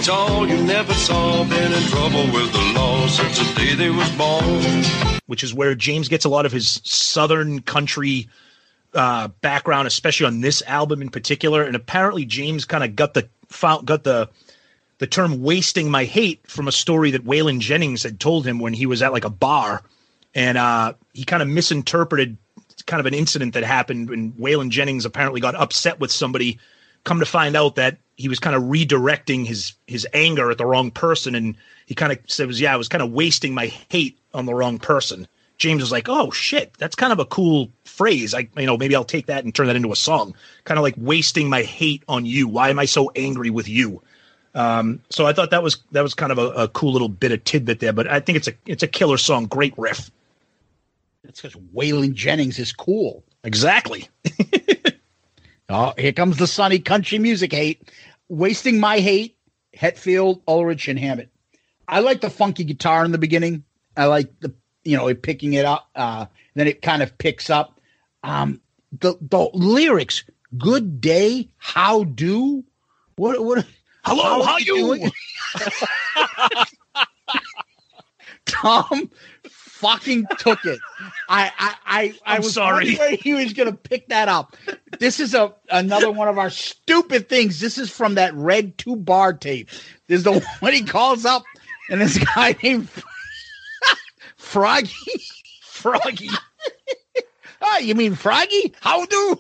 [0.08, 4.84] You never saw, been in trouble with the law since the day they was born.
[5.26, 8.30] which is where James gets a lot of his southern country
[8.94, 11.64] uh, background, especially on this album in particular.
[11.64, 14.30] And apparently, James kind of got the found, got the
[15.00, 18.74] the term "wasting my hate" from a story that Waylon Jennings had told him when
[18.74, 19.82] he was at like a bar,
[20.36, 22.38] and uh, he kind of misinterpreted
[22.86, 26.60] kind of an incident that happened when Waylon Jennings apparently got upset with somebody.
[27.06, 30.66] Come to find out that he was kind of redirecting his his anger at the
[30.66, 31.56] wrong person, and
[31.86, 34.54] he kind of said, "Was yeah, I was kind of wasting my hate on the
[34.54, 35.28] wrong person."
[35.58, 38.34] James was like, "Oh shit, that's kind of a cool phrase.
[38.34, 40.36] I, you know, maybe I'll take that and turn that into a song.
[40.66, 42.48] Kind of like wasting my hate on you.
[42.48, 44.02] Why am I so angry with you?"
[44.56, 47.32] Um, so I thought that was that was kind of a, a cool little bit
[47.32, 47.94] of tidbit there.
[47.94, 49.46] But I think it's a it's a killer song.
[49.46, 50.10] Great riff.
[51.26, 53.24] It's because Waylon Jennings is cool.
[53.44, 54.08] Exactly.
[55.70, 57.90] Oh, here comes the sunny country music hate.
[58.30, 59.38] Wasting my hate,
[59.76, 61.30] Hetfield, Ulrich, and Hammett.
[61.88, 63.64] I like the funky guitar in the beginning.
[63.98, 65.90] I like the you know it picking it up.
[65.96, 67.80] Uh, then it kind of picks up.
[68.24, 68.62] Um,
[68.92, 70.24] the the lyrics.
[70.58, 71.50] Good day.
[71.58, 72.64] How do?
[73.16, 73.66] What what?
[74.04, 75.10] Hello, how are you?
[78.46, 79.10] Tom
[79.86, 80.80] fucking took it.
[81.30, 82.96] I I I, I I'm was sorry.
[83.18, 84.56] he was gonna pick that up.
[85.00, 87.60] This is a another one of our stupid things.
[87.60, 89.70] This is from that Red Tube Bar tape.
[90.08, 91.44] There's the one he calls up,
[91.90, 92.90] and this guy named
[94.38, 94.92] Froggy.
[95.62, 96.30] Froggy.
[97.62, 98.74] Ah, you mean Froggy?
[98.82, 99.40] How do?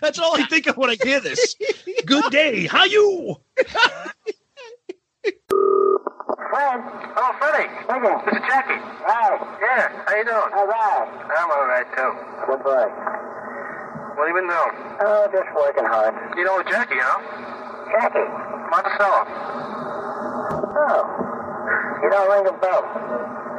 [0.00, 1.54] That's all I think of when I hear this.
[2.06, 2.66] Good day.
[2.66, 3.36] How you?
[6.36, 6.80] Fred.
[7.16, 7.68] Oh, Freddie.
[7.84, 8.16] Speaking.
[8.24, 8.80] This is Jackie.
[9.04, 9.36] Hi.
[9.60, 9.92] Yeah.
[10.06, 10.50] How you doing?
[10.56, 11.08] All right.
[11.28, 12.12] I'm all right, too.
[12.48, 12.86] Good boy.
[14.16, 14.74] What have you been doing?
[15.00, 16.14] Oh, just working hard.
[16.36, 17.20] You know Jackie, huh?
[17.92, 18.28] Jackie?
[18.72, 19.20] Monticello.
[20.72, 21.00] Oh.
[22.00, 22.82] You don't ring a bell.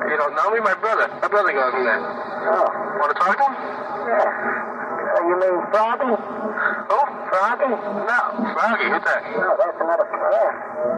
[0.09, 0.59] You don't know me?
[0.61, 1.07] My brother.
[1.21, 2.01] My brother goes in there.
[2.01, 2.65] Oh.
[2.97, 3.53] Want to talk to him?
[3.53, 4.72] Yeah.
[5.21, 6.09] You mean Froggy?
[6.09, 6.99] Who?
[7.29, 7.69] Froggy?
[7.69, 8.19] No.
[8.57, 8.87] Froggy?
[8.89, 9.21] Who's that?
[9.37, 10.49] No, that's another brother.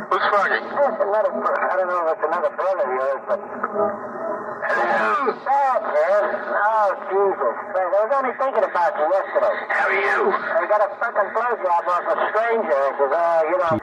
[0.09, 0.59] Who's Froggy?
[0.63, 1.59] That's another brother.
[1.59, 4.14] I don't know if it's another brother of yours, but...
[4.65, 5.85] That's.
[5.95, 7.55] Oh, Jesus.
[7.75, 9.55] I was only thinking about you yesterday.
[9.69, 10.19] How are you?
[10.33, 12.73] I got a fucking blowjob off a stranger.
[12.73, 13.73] I said, uh, you know,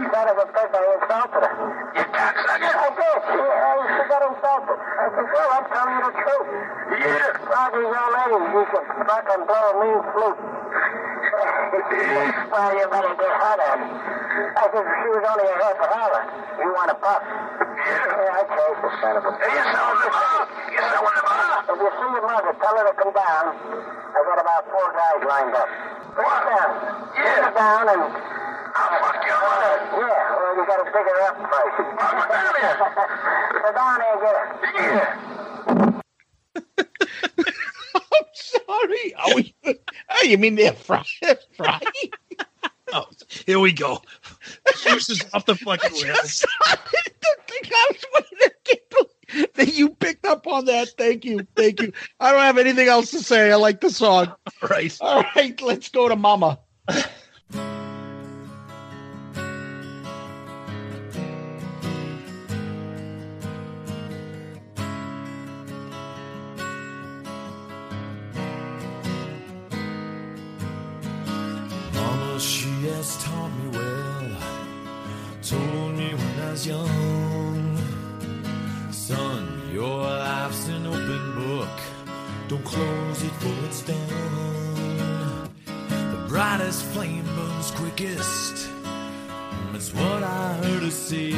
[0.00, 1.54] instead of a bitch, I insulted her.
[1.96, 2.72] You cocksucker?
[2.72, 3.18] I did.
[3.20, 4.78] She, she got insulted.
[4.80, 6.48] I said, well, I'm telling you the truth.
[7.00, 7.48] Yeah.
[7.48, 10.00] Froggy's old lady, she could fucking blow a mean
[11.40, 13.80] well, you better get her then.
[14.56, 16.20] I said, she was only a half a hour.
[16.58, 17.22] You want a buck?
[17.22, 18.36] Yeah.
[18.36, 19.48] I chased the son of a bitch.
[19.48, 20.29] Selling them up.
[20.70, 21.66] You're selling them.
[21.70, 23.44] If you see your mother, tell her to come down.
[23.54, 25.68] I got about four guys lined up.
[26.14, 26.70] Bring her down.
[27.14, 27.22] Yeah.
[27.22, 28.02] Bring her down and...
[28.72, 29.72] I'll fuck your mother.
[29.98, 31.74] Yeah, well, you gotta dig her up first.
[31.90, 32.74] Go down here.
[33.62, 34.46] Go down there and get her.
[34.78, 35.30] Yeah.
[37.94, 39.14] I'm sorry.
[39.14, 41.04] Are we, oh, you mean they're Fry-
[41.56, 42.12] Froggy?
[42.92, 44.02] Oh, here we go.
[44.82, 46.32] Juice is off the fucking rails.
[46.32, 46.80] Started
[47.20, 48.59] to think I was waiting to get to-
[49.54, 50.88] that you picked up on that.
[50.96, 51.46] Thank you.
[51.56, 51.92] Thank you.
[52.18, 53.52] I don't have anything else to say.
[53.52, 54.32] I like the song.
[54.62, 54.96] Right.
[55.00, 56.58] All right, let's go to Mama.
[71.94, 74.36] Mama, she has taught me well.
[75.42, 77.29] Told me when I was young,
[82.72, 85.50] close it for it's done.
[86.12, 88.68] The brightest flame burns quickest.
[89.72, 91.30] That's what I heard her say.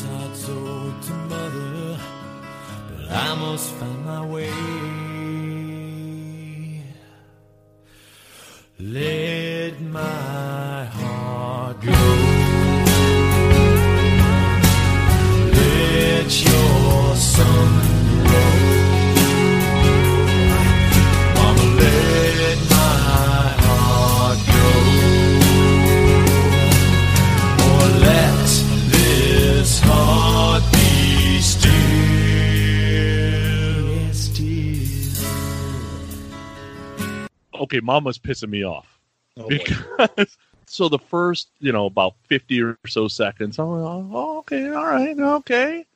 [0.00, 1.98] The heart sold to mother,
[2.88, 4.52] but I must find my way.
[8.78, 10.59] Let my
[37.60, 39.00] okay, Mama's pissing me off
[39.36, 44.38] Oh, because so the first you know about fifty or so seconds, I'm like, oh,
[44.38, 45.86] okay, all right, okay.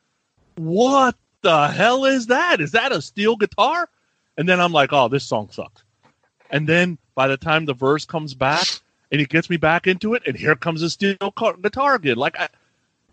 [0.56, 2.60] What the hell is that?
[2.60, 3.88] Is that a steel guitar?
[4.36, 5.82] And then I'm like, oh, this song sucks.
[6.50, 8.66] And then by the time the verse comes back
[9.12, 11.16] and it gets me back into it, and here comes a steel
[11.60, 12.16] guitar again.
[12.16, 12.48] Like, I,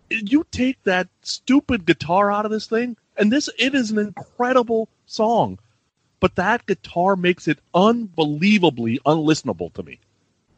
[0.10, 4.88] you take that stupid guitar out of this thing, and this it is an incredible
[5.06, 5.60] song
[6.22, 10.00] but that guitar makes it unbelievably unlistenable to me.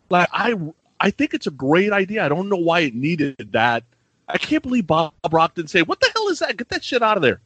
[0.10, 0.56] Like I,
[1.00, 2.24] I think it's a great idea.
[2.24, 3.84] I don't know why it needed that.
[4.28, 6.56] I can't believe Bob Rock didn't say, "What the hell is that?
[6.56, 7.42] Get that shit out of there."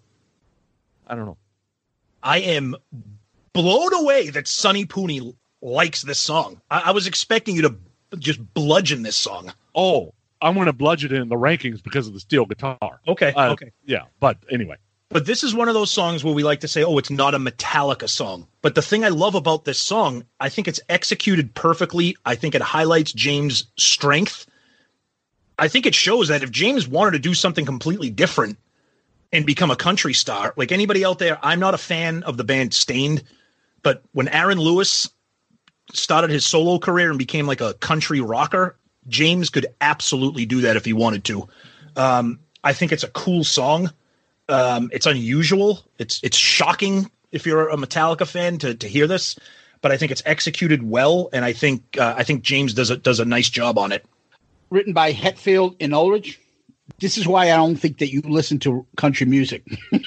[1.07, 1.37] I don't know.
[2.21, 2.75] I am
[3.53, 6.61] blown away that Sonny Pooney likes this song.
[6.69, 7.75] I, I was expecting you to
[8.19, 9.53] just bludgeon this song.
[9.73, 12.77] Oh, I'm going to bludgeon it in the rankings because of the steel guitar.
[13.07, 13.71] Okay, Uh, okay.
[13.85, 14.77] Yeah, but anyway,
[15.09, 17.33] But this is one of those songs where we like to say, oh, it's not
[17.33, 18.45] a Metallica song.
[18.61, 22.17] But the thing I love about this song, I think it's executed perfectly.
[22.25, 24.45] I think it highlights James' strength.
[25.57, 28.57] I think it shows that if James wanted to do something completely different
[29.31, 32.43] and become a country star, like anybody out there, I'm not a fan of the
[32.43, 33.23] band Staind,
[33.83, 35.09] but when Aaron Lewis
[35.93, 38.77] started his solo career and became like a country rocker,
[39.07, 41.47] James could absolutely do that if he wanted to.
[41.95, 43.91] Um, I think it's a cool song.
[44.49, 45.85] Um, it's unusual.
[45.97, 49.37] It's it's shocking if you're a Metallica fan to to hear this,
[49.81, 52.97] but I think it's executed well, and I think uh, I think James does a
[52.97, 54.05] does a nice job on it.
[54.69, 56.39] Written by Hetfield and Ulrich.
[56.99, 59.63] This is why I don't think that you listen to country music.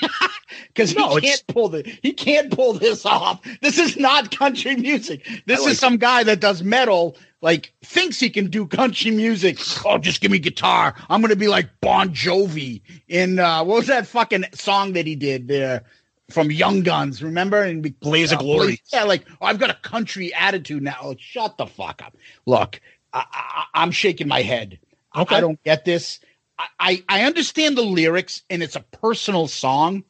[0.69, 3.41] Because No, he can't pull the he can't pull this off.
[3.61, 5.27] This is not country music.
[5.47, 9.59] This like is some guy that does metal, like thinks he can do country music.
[9.85, 10.95] Oh, just give me guitar.
[11.09, 15.15] I'm gonna be like Bon Jovi in uh, what was that fucking song that he
[15.17, 15.83] did there
[16.31, 17.23] from Young Guns?
[17.23, 17.63] Remember?
[17.63, 18.67] And be- Blaze of uh, Glory.
[18.67, 20.99] Blaze- yeah, like oh, I've got a country attitude now.
[21.05, 22.15] Like, shut the fuck up.
[22.47, 22.81] Look,
[23.13, 24.79] I, I, I'm shaking my head.
[25.13, 25.35] I- Okay.
[25.37, 26.21] I don't get this.
[26.59, 30.05] I, I I understand the lyrics and it's a personal song.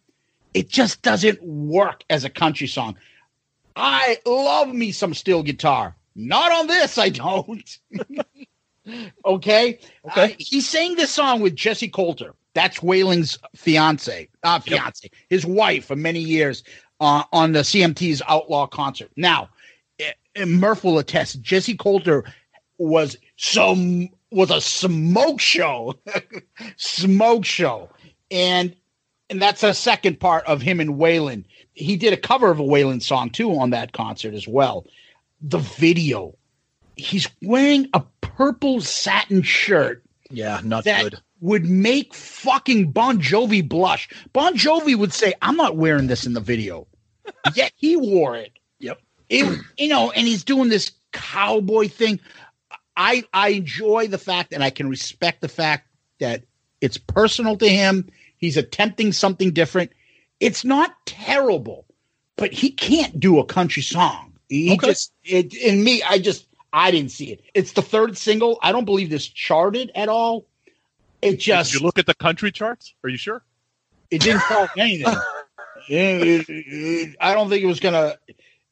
[0.52, 2.96] It just doesn't work as a country song.
[3.76, 5.94] I love me some steel guitar.
[6.14, 7.78] Not on this, I don't.
[9.24, 9.78] okay.
[10.04, 10.36] Okay.
[10.38, 12.34] he sang this song with Jessi Colter.
[12.54, 16.64] That's Waylon's fiance, uh, fiance, his wife for many years
[17.00, 19.10] uh, on the CMT's Outlaw concert.
[19.16, 19.48] Now,
[20.00, 21.42] eh, eh, Murph will attest.
[21.42, 22.24] Jessi Colter
[22.78, 25.94] was some was a smoke show,
[26.76, 27.88] smoke show,
[28.30, 28.74] and
[29.28, 31.44] and that's a second part of him and Waylon.
[31.74, 34.84] He did a cover of a Waylon song too on that concert as well.
[35.42, 36.36] The video,
[36.96, 41.20] he's wearing a purple satin shirt Yeah, not that good.
[41.40, 44.08] would make fucking Bon Jovi blush.
[44.32, 46.86] Bon Jovi would say, "I'm not wearing this in the video,"
[47.54, 48.52] yet he wore it.
[48.80, 49.00] Yep.
[49.30, 52.20] It, you know, and he's doing this cowboy thing.
[52.96, 55.88] I I enjoy the fact, and I can respect the fact
[56.18, 56.44] that
[56.80, 58.08] it's personal to him.
[58.36, 59.92] He's attempting something different.
[60.40, 61.86] It's not terrible,
[62.36, 64.29] but he can't do a country song.
[64.50, 64.88] He Okay.
[64.88, 66.02] just it in me.
[66.02, 67.40] I just I didn't see it.
[67.54, 68.58] It's the third single.
[68.62, 70.44] I don't believe this charted at all.
[71.22, 72.92] It just Did you look at the country charts?
[73.02, 73.42] Are you sure?
[74.10, 75.14] it didn't tell anything.
[75.88, 78.16] It- it- it- I don't think it was gonna.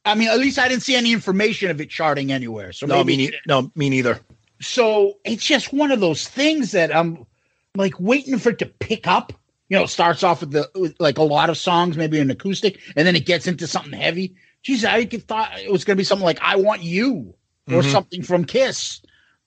[0.04, 2.72] I mean, at least I didn't see any information of it charting anywhere.
[2.72, 4.20] So No, maybe me, ne- no, me neither.
[4.60, 7.26] so it's just one of those things that I'm
[7.74, 9.32] like waiting for it to pick up.
[9.68, 12.78] You know, starts off with the with like a lot of songs, maybe an acoustic,
[12.94, 14.34] and then it gets into something heavy.
[14.62, 17.34] Geez, I thought it was gonna be something like "I Want You"
[17.68, 17.92] or Mhm.
[17.92, 19.00] something from Kiss,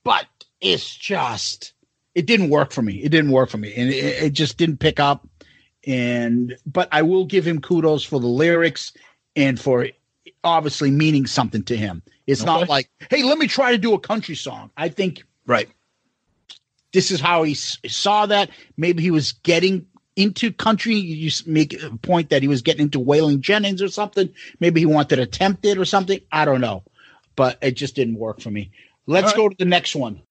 [0.04, 0.26] but
[0.62, 1.74] it's just
[2.16, 3.02] it didn't work for me.
[3.04, 5.28] It didn't work for me, and it, it just didn't pick up.
[5.88, 8.94] And but I will give him kudos for the lyrics
[9.36, 9.88] and for
[10.44, 12.04] obviously meaning something to him.
[12.28, 14.72] It's not like, hey, let me try to do a country song.
[14.78, 15.70] I think Right.
[16.94, 18.50] this is how he s- saw that.
[18.78, 19.86] Maybe he was getting
[20.16, 20.96] into country.
[20.96, 24.30] You make a point that he was getting into Waylon Jennings or something.
[24.60, 26.20] Maybe he wanted to attempt it or something.
[26.32, 26.84] I don't know,
[27.36, 28.72] but it just didn't work for me.
[29.08, 29.38] Let's right.
[29.38, 30.22] go to the next one.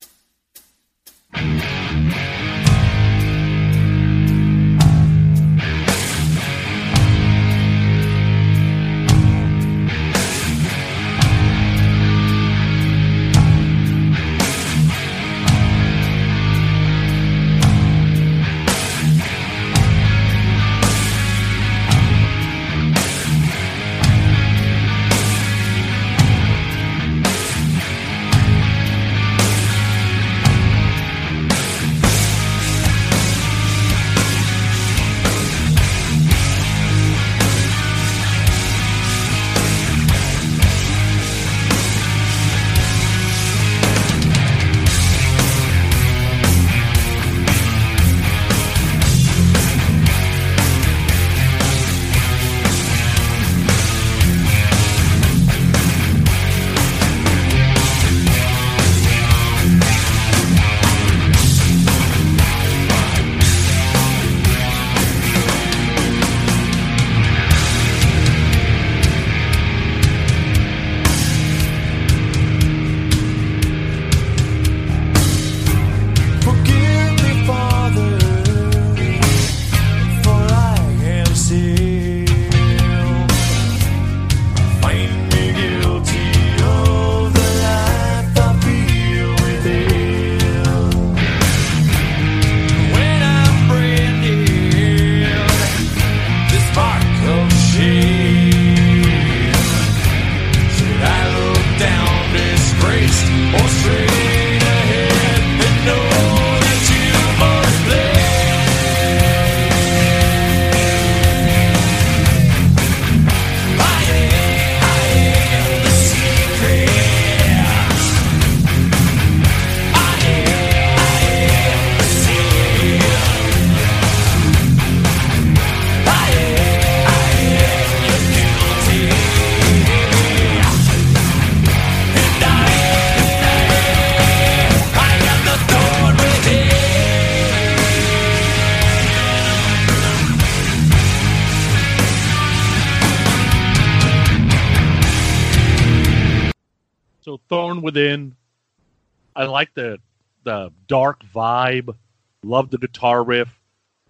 [149.41, 149.99] I like the
[150.45, 151.95] the dark vibe.
[152.43, 153.59] Love the guitar riff.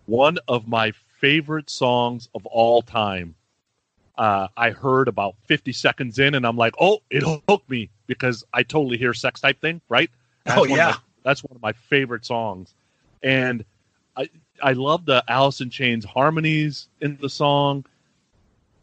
[0.07, 3.37] One of my favorite songs of all time.
[4.19, 8.45] Uh, I heard about 50 seconds in, and I'm like, oh, it hooked me because
[8.53, 10.11] I totally hear sex type thing, right?
[10.45, 10.87] That's Oh, yeah.
[10.87, 12.75] my- that's one of my favorite songs,
[13.23, 13.65] and
[14.17, 14.29] I
[14.63, 17.85] I love the Alice in Chains harmonies in the song.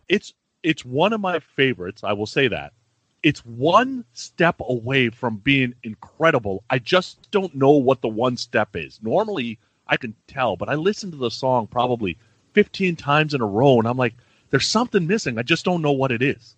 [0.08, 0.34] It's
[0.64, 2.04] it's one of my favorites.
[2.04, 2.74] I will say that.
[3.24, 6.64] It's one step away from being incredible.
[6.70, 9.00] I just don't know what the one step is.
[9.02, 12.18] Normally, I can tell, but I listened to the song probably
[12.54, 14.16] 15 times in a row, and I'm like,
[14.50, 15.38] there's something missing.
[15.38, 16.56] I just don't know what it is.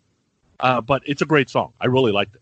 [0.60, 1.74] Uh, but it's a great song.
[1.80, 2.42] I really liked it.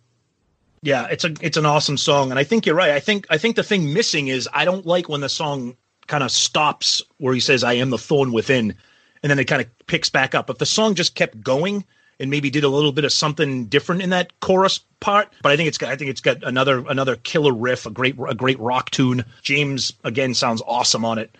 [0.82, 2.92] Yeah, it's a it's an awesome song, and I think you're right.
[2.92, 5.76] I think I think the thing missing is I don't like when the song
[6.08, 8.76] kind of stops where he says "I am the thorn within,"
[9.24, 10.50] and then it kind of picks back up.
[10.50, 11.84] If the song just kept going
[12.20, 15.58] and maybe did a little bit of something different in that chorus part, but I
[15.58, 18.60] think it's got I think it's got another another killer riff, a great a great
[18.60, 19.24] rock tune.
[19.42, 21.36] James again sounds awesome on it.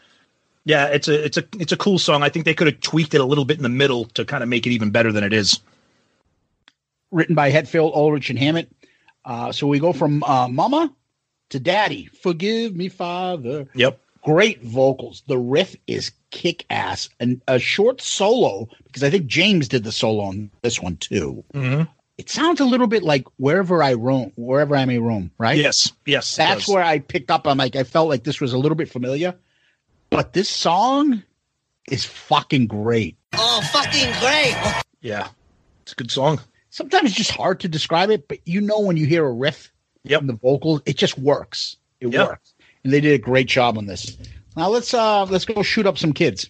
[0.66, 2.24] Yeah, it's a it's a it's a cool song.
[2.24, 4.44] I think they could have tweaked it a little bit in the middle to kind
[4.44, 5.60] of make it even better than it is.
[7.12, 8.70] Written by Hetfield, Ulrich, and Hammett.
[9.24, 10.94] Uh, so we go from uh, Mama
[11.50, 12.10] to Daddy.
[12.22, 13.68] Forgive me, Father.
[13.76, 14.00] Yep.
[14.24, 15.24] Great vocals.
[15.28, 17.10] The riff is kick ass.
[17.20, 21.44] And a short solo, because I think James did the solo on this one too.
[21.54, 21.84] Mm-hmm.
[22.18, 25.58] It sounds a little bit like wherever I roam, wherever I may roam, right?
[25.58, 26.36] Yes, yes.
[26.36, 27.46] That's where I picked up.
[27.48, 29.36] I'm like, I felt like this was a little bit familiar,
[30.10, 31.22] but this song
[31.90, 33.18] is fucking great.
[33.34, 34.82] Oh, fucking great.
[35.02, 35.28] Yeah,
[35.84, 36.42] it's a good song.
[36.72, 39.72] Sometimes it's just hard to describe it, but you know when you hear a riff
[40.04, 40.20] yep.
[40.20, 41.78] and the vocals, it just works.
[42.00, 42.30] It Yep.
[42.30, 44.18] works, and they did a great job on this.
[44.58, 46.50] Now let's uh let's go shoot up some kids.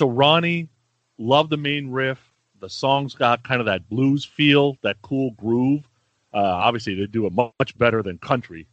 [0.00, 0.66] So Ronnie,
[1.18, 2.18] loved the main riff.
[2.58, 5.86] The song's got kind of that blues feel, that cool groove.
[6.32, 8.66] Uh, obviously, they do it much better than country.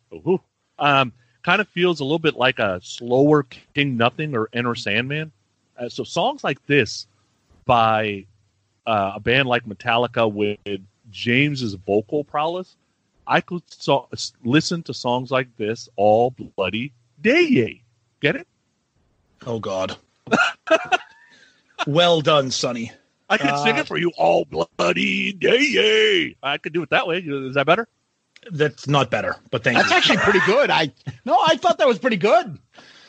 [0.79, 1.11] Um,
[1.43, 3.43] kind of feels a little bit like a slower
[3.73, 5.33] King Nothing or Enter Sandman.
[5.77, 7.07] Uh, so songs like this
[7.65, 8.25] by
[8.85, 10.59] uh, a band like Metallica with
[11.11, 12.77] James's vocal prowess,
[13.27, 14.07] I could so-
[14.45, 17.81] listen to songs like this all bloody day.
[18.21, 18.47] Get it?
[19.45, 19.97] Oh God.
[21.85, 22.91] well done, Sonny.
[23.29, 26.35] I can sing Uh, it for you all bloody day.
[26.41, 27.19] I could do it that way.
[27.19, 27.87] Is that better?
[28.51, 29.95] That's not better, but thank That's you.
[29.97, 30.69] actually pretty good.
[30.69, 30.93] I
[31.25, 32.57] no, I thought that was pretty good.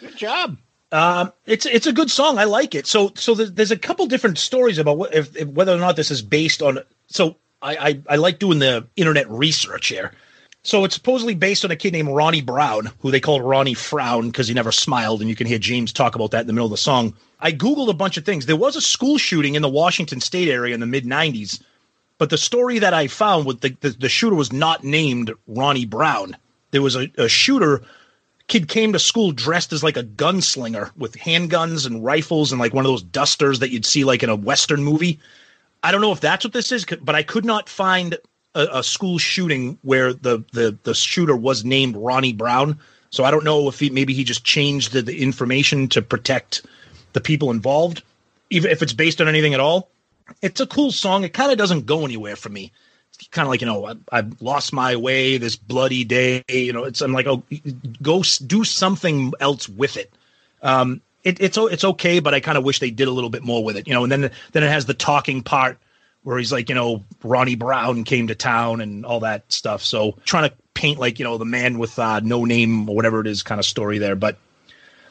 [0.01, 0.57] Good job.
[0.90, 2.39] Um, it's it's a good song.
[2.39, 2.86] I like it.
[2.86, 5.95] So so there's, there's a couple different stories about what, if, if whether or not
[5.97, 6.78] this is based on.
[7.07, 10.12] So I, I I like doing the internet research here.
[10.62, 14.26] So it's supposedly based on a kid named Ronnie Brown, who they called Ronnie Frown
[14.26, 16.66] because he never smiled, and you can hear James talk about that in the middle
[16.66, 17.14] of the song.
[17.40, 18.47] I googled a bunch of things.
[18.47, 21.62] There was a school shooting in the Washington State area in the mid '90s
[22.18, 25.86] But the story that I found with the, the, the shooter was not named Ronnie
[25.86, 26.36] Brown.
[26.72, 27.82] There was a, a shooter
[28.48, 32.74] kid came to school dressed as like a gunslinger with handguns and rifles and like
[32.74, 35.20] one of those dusters that you'd see like in a western movie.
[35.82, 38.16] I don't know if that's what this is, but I could not find
[38.59, 42.78] a, a school shooting where the, the the shooter was named Ronnie Brown.
[43.10, 46.66] So I don't know if he maybe he just changed the, the information to protect
[47.12, 48.02] the people involved,
[48.51, 49.89] even if it's based on anything at all.
[50.43, 51.24] It's a cool song.
[51.24, 52.72] It kind of doesn't go anywhere for me.
[53.14, 56.44] It's kind of like you know I, I've lost my way this bloody day.
[56.48, 57.44] You know, it's I'm like oh
[58.02, 60.12] go do something else with it.
[60.62, 63.44] Um, it, it's it's okay, but I kind of wish they did a little bit
[63.44, 63.86] more with it.
[63.86, 65.78] You know, and then then it has the talking part
[66.29, 69.83] where he's like, you know, Ronnie Brown came to town and all that stuff.
[69.83, 73.23] So trying to paint like, you know, the man with uh, no name or whatever
[73.23, 74.15] it is kind of story there.
[74.15, 74.37] But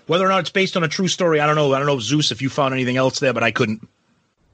[0.05, 1.73] whether or not it's based on a true story, I don't know.
[1.73, 3.87] I don't know, Zeus, if you found anything else there, but I couldn't.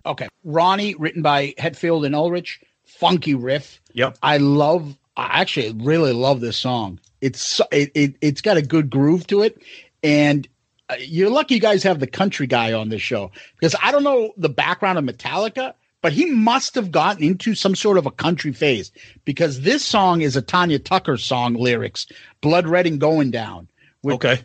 [0.06, 0.30] Okay.
[0.46, 2.62] Ronnie, written by Hetfield and Ulrich.
[2.86, 3.82] Funky riff.
[3.92, 4.20] Yep.
[4.24, 6.98] I love, I actually really love this song.
[7.20, 9.62] It's it, it it's got a good groove to it,
[10.02, 10.48] and
[10.88, 14.04] uh, you're lucky you guys have the country guy on this show because I don't
[14.06, 15.74] know the background of Metallica,
[16.04, 18.92] but he must have gotten into some sort of a country phase
[19.24, 22.06] because this song is a Tanya Tucker song lyrics,
[22.42, 23.68] "Blood Red and Going Down."
[24.04, 24.42] With, Okay.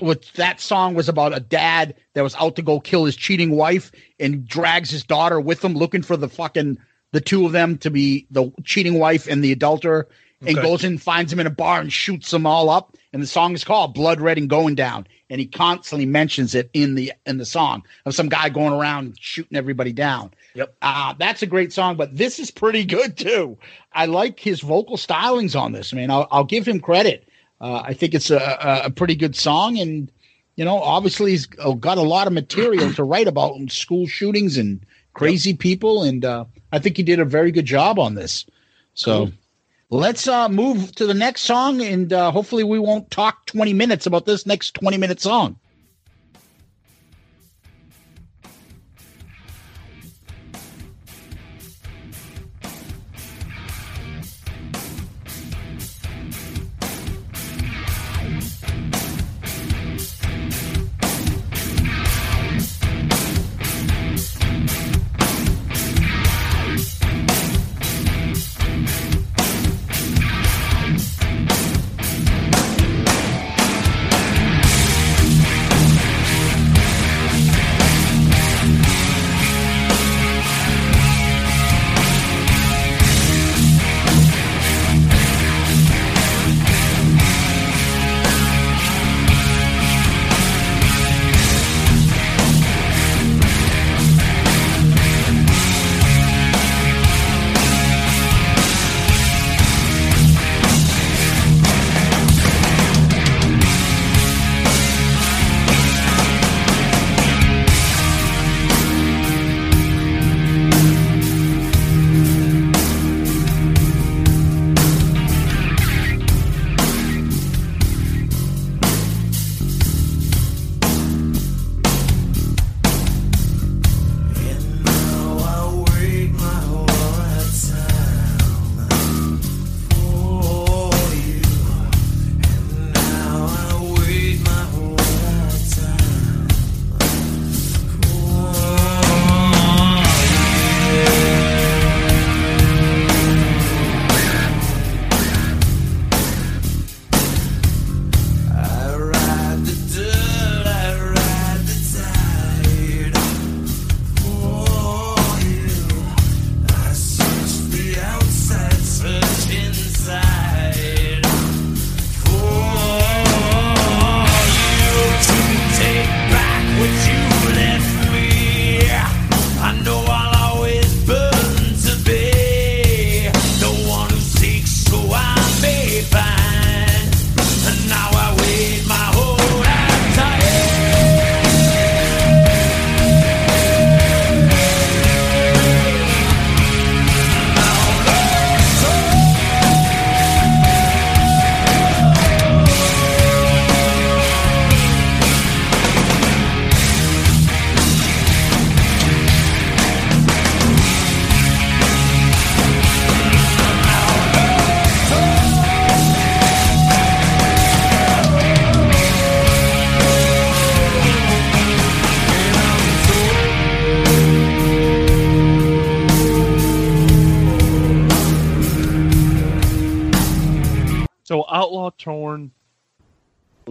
[0.00, 3.52] With that song was about a dad that was out to go kill his cheating
[3.52, 6.76] wife and drags his daughter with him, looking for the fucking
[7.12, 10.06] the two of them to be the cheating wife and the adulterer,
[10.42, 10.66] and Okay.
[10.66, 12.96] goes in, finds him in a bar, and shoots them all up.
[13.12, 16.68] And the song is called "Blood Red and Going Down," and he constantly mentions it
[16.74, 20.32] in the in the song of some guy going around shooting everybody down.
[20.54, 20.74] Yep.
[20.82, 23.58] Uh, that's a great song, but this is pretty good too.
[23.92, 26.10] I like his vocal stylings on this, man.
[26.10, 27.28] I'll, I'll give him credit.
[27.60, 30.10] Uh, I think it's a, a, pretty good song, and
[30.54, 34.84] you know, obviously he's got a lot of material to write about school shootings and
[35.12, 38.46] crazy people, and uh, I think he did a very good job on this.
[38.94, 39.26] So.
[39.26, 39.32] Cool.
[39.90, 44.04] Let's uh, move to the next song, and uh, hopefully, we won't talk 20 minutes
[44.04, 45.58] about this next 20 minute song.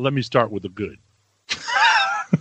[0.07, 0.99] Let me start with the good.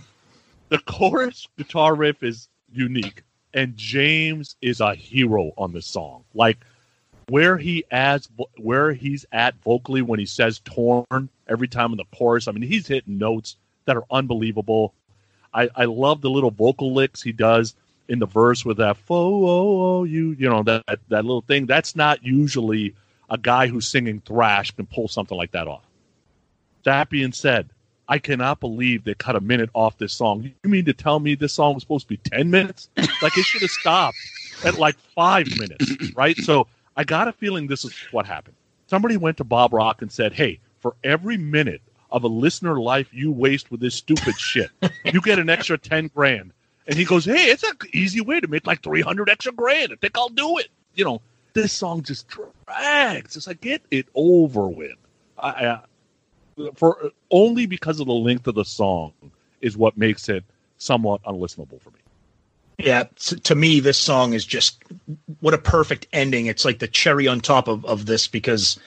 [0.69, 3.23] the chorus guitar riff is unique,
[3.53, 6.23] and James is a hero on this song.
[6.33, 6.59] Like
[7.27, 12.05] where he adds, where he's at vocally when he says "torn" every time in the
[12.15, 12.47] chorus.
[12.47, 14.93] I mean, he's hitting notes that are unbelievable.
[15.53, 17.75] I, I love the little vocal licks he does
[18.07, 21.65] in the verse with that "fo oh, oh you," you know that that little thing.
[21.65, 22.95] That's not usually
[23.29, 25.83] a guy who's singing thrash can pull something like that off.
[26.87, 27.69] That being said,
[28.07, 30.49] I cannot believe they cut a minute off this song.
[30.63, 32.89] You mean to tell me this song was supposed to be 10 minutes?
[33.21, 34.15] like it should have stopped
[34.63, 36.37] at like five minutes, right?
[36.37, 38.55] So I got a feeling this is what happened.
[38.85, 43.13] Somebody went to Bob Rock and said, hey, for every minute of a listener life
[43.13, 44.69] you waste with this stupid shit,
[45.03, 46.53] you get an extra 10 grand.
[46.87, 49.91] And he goes, hey, it's an easy way to make like 300 extra grand.
[49.91, 50.69] I think I'll do it.
[50.95, 53.35] You know, this song just drags.
[53.35, 54.95] It's like, get it over with.
[55.37, 55.79] I, I
[56.75, 59.13] for only because of the length of the song
[59.61, 60.43] is what makes it
[60.77, 61.99] somewhat unlistenable for me.
[62.77, 63.05] Yeah,
[63.43, 64.83] to me, this song is just
[65.39, 66.45] what a perfect ending.
[66.45, 68.79] It's like the cherry on top of, of this because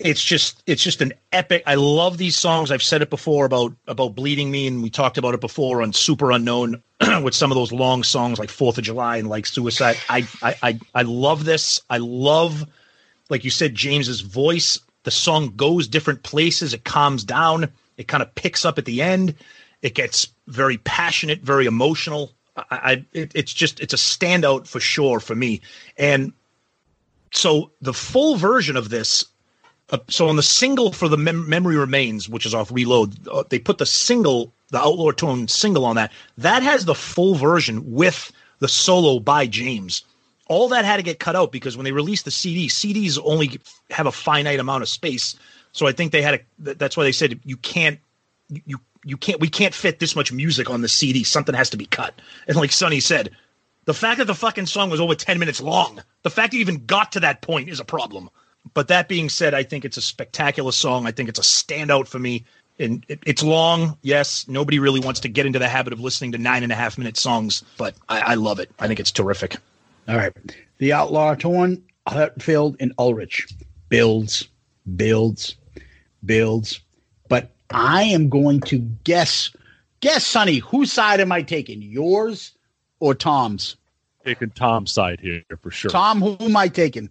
[0.00, 1.62] it's just it's just an epic.
[1.66, 2.72] I love these songs.
[2.72, 5.92] I've said it before about about bleeding me, and we talked about it before on
[5.92, 6.82] Superunknown
[7.22, 9.96] with some of those long songs like Fourth of July and like Suicide.
[10.08, 11.80] I I I, I love this.
[11.90, 12.66] I love,
[13.28, 16.74] like you said, James's voice the song goes different places.
[16.74, 17.70] It calms down.
[17.96, 19.34] It kind of picks up at the end.
[19.82, 22.32] It gets very passionate, very emotional.
[22.56, 25.60] I, I it, it's just it's a standout for sure for me.
[25.96, 26.32] And
[27.32, 29.24] so the full version of this.
[29.90, 33.42] Uh, so on the single for the Mem- memory remains, which is off Reload, uh,
[33.48, 36.12] they put the single, the Outlaw Torn single on that.
[36.38, 40.04] That has the full version with the solo by James
[40.50, 43.60] all that had to get cut out because when they released the CD, CDs only
[43.90, 45.36] have a finite amount of space.
[45.70, 46.74] So I think they had a.
[46.74, 48.00] That's why they said you can't,
[48.48, 51.22] you you can't, we can't fit this much music on the CD.
[51.22, 52.20] Something has to be cut.
[52.48, 53.30] And like Sonny said,
[53.84, 56.84] the fact that the fucking song was over ten minutes long, the fact you even
[56.84, 58.28] got to that point is a problem.
[58.74, 61.06] But that being said, I think it's a spectacular song.
[61.06, 62.44] I think it's a standout for me.
[62.80, 64.48] And it, it's long, yes.
[64.48, 66.98] Nobody really wants to get into the habit of listening to nine and a half
[66.98, 68.70] minute songs, but I, I love it.
[68.80, 69.56] I think it's terrific.
[70.08, 70.32] All right.
[70.78, 73.46] The Outlaw Torn, Hetfield, and Ulrich
[73.88, 74.48] builds,
[74.96, 75.56] builds,
[76.24, 76.80] builds.
[77.28, 79.50] But I am going to guess,
[80.00, 81.82] guess, Sonny, whose side am I taking?
[81.82, 82.52] Yours
[82.98, 83.76] or Tom's?
[84.24, 85.90] Taking Tom's side here for sure.
[85.90, 87.08] Tom, who am I taking?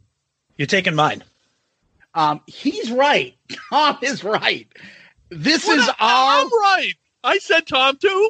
[0.57, 1.23] You're taking mine.
[2.13, 3.35] Um, he's right.
[3.69, 4.67] Tom is right.
[5.29, 6.93] This What is a- our I'm right.
[7.23, 8.29] I said Tom too.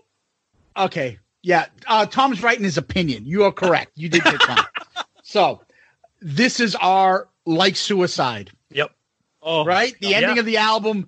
[0.78, 1.18] Okay.
[1.42, 1.68] Yeah.
[1.88, 3.26] Uh, Tom's right in his opinion.
[3.26, 3.92] You are correct.
[3.96, 4.60] You did get Tom.
[5.24, 5.62] so
[6.22, 8.52] this is our like suicide.
[8.72, 8.92] Yep.
[9.42, 9.96] Oh, right?
[10.02, 10.18] The yeah.
[10.18, 11.08] ending of the album,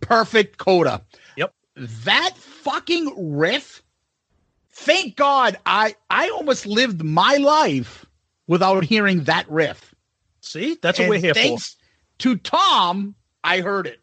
[0.00, 1.02] perfect coda.
[1.36, 1.54] Yep.
[1.76, 3.82] That fucking riff.
[4.72, 8.06] Thank God I I almost lived my life
[8.46, 9.94] without hearing that riff.
[10.40, 11.40] See, that's what we're here for.
[11.40, 11.76] thanks
[12.20, 13.14] To Tom,
[13.44, 14.02] I heard it.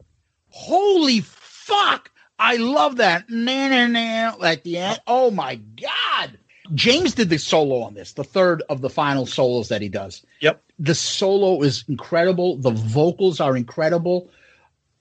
[0.49, 2.11] Holy fuck!
[2.39, 3.29] I love that.
[3.29, 5.01] Na na na at the end.
[5.07, 6.37] Oh my god!
[6.73, 10.25] James did the solo on this, the third of the final solos that he does.
[10.41, 10.61] Yep.
[10.79, 12.57] The solo is incredible.
[12.57, 14.29] The vocals are incredible.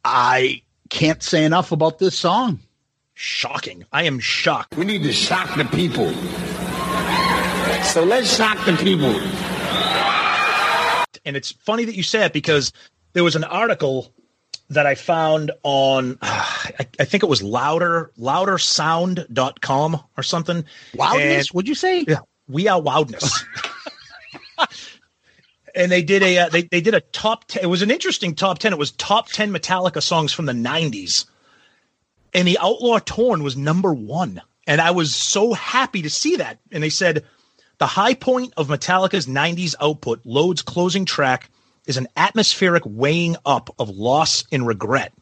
[0.04, 2.60] I can't say enough about this song.
[3.14, 3.84] Shocking.
[3.92, 4.76] I am shocked.
[4.76, 6.12] We need to shock the people.
[7.82, 9.14] So let's shock the people.
[11.24, 12.72] And it's funny that you say it because
[13.14, 14.12] there was an article
[14.70, 20.64] that I found on I, I think it was louder loudersound.com or something.
[20.94, 21.48] Loudness?
[21.50, 22.04] And- Would you say?
[22.06, 22.18] Yeah,
[22.48, 23.44] we are loudness.
[25.76, 28.34] and they did a uh, they they did a top 10 it was an interesting
[28.34, 31.26] top 10 it was top 10 metallica songs from the 90s
[32.32, 36.58] and the outlaw torn was number 1 and i was so happy to see that
[36.72, 37.24] and they said
[37.78, 41.50] the high point of metallica's 90s output load's closing track
[41.86, 45.12] is an atmospheric weighing up of loss and regret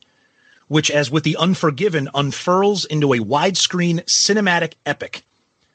[0.68, 5.22] which as with the unforgiven unfurls into a widescreen cinematic epic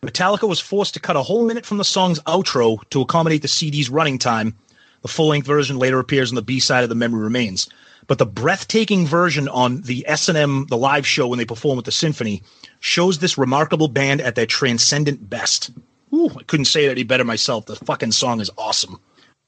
[0.02, 3.50] Metallica was forced to cut a whole minute from the song's outro to accommodate the
[3.50, 4.56] CD's running time.
[5.02, 7.68] The full length version later appears on the B side of The Memory Remains.
[8.08, 11.92] But the breathtaking version on the S&M, the live show when they perform with the
[11.92, 12.44] symphony,
[12.80, 15.70] shows this remarkable band at their transcendent best.
[16.14, 17.66] Ooh, I couldn't say it any better myself.
[17.66, 19.00] The fucking song is awesome.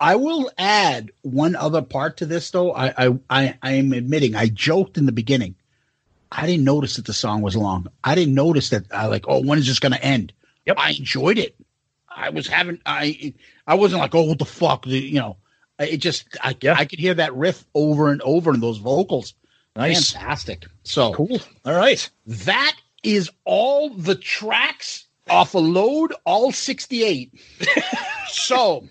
[0.02, 2.73] I will add one other part to this, though.
[2.73, 5.53] I, I, I, I am admitting I joked in the beginning.
[6.32, 7.88] I didn't notice that the song was long.
[8.03, 8.86] I didn't notice that.
[8.91, 10.34] I like, oh, when is this going to end?
[10.65, 10.78] Yep.
[10.80, 11.56] I enjoyed it.
[12.10, 13.36] I was having, I,
[13.68, 15.38] I wasn't like, oh, what the fuck, The- you know.
[15.80, 19.34] It just I, I could hear that riff over and over in those vocals.
[19.76, 20.11] Nice.
[20.11, 20.65] Fantastic.
[20.84, 21.40] So cool.
[21.65, 22.07] All right.
[22.28, 27.32] That is all the tracks off a load, all 68.
[28.28, 28.88] so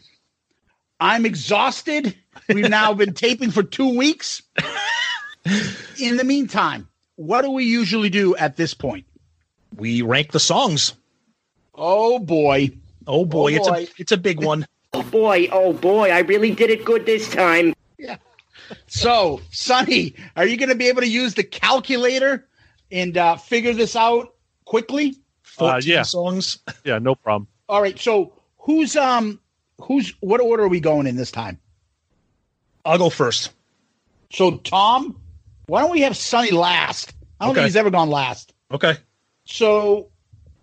[1.00, 2.14] I'm exhausted.
[2.48, 4.42] We've now been taping for two weeks.
[5.98, 9.06] In the meantime, what do we usually do at this point?
[9.76, 10.94] We rank the songs.
[11.74, 12.70] Oh boy.
[13.06, 14.66] Oh boy, Oh, it's a it's a big one.
[14.92, 17.74] Oh boy, oh boy, I really did it good this time.
[17.98, 18.16] Yeah.
[18.86, 22.46] So, Sonny, are you going to be able to use the calculator
[22.92, 25.16] and uh, figure this out quickly?
[25.58, 26.02] Uh, yeah.
[26.02, 26.58] songs.
[26.84, 27.48] Yeah, no problem.
[27.68, 27.98] All right.
[27.98, 29.39] So, who's um,
[29.82, 31.58] who's what order are we going in this time?
[32.84, 33.50] I'll go first.
[34.32, 35.20] So, Tom,
[35.66, 37.12] why don't we have Sonny last?
[37.40, 37.60] I don't Okay.
[37.60, 38.52] think he's ever gone last.
[38.72, 38.96] Okay.
[39.44, 40.08] So,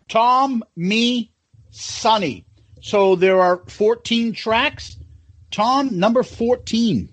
[0.07, 1.31] Tom, me,
[1.72, 2.45] Sonny.
[2.81, 4.95] So there are 14 tracks.
[5.52, 7.10] Tom, number 14.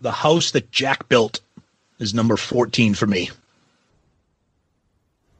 [0.00, 1.40] The house that Jack built
[1.98, 3.30] is number 14 for me.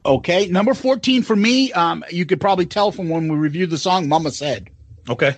[0.05, 1.71] Okay, number 14 for me.
[1.73, 4.69] Um, you could probably tell from when we reviewed the song, Mama Said.
[5.09, 5.35] Okay.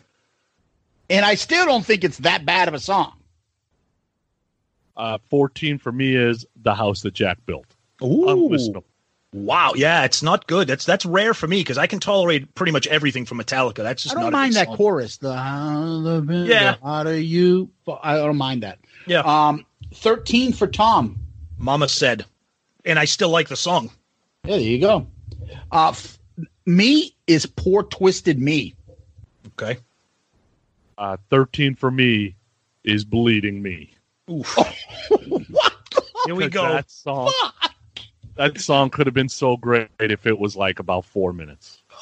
[1.09, 3.13] And I still don't think it's that bad of a song.
[4.95, 7.65] Uh, 14 for me is the house that Jack built.
[8.03, 8.83] Ooh.
[9.33, 9.73] Wow.
[9.75, 10.67] Yeah, it's not good.
[10.67, 13.75] That's that's rare for me because I can tolerate pretty much everything from Metallica.
[13.75, 14.77] That's just I don't not a mind good that song.
[14.77, 15.17] chorus.
[15.17, 16.75] The how the Yeah.
[16.83, 17.69] how do you?
[18.01, 18.79] I don't mind that.
[19.05, 19.19] Yeah.
[19.21, 21.19] Um, 13 for Tom.
[21.57, 22.25] Mama said,
[22.85, 23.91] and I still like the song.
[24.45, 25.07] Yeah, there you go.
[25.71, 26.17] Uh, f-
[26.65, 28.75] me is poor twisted me.
[29.61, 29.79] Okay.
[30.99, 32.35] Uh, 13 for me
[32.83, 33.93] is bleeding me.
[34.29, 34.53] Oof.
[35.49, 35.73] what?
[36.25, 36.61] Here we 'Cause go.
[36.63, 37.31] That song,
[38.35, 41.81] that song could have been so great if it was like about four minutes.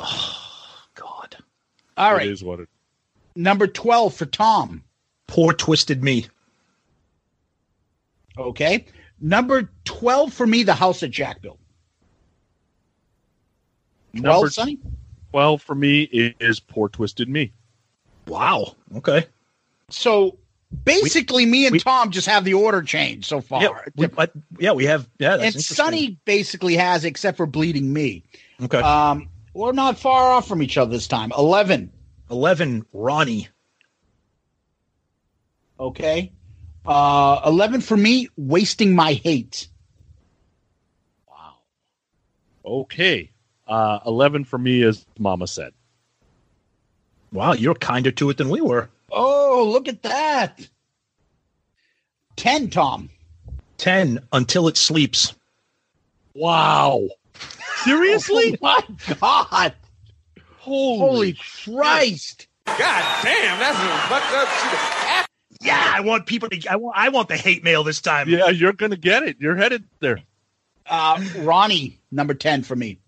[0.95, 1.37] God.
[1.95, 2.69] All It right, is what it.
[3.35, 4.83] number 12 for Tom.
[5.27, 6.25] Poor twisted me.
[8.35, 8.85] Okay.
[9.19, 11.59] Number 12 for me, the house that Jack built.
[14.15, 14.79] 12, Number Sonny?
[15.31, 16.03] 12 for me
[16.39, 17.51] is Poor Twisted Me.
[18.27, 18.75] Wow.
[18.95, 19.25] Okay.
[19.89, 20.37] So
[20.83, 23.63] basically, me and Tom just have the order changed so far.
[23.63, 25.07] Yeah, we, but, yeah, we have.
[25.19, 25.75] Yeah, that's and interesting.
[25.75, 28.23] Sonny basically has, except for bleeding me.
[28.61, 28.79] Okay.
[28.79, 31.31] Um, we're not far off from each other this time.
[31.37, 31.91] 11.
[32.29, 33.47] 11, Ronnie.
[35.79, 36.31] Okay.
[36.85, 39.67] Uh, 11 for me, wasting my hate.
[41.27, 41.55] Wow.
[42.65, 43.31] Okay.
[43.67, 45.73] Uh, 11 for me is Mama Said.
[47.31, 48.89] Wow, you're kinder to it than we were.
[49.11, 50.67] Oh, look at that.
[52.37, 53.09] 10, Tom.
[53.77, 55.33] 10, Until It Sleeps.
[56.33, 57.07] Wow.
[57.83, 58.57] Seriously?
[58.63, 59.73] Oh, my God.
[60.59, 62.47] Holy, Christ.
[62.65, 65.27] God damn, that's a fucked up shit.
[65.61, 66.67] Yeah, I want people to.
[66.69, 66.97] I want.
[66.97, 68.27] I want the hate mail this time.
[68.27, 69.37] Yeah, you're going to get it.
[69.39, 70.19] You're headed there.
[70.85, 72.99] Uh, Ronnie, number 10 for me.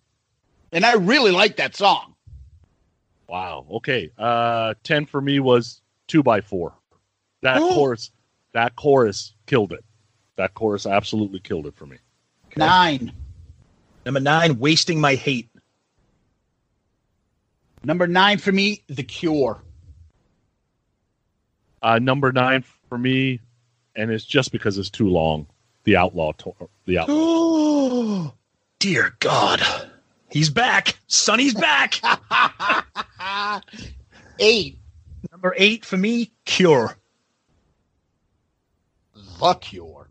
[0.71, 2.08] And I really like that song.
[3.29, 3.65] Wow.
[3.71, 4.11] Okay.
[4.17, 6.73] Uh, 10 for me was 2 by 4
[7.41, 7.69] That Ooh.
[7.73, 8.11] chorus,
[8.53, 9.85] that chorus killed it.
[10.35, 11.97] That chorus absolutely killed it for me.
[12.57, 13.11] Nine.
[14.05, 15.49] Number nine, wasting my hate.
[17.83, 19.61] Number nine for me, The Cure.
[21.81, 23.39] Uh, number 9 for me,
[23.95, 25.47] and it's just because it's too long.
[25.85, 26.67] The Outlaw Torn.
[26.85, 27.13] The Outlaw.
[27.17, 28.33] Oh,
[28.79, 29.61] dear God,
[30.31, 30.97] he's back.
[31.07, 31.99] Sonny's back.
[34.39, 34.77] Eight.
[35.31, 36.97] Number eight for me, Cure.
[39.39, 40.09] The Cure.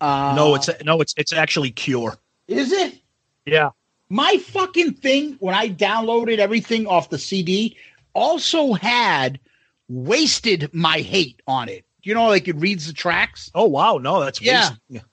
[0.00, 2.16] Uh, no, it's no, it's it's actually Cure.
[2.48, 2.98] Is it?
[3.46, 3.70] Yeah.
[4.08, 7.76] My fucking thing, when I downloaded everything off the CD,
[8.12, 9.40] also had
[9.88, 11.84] Wasted My Hate on it.
[12.02, 13.50] You know, like it reads the tracks?
[13.54, 14.70] Oh wow, no, that's Yeah.
[14.90, 15.04] wasted.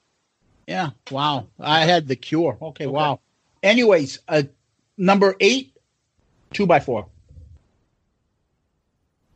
[0.66, 0.90] Yeah.
[1.10, 1.48] Wow.
[1.58, 2.56] I had The Cure.
[2.60, 3.20] Okay, wow.
[3.64, 4.42] Anyways, uh,
[4.98, 5.74] number eight,
[6.52, 7.06] two by four.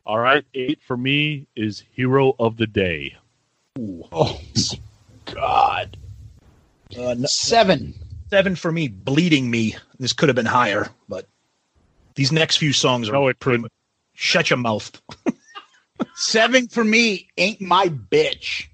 [0.05, 0.45] All right.
[0.55, 3.15] 8 for me is Hero of the Day.
[4.13, 4.41] Oh,
[5.27, 5.97] God.
[6.97, 7.95] Uh, n- Seven.
[8.31, 9.77] seven for me, bleeding me.
[9.99, 11.27] This could have been higher, but
[12.15, 13.59] these next few songs are No, it pretty.
[13.59, 13.73] couldn't.
[14.15, 14.91] Shut your mouth.
[16.15, 18.67] Seven for me, Ain't My Bitch.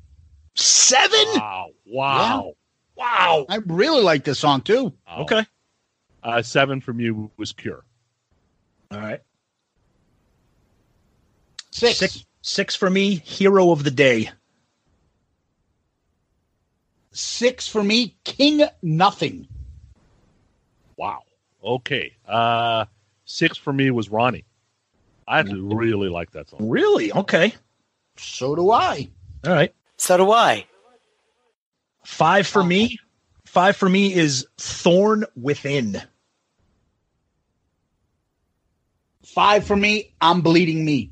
[0.54, 1.18] Seven.
[1.34, 1.66] Wow.
[1.84, 2.52] Wow.
[2.96, 3.46] Wow.
[3.48, 4.92] I really like this song too.
[5.18, 5.44] Okay.
[6.22, 7.84] Uh, 7 from you was Cure.
[8.90, 9.20] All right.
[11.70, 11.98] Six.
[11.98, 12.24] Six.
[12.42, 14.30] Six for me, hero of the day.
[17.10, 19.48] Six for me, King Nothing.
[20.96, 21.22] Wow.
[21.64, 22.14] Okay.
[22.26, 22.84] Uh,
[23.24, 24.44] 6 for me was Ronnie.
[25.26, 26.68] I actually really like that song.
[26.68, 27.12] Really?
[27.12, 27.54] Okay.
[28.16, 29.08] So do I.
[29.46, 29.74] All right.
[29.96, 30.66] So do I.
[32.04, 32.98] Five for me.
[33.44, 36.02] Five for me is Thorn Within.
[39.24, 40.12] Five for me.
[40.20, 41.10] I'm bleeding me.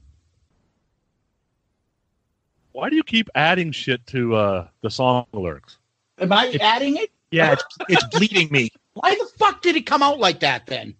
[2.72, 5.78] Why do you keep adding shit to uh, the song lyrics?
[6.18, 7.10] Am I adding it?
[7.30, 8.70] Yeah, it's, it's bleeding me.
[8.94, 10.94] Why the fuck did it come out like that then?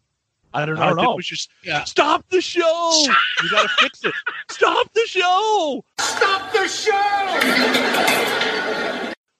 [0.55, 0.83] I don't know.
[0.83, 1.17] I I, don't think know.
[1.17, 1.39] we should
[1.87, 3.05] stop the show.
[3.43, 4.13] you got to fix it.
[4.51, 5.85] Stop the show.
[5.99, 8.59] Stop the show!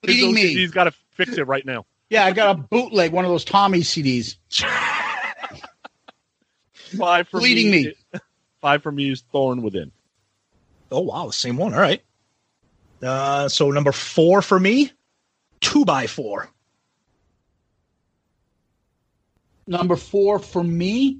[0.03, 0.53] Bleeding me.
[0.53, 1.85] He's got to fix it right now.
[2.09, 4.35] Yeah, I got a bootleg, one of those Tommy CDs.
[6.95, 7.85] Five for Bleeding me.
[8.13, 8.19] me.
[8.61, 9.91] Five for me is Thorn Within.
[10.91, 11.73] Oh wow, the same one.
[11.73, 12.03] All right.
[13.01, 14.91] Uh, so number four for me,
[15.59, 16.49] two by four.
[19.65, 21.19] Number four for me,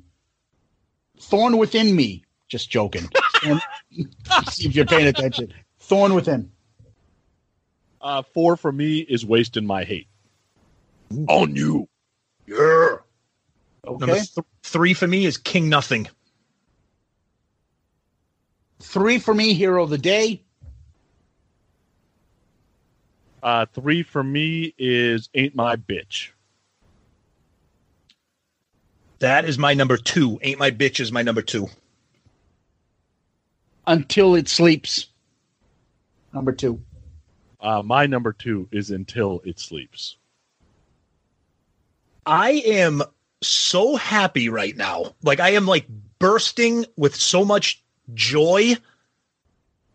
[1.19, 2.23] Thorn Within Me.
[2.49, 3.09] Just joking.
[4.51, 5.51] See if you're paying attention.
[5.79, 6.51] Thorn Within.
[8.03, 10.07] Uh, four for me is Wasting My Hate.
[11.29, 11.87] On you.
[12.45, 12.97] Yeah.
[13.87, 14.13] Okay.
[14.13, 16.09] Th- three for me is King Nothing.
[18.81, 20.43] Three for me, Hero of the Day.
[23.41, 26.29] Uh, three for me is Ain't My Bitch.
[29.19, 30.37] That is my number two.
[30.41, 31.69] Ain't my bitch is my number two.
[33.87, 35.07] Until It Sleeps.
[36.33, 36.81] Number two.
[37.63, 40.17] Uh, my number two is Until It Sleeps.
[42.25, 43.01] I am
[43.41, 45.15] so happy right now.
[45.23, 45.87] Like I am like
[46.19, 47.81] bursting with so much
[48.13, 48.75] joy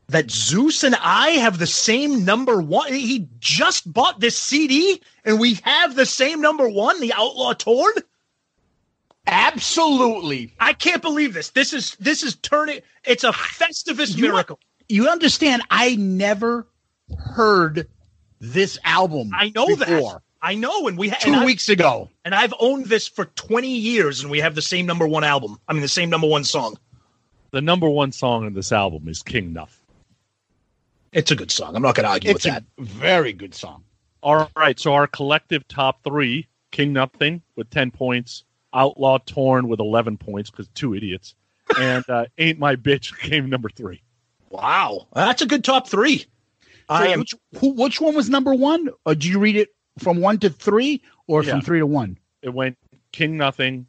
[0.09, 2.93] that Zeus and I have the same number one.
[2.93, 7.93] He just bought this CD and we have the same number one, the Outlaw Torn.
[9.27, 10.55] Absolutely.
[10.59, 11.51] I can't believe this.
[11.51, 14.59] This is this is turning it's a Festivus You- miracle.
[14.89, 16.67] You understand, I never
[17.17, 17.89] heard
[18.41, 19.31] this album.
[19.35, 20.21] I know that.
[20.41, 22.09] I know, and we ha- Two and I- weeks ago.
[22.25, 25.59] and I've owned this for 20 years, and we have the same number one album.
[25.67, 26.77] I mean, the same number one song.
[27.51, 29.75] The number one song in this album is King Nothing.
[31.13, 31.75] It's a good song.
[31.75, 32.65] I'm not going to argue It's with a that.
[32.79, 33.83] very good song.
[34.23, 38.45] All right, so our collective top three: King Nothing with ten points,
[38.75, 41.35] Outlaw Torn with eleven points because two idiots,
[41.81, 44.03] and uh, Ain't My Bitch came number three.
[44.51, 46.27] Wow, that's a good top three.
[46.89, 48.89] I am which, who, which one was number one?
[49.05, 51.53] Or did you read it from one to three or Yeah.
[51.53, 52.19] from three to one?
[52.43, 52.77] It went
[53.13, 53.87] King Nothing,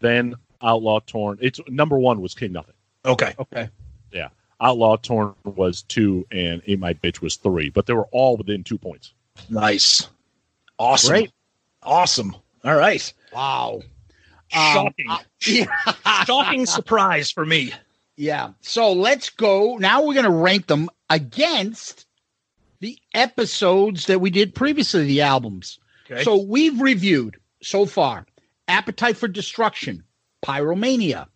[0.00, 1.38] then Outlaw Torn.
[1.40, 2.74] It's number one was King Nothing.
[3.04, 3.34] okay.
[3.38, 3.68] Okay.
[4.12, 4.28] Yeah,
[4.60, 8.62] Outlaw Torn was two, and Ain't My Bitch was three, but they were all within
[8.62, 9.14] two points.
[9.48, 10.08] Nice,
[10.78, 11.30] awesome, Great.
[11.82, 12.36] awesome.
[12.64, 13.80] All right, Wow.
[14.50, 15.66] shocking, Um, yeah.
[16.26, 17.72] shocking surprise for me.
[18.16, 18.50] Yeah.
[18.60, 19.78] So let's go.
[19.78, 22.06] Now we're going to rank them against
[22.82, 25.78] the episodes that we did previously, the albums.
[26.10, 26.24] Okay.
[26.24, 28.26] So we've reviewed so far
[28.66, 30.02] Appetite for Destruction,
[30.44, 31.28] Pyromania,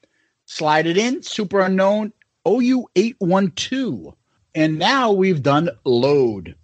[0.46, 2.10] Slide It In, Superunknown,
[2.46, 4.14] OU812.
[4.56, 6.56] And now we've done Load.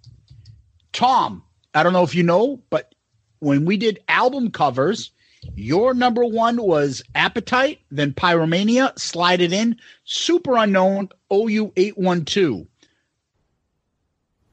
[0.92, 1.44] Tom,
[1.74, 2.92] I don't know if you know, but
[3.38, 5.12] when we did album covers,
[5.54, 9.76] your number one was Appetite, then Pyromania, Slide It In,
[10.06, 12.66] Superunknown, OU812.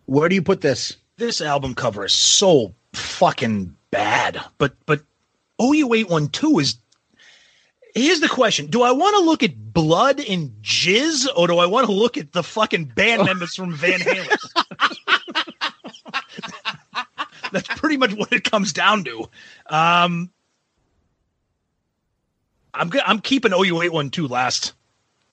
[0.10, 0.98] Where do you put this?
[1.18, 4.41] this album cover is so fucking bad.
[4.57, 5.02] But but
[5.61, 6.77] OU eight one two is.
[7.94, 11.68] Here's the question: Do I want to look at blood and jizz, or do I
[11.68, 14.38] want to look at the fucking band members from Van Halen?
[17.52, 19.30] That's pretty much what it comes down to.
[19.68, 20.31] Um,
[22.73, 24.73] I'm go- I'm keeping OU eight one two last.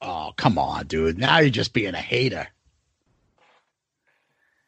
[0.03, 1.17] Oh, come on, dude.
[1.17, 2.49] Now you're just being a hater.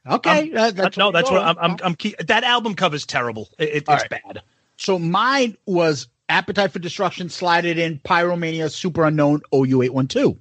[0.09, 0.51] Okay.
[0.51, 1.59] That- that's no, what that's what I'm.
[1.59, 3.49] I'm, I'm keep, that album cover's terrible.
[3.59, 4.11] It, it- it's right.
[4.11, 4.43] bad.
[4.77, 10.39] So mine was Appetite for Destruction, Slide It In, Pyromania, Superunknown, OU812.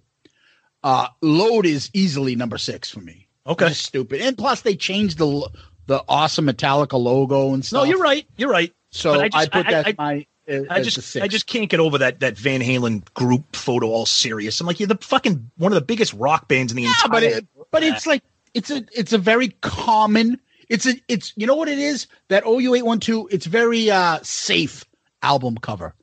[0.83, 3.27] Uh, Load is easily number six for me.
[3.47, 3.69] Okay.
[3.69, 4.21] Just stupid.
[4.21, 5.49] And plus, they changed the
[5.87, 7.83] the awesome Metallica logo and stuff.
[7.83, 8.27] No, you're right.
[8.37, 8.73] You're right.
[8.91, 10.27] So But I, I put I- that I- my.
[10.53, 11.17] uh, I just.
[11.17, 14.59] I just can't get over that that Van Halen group photo all serious.
[14.61, 17.09] I'm like, you're the fucking one of the biggest rock bands in the yeah, entire
[17.09, 18.21] but it, but it's like
[18.57, 20.39] it's a it's a very common.
[20.67, 23.27] It's a it's you know what it is that OU812.
[23.31, 24.83] It's very uh safe
[25.21, 25.93] album cover.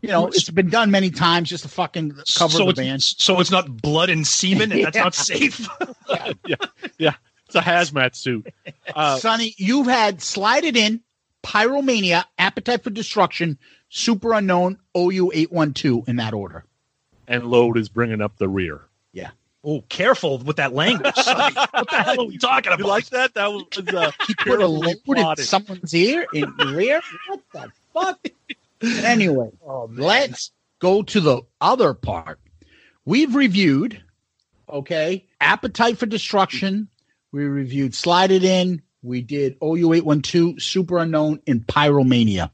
[0.00, 1.48] You know, it's been done many times.
[1.48, 3.02] Just a fucking cover so of it's, the band.
[3.02, 5.68] So it's not blood and semen, and that's not safe.
[6.46, 6.56] yeah,
[6.98, 7.14] yeah,
[7.46, 8.46] it's a hazmat suit.
[8.94, 11.00] Uh, Sonny, you've had Slide It In,
[11.42, 13.58] Pyromania, Appetite for Destruction,
[13.90, 16.64] Superunknown, OU812 in that order.
[17.26, 18.82] and load is bringing up the rear.
[19.12, 19.30] Yeah.
[19.68, 21.16] Oh, careful with that language.
[21.16, 21.54] Sonny.
[21.72, 22.78] what the hell are we talking about?
[22.78, 23.34] You like that?
[23.34, 23.64] That was
[23.94, 27.02] uh, He put a carefully load in someone's ear in rear.
[27.26, 28.28] What the fuck?
[29.04, 29.50] anyway,
[29.88, 32.38] let's go to the other part.
[33.04, 34.00] We've reviewed,
[34.70, 36.88] okay, Appetite for Destruction.
[37.32, 38.82] We reviewed Slide It In.
[39.02, 42.50] We did OU812, Superunknown, and Pyromania.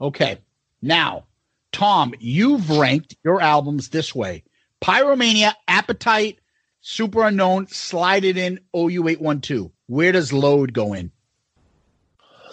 [0.00, 0.38] Okay,
[0.80, 1.26] now,
[1.70, 4.42] Tom, you've ranked your albums this way
[4.82, 6.38] Pyromania, Appetite,
[6.82, 9.70] Superunknown, Slide It In, OU812.
[9.86, 11.10] Where does Load go in?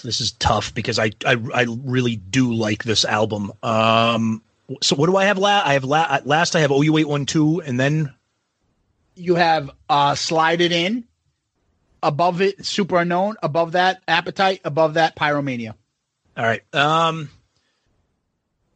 [0.04, 3.52] This is tough because I I, I really do like this album.
[3.62, 4.42] Um,
[4.82, 5.38] so what do I have?
[5.38, 6.56] La- I have la- last.
[6.56, 8.14] I have OU eight one two, and then
[9.16, 11.04] you have uh slide it in
[12.02, 15.74] above it superunknown above that appetite above that pyromania
[16.40, 16.64] all right.
[16.74, 17.30] Um,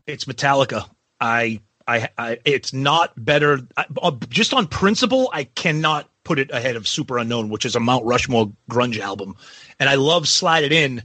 [0.05, 0.89] it's Metallica.
[1.21, 3.59] I I, I it's not better.
[3.77, 7.79] I, uh, just on principle, I cannot put it ahead of Superunknown, which is a
[7.79, 9.35] Mount Rushmore grunge album,
[9.79, 11.03] and I love Slide It In,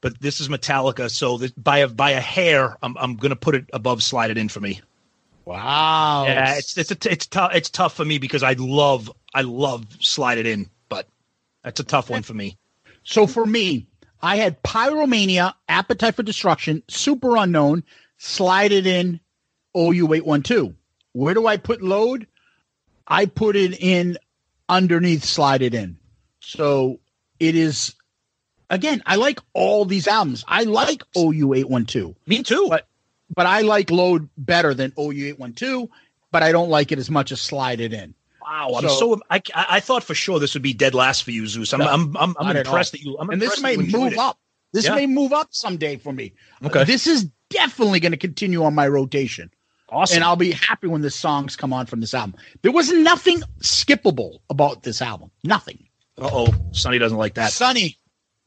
[0.00, 3.54] but this is Metallica, so this, by a by a hair, I'm I'm gonna put
[3.54, 4.80] it above Slide It In for me.
[5.44, 9.42] wow Yeah, it's it's a, it's tough it's tough for me because I love I
[9.42, 11.08] love Slide It In, but
[11.64, 12.56] that's a tough one for me.
[13.02, 13.86] so for me
[14.20, 17.82] i had pyromania appetite for destruction superunknown
[18.18, 19.18] slide it in
[19.76, 20.74] ou812
[21.12, 22.26] where do i put load
[23.06, 24.16] i put it in
[24.68, 25.96] underneath slide it in
[26.40, 26.98] so
[27.40, 27.94] it is
[28.70, 32.66] again i like all these albums i like ou812 Me too.
[32.68, 32.86] but
[33.34, 35.88] but I like load better than OU812,
[36.32, 38.14] but I don't like it as much as slide it in.
[38.42, 41.30] Wow, I'm So- so, I, I thought for sure this would be dead last for
[41.30, 41.72] you, Zeus.
[41.72, 43.16] I'm No, I'm I'm, I'm impressed that you.
[43.18, 44.38] I'm and this may that you enjoyed move up.
[44.74, 44.96] This Yeah.
[44.96, 46.34] may move up someday for me.
[46.62, 46.84] Okay.
[46.84, 49.50] This is definitely going to continue on my rotation.
[49.92, 50.16] Awesome.
[50.16, 52.34] And I'll be happy when the songs come on from this album.
[52.62, 55.30] There was nothing skippable about this album.
[55.44, 55.86] Nothing.
[56.18, 57.52] Uh oh, Sonny doesn't like that.
[57.52, 57.98] Sonny,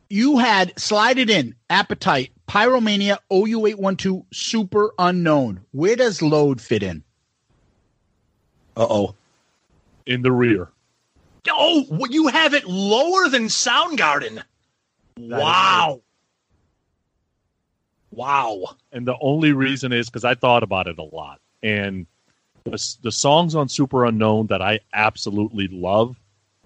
[0.10, 5.60] you had Slide It In, Appetite, Pyromania, OU812, Superunknown.
[5.72, 7.04] Where does Load fit in?
[8.76, 9.16] Uh oh.
[10.08, 10.70] in the rear.
[11.48, 14.44] Oh, you have it lower than Soundgarden.
[15.18, 16.02] Wow.
[18.16, 18.78] Wow.
[18.92, 21.42] And the only reason is because I thought about it a lot.
[21.62, 22.08] And
[22.64, 26.20] the, the songs on Superunknown that I absolutely love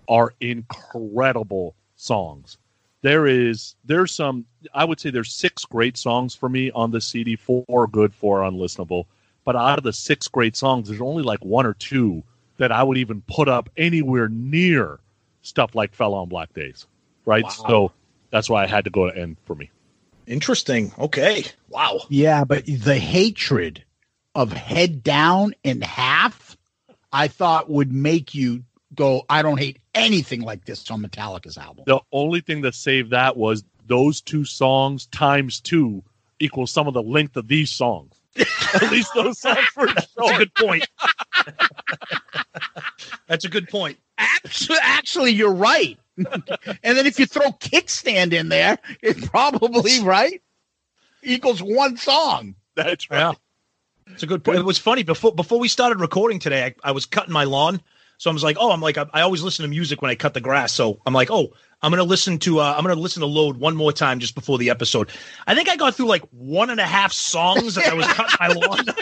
[0.08, 2.58] are incredible songs.
[3.02, 7.00] There is there's some I would say there's six great songs for me on the
[7.00, 9.06] CD, four good, four unlistenable.
[9.46, 12.24] But out of the six great songs, there's only like one or two
[12.58, 15.00] that I would even put up anywhere near
[15.42, 16.88] stuff like Fell on Black Days.
[17.26, 17.44] Right?
[17.44, 17.50] Wow.
[17.50, 17.92] So
[18.32, 19.72] that's why I had to go to end for me.
[20.30, 20.94] Interesting.
[20.98, 21.44] Okay.
[21.70, 22.02] Wow.
[22.08, 23.84] Yeah, but the hatred
[24.36, 26.56] of head down in half,
[27.12, 31.84] I thought would make you go, I don't hate anything like this on Metallica's album.
[31.88, 36.04] The only thing that saved that was those two songs times two
[36.40, 38.14] equals some of the length of these songs.
[38.76, 40.88] At least those songs were That's a good point.
[43.28, 43.98] That's a good point.
[44.20, 45.98] Actu- Actually, you're right.
[46.84, 50.42] And then if you throw kickstand in there, it probably, right?
[51.24, 52.56] Equals one song.
[52.76, 53.20] That's right.
[53.20, 53.34] Yeah.
[54.14, 54.60] It's a good point.
[54.60, 56.66] It was funny before before we started recording today.
[56.66, 57.82] I, I was cutting my lawn,
[58.18, 60.16] so I was like, "Oh, I'm like I, I always listen to music when I
[60.16, 63.22] cut the grass." So I'm like, "Oh, I'm gonna listen to uh, I'm gonna listen
[63.22, 65.10] to Load one more time just before the episode."
[65.46, 68.36] I think I got through like one and a half songs as I was cutting
[68.40, 68.86] my lawn.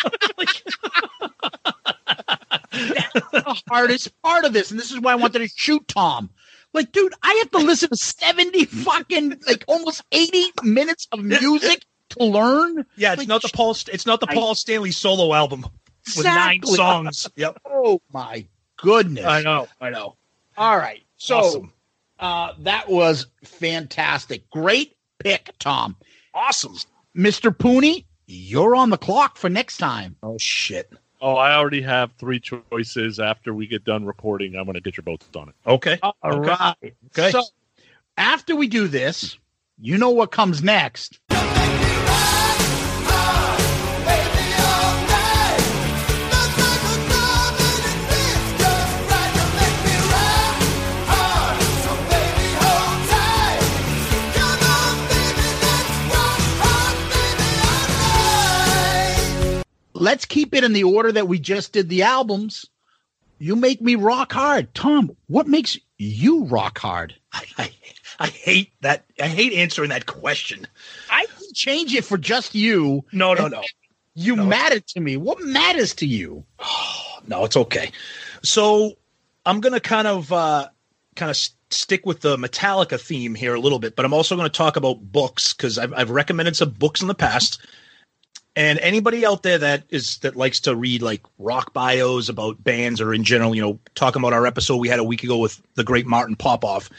[2.72, 6.30] the hardest part of this, and this is why I wanted to shoot Tom.
[6.74, 11.86] Like, dude, I have to listen to 70 fucking like almost 80 minutes of music
[12.10, 12.86] to learn.
[12.96, 13.72] yeah, it's Like, not the Paul.
[13.92, 15.66] It's not the I- Paul Stanley solo album
[16.16, 17.28] with nine songs.
[17.36, 17.60] Yep.
[17.66, 18.46] Oh my
[18.78, 19.26] goodness.
[19.26, 19.68] I know.
[19.82, 20.16] I know.
[20.58, 21.04] All right.
[21.18, 21.74] So Awesome.
[22.20, 24.50] uh that was fantastic.
[24.50, 25.96] Great pick, Tom.
[26.34, 26.76] Awesome.
[27.16, 27.56] Mr.
[27.56, 30.16] Pooney, you're on the clock for next time.
[30.22, 30.92] Oh shit.
[31.20, 33.20] Oh, I already have three choices.
[33.20, 35.56] After we get done recording, I'm going to get your votes on it.
[35.66, 36.00] Okay.
[36.02, 36.48] All Okay.
[36.50, 36.76] right.
[37.08, 37.32] Okay.
[37.32, 37.44] So
[38.18, 39.38] after we do this,
[39.80, 41.20] you know what comes next.
[60.00, 62.66] Let's keep it in the order that we just did the albums.
[63.40, 64.74] You make me rock hard.
[64.74, 67.16] Tom, what makes you rock hard?
[67.34, 67.72] I, I,
[68.20, 69.06] I hate that.
[69.22, 70.68] I hate answering that question.
[71.10, 73.06] I can change it for just you.
[73.12, 73.64] No, no, no.
[74.16, 75.18] You matter to me.
[75.18, 76.44] What matters to you?
[77.28, 77.92] no, it's okay.
[78.44, 78.94] So
[79.46, 80.70] I'm gonna kind of uh,
[81.16, 81.38] kind of
[81.70, 84.78] stick with the Metallica theme here a little bit, but I'm also going to talk
[84.78, 87.60] about books because I've, I've recommended some books in the past.
[88.58, 93.00] And anybody out there that is that likes to read like rock bios about bands
[93.00, 95.62] or in general, you know, talking about our episode we had a week ago with
[95.76, 96.90] the great Martin Popoff.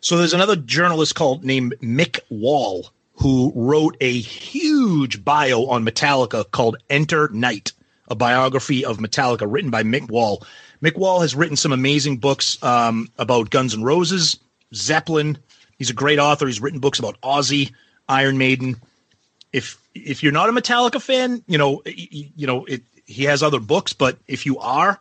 [0.00, 6.48] So there's another journalist called named Mick Wall who wrote a huge bio on Metallica
[6.48, 7.72] called Enter Night,
[8.06, 10.46] a biography of Metallica written by Mick Wall.
[10.80, 14.38] Mick Wall has written some amazing books um, about Guns N' Roses,
[14.72, 15.36] Zeppelin.
[15.78, 16.46] He's a great author.
[16.46, 17.72] He's written books about Ozzy,
[18.08, 18.80] Iron Maiden.
[19.52, 23.60] If if you're not a Metallica fan, you know you know it, he has other
[23.60, 25.00] books, but if you are,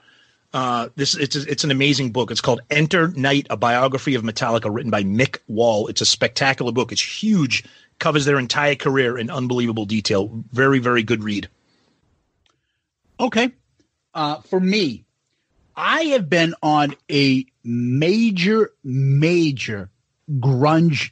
[0.54, 2.32] uh, this it's it's an amazing book.
[2.32, 5.88] It's called Enter Night, a biography of Metallica, written by Mick Wall.
[5.88, 6.92] It's a spectacular book.
[6.92, 7.64] It's huge,
[8.00, 10.30] covers their entire career in unbelievable detail.
[10.52, 11.48] Very very good read.
[13.20, 13.52] Okay,
[14.14, 15.06] uh, for me,
[15.76, 19.90] I have been on a major major
[20.40, 21.12] grunge.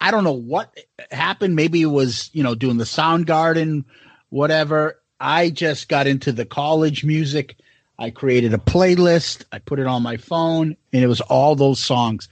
[0.00, 0.76] I don't know what
[1.10, 1.56] happened.
[1.56, 3.84] Maybe it was you know doing the Soundgarden,
[4.30, 5.00] whatever.
[5.20, 7.56] I just got into the college music.
[7.98, 9.44] I created a playlist.
[9.50, 12.28] I put it on my phone, and it was all those songs.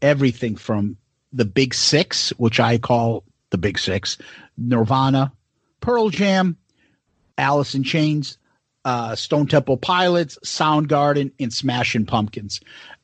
[0.00, 0.96] Everything from
[1.32, 4.16] the Big Six, which I call the Big Six,
[4.56, 5.32] Nirvana,
[5.80, 6.56] Pearl Jam,
[7.36, 8.38] Alice in Chains,
[8.84, 12.60] uh, Stone Temple Pilots, Soundgarden, and Smashing Pumpkins.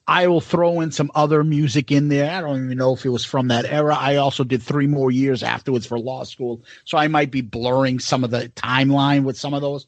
[0.09, 2.31] I will throw in some other music in there.
[2.31, 3.97] I don't even know if it was from that era.
[3.99, 7.99] I also did three more years afterwards for law school, so I might be blurring
[7.99, 9.87] some of the timeline with some of those,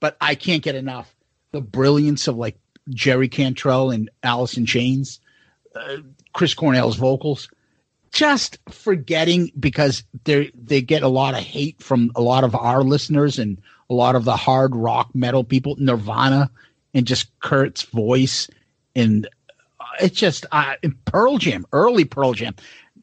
[0.00, 1.14] but I can't get enough
[1.52, 2.58] the brilliance of like
[2.90, 4.10] Jerry Cantrell and
[4.56, 5.20] in Chains,
[5.74, 5.98] uh,
[6.32, 7.48] Chris Cornell's vocals.
[8.12, 12.82] Just forgetting because they they get a lot of hate from a lot of our
[12.82, 16.50] listeners and a lot of the hard rock metal people, Nirvana,
[16.92, 18.48] and just Kurt's voice
[18.96, 19.28] and
[20.00, 22.54] it's just uh, Pearl Jam, early Pearl Jam.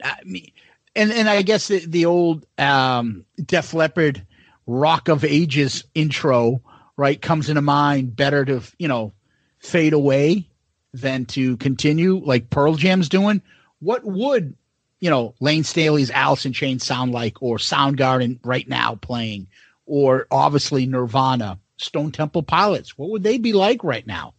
[0.04, 0.52] I mean,
[0.96, 4.26] and and I guess the, the old um, Def Leppard
[4.66, 6.62] Rock of Ages intro
[6.98, 9.14] right comes into mind better to you know
[9.60, 10.48] fade away
[10.94, 13.42] than to continue like Pearl Jam's doing.
[13.80, 14.56] What would
[15.00, 19.48] you know Layne Staley's Alice in Chains sound like, or Soundgarden right now playing,
[19.86, 22.98] or obviously Nirvana, Stone Temple Pilots?
[22.98, 24.34] What would they be like right now?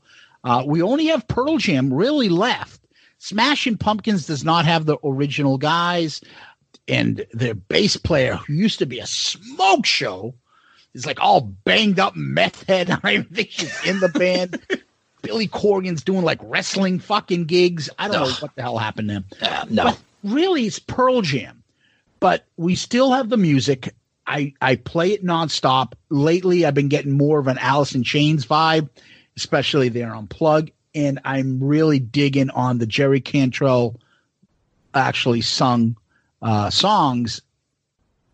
[0.49, 2.81] Uh, we only have Pearl Jam really left.
[3.19, 6.23] Smashing Pumpkins does not have the original guys,
[6.89, 10.35] and their bass player, who used to be a smoke show,
[10.95, 12.91] is like all banged up meth head.
[13.03, 14.59] I don't think she's in the band.
[15.23, 17.91] Billy Corgan's doing like wrestling fucking gigs.
[17.99, 19.25] I don't know what the hell happened to him.
[19.43, 19.85] Uh, no.
[19.85, 21.63] But really, it's Pearl Jam.
[22.21, 23.95] But we still have the music.
[24.27, 25.93] I, I play it nonstop.
[26.09, 28.89] Lately, I've been getting more of an Alice in Chains vibe,
[29.39, 30.73] especially there Unplugged.
[30.95, 34.01] And I'm really digging on the Jerry Cantrell
[34.95, 35.97] actually sung
[36.43, 37.41] uh, songs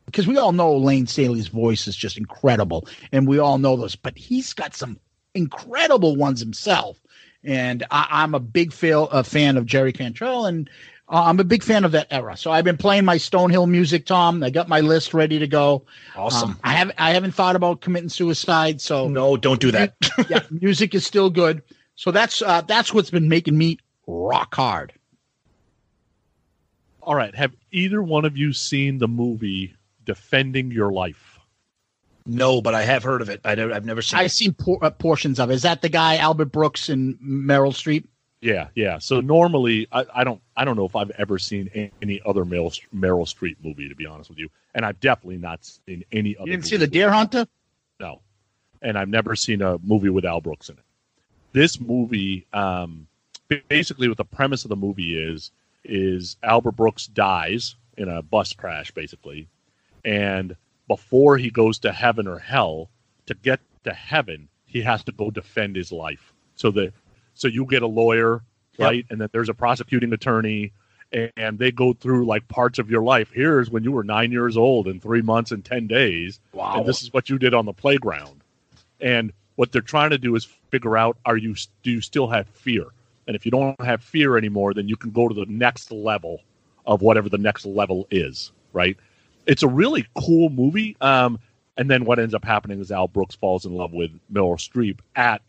[0.07, 3.97] because we all know Layne Staley's voice is just incredible, and we all know those.
[3.97, 4.99] But he's got some
[5.35, 7.01] incredible ones himself,
[7.43, 10.71] and I, am a big feel, a fan of Jerry Cantrell, and
[11.09, 12.37] uh, I'm a big fan of that era.
[12.37, 14.43] So I've been playing my Stonehill music, Tom.
[14.43, 15.85] I got my list ready to go.
[16.17, 16.51] Awesome.
[16.51, 19.95] Um, I haven't I haven't thought about committing suicide, so no, don't do that.
[20.29, 21.63] yeah, music is still good.
[21.95, 24.93] So that's uh, that's what's been making me rock hard.
[27.03, 27.35] All right.
[27.35, 29.75] Have either one of you seen the movie
[30.05, 31.39] Defending Your Life?
[32.27, 33.43] No, but I have heard of it.
[33.45, 34.19] I have never seen.
[34.19, 34.31] I've it.
[34.31, 35.51] seen por- uh, portions of.
[35.51, 35.55] it.
[35.55, 38.07] Is that the guy Albert Brooks and Meryl Streep?
[38.45, 38.99] Yeah, yeah.
[38.99, 42.79] So normally, I, I don't, I don't know if I've ever seen any other Meryl,
[42.95, 46.51] Meryl Streep movie, to be honest with you, and I've definitely not seen any other.
[46.51, 47.47] You didn't see The Deer Hunter?
[47.99, 48.21] No,
[48.83, 50.85] and I've never seen a movie with Al Brooks in it.
[51.53, 53.07] This movie, um,
[53.69, 55.51] basically, what the premise of the movie is,
[55.83, 59.49] is Albert Brooks dies in a bus crash, basically,
[60.05, 60.55] and
[60.87, 62.91] before he goes to heaven or hell,
[63.25, 66.35] to get to heaven, he has to go defend his life.
[66.57, 66.93] So that
[67.35, 68.43] so you get a lawyer,
[68.79, 69.05] right?
[69.11, 70.73] And then there's a prosecuting attorney,
[71.13, 73.31] and they go through like parts of your life.
[73.33, 76.41] Here's when you were nine years old and three months and ten days.
[76.53, 76.79] Wow.
[76.79, 78.43] And this is what you did on the playground.
[79.01, 82.49] And what they're trying to do is figure out: Are you do you still have
[82.49, 82.87] fear?
[83.27, 86.41] And if you don't have fear anymore, then you can go to the next level
[86.87, 88.97] of whatever the next level is, right?
[89.47, 90.97] It's a really cool movie.
[91.01, 91.39] Um,
[91.77, 94.99] and then what ends up happening is Al Brooks falls in love with Meryl Streep
[95.17, 95.43] at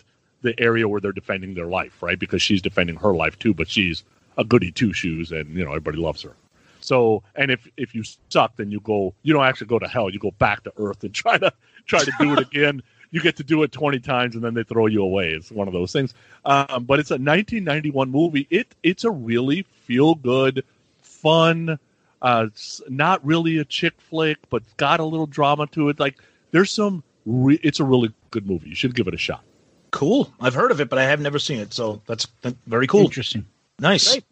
[0.46, 2.18] the area where they're defending their life, right?
[2.18, 4.04] Because she's defending her life too, but she's
[4.38, 6.36] a goody two shoes, and you know everybody loves her.
[6.80, 9.14] So, and if if you suck, then you go.
[9.24, 10.10] You don't actually go to hell.
[10.10, 11.52] You go back to Earth and try to
[11.86, 12.82] try to do it again.
[13.12, 15.32] You get to do it twenty times, and then they throw you away.
[15.32, 16.14] It's one of those things.
[16.46, 18.48] Um, but it's a 1991 movie.
[18.50, 20.64] It it's a really feel good,
[21.02, 21.80] fun.
[22.22, 26.00] Uh, it's not really a chick flick, but got a little drama to it.
[26.00, 26.18] Like
[26.52, 27.04] there's some.
[27.26, 28.70] Re- it's a really good movie.
[28.70, 29.44] You should give it a shot.
[29.92, 30.32] Cool.
[30.40, 31.74] I've heard of it, but I have never seen it.
[31.74, 33.02] So that's, that's very cool.
[33.02, 33.46] Interesting.
[33.80, 34.12] Nice.
[34.12, 34.26] Great.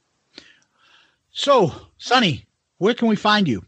[1.31, 2.45] So, Sonny,
[2.77, 3.63] where can we find you?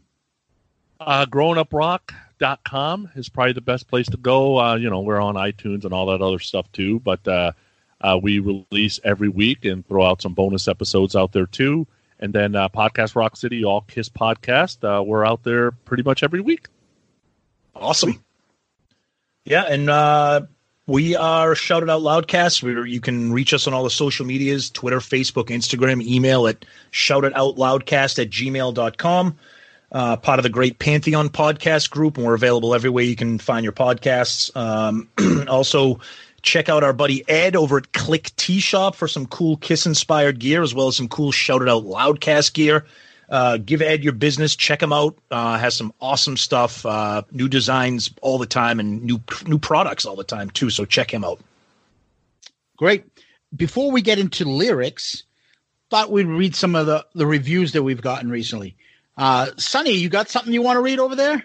[1.00, 4.58] Uh, growinguprock.com is probably the best place to go.
[4.58, 7.52] Uh, you know, we're on iTunes and all that other stuff too, but uh,
[8.00, 11.86] uh, we release every week and throw out some bonus episodes out there too.
[12.20, 16.22] And then uh, Podcast Rock City, All Kiss Podcast, uh, we're out there pretty much
[16.22, 16.68] every week.
[17.74, 18.22] Awesome.
[19.44, 20.42] Yeah, and uh,
[20.86, 22.62] we are Shout It Out Loudcast.
[22.62, 26.64] Where you can reach us on all the social medias Twitter, Facebook, Instagram, email at
[26.92, 29.36] shoutitoutloudcast at gmail.com.
[29.92, 33.64] Uh, part of the great Pantheon podcast group, and we're available everywhere you can find
[33.64, 34.54] your podcasts.
[34.56, 35.08] Um,
[35.48, 36.00] also,
[36.42, 40.38] check out our buddy Ed over at Click T Shop for some cool Kiss inspired
[40.38, 42.84] gear, as well as some cool Shout It Out Loudcast gear.
[43.28, 44.54] Uh, give Ed your business.
[44.54, 45.18] Check him out.
[45.30, 50.06] Uh, has some awesome stuff, uh, new designs all the time, and new new products
[50.06, 50.70] all the time too.
[50.70, 51.40] So check him out.
[52.76, 53.04] Great.
[53.54, 55.24] Before we get into lyrics,
[55.90, 58.76] thought we'd read some of the, the reviews that we've gotten recently.
[59.16, 61.42] Uh, Sonny, you got something you want to read over there?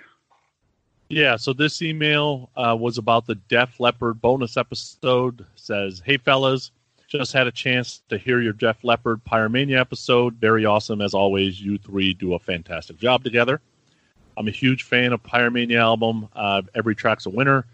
[1.10, 5.46] Yeah, so this email uh, was about the Def Leppard bonus episode.
[5.56, 6.72] Says, "Hey fellas,
[7.12, 10.36] just had a chance to hear your Def Leppard Pyromania episode.
[10.36, 11.62] Very awesome as always.
[11.62, 13.60] You three do a fantastic job together.
[14.38, 16.30] I'm a huge fan of Pyromania album.
[16.34, 17.66] Uh, every track's a winner.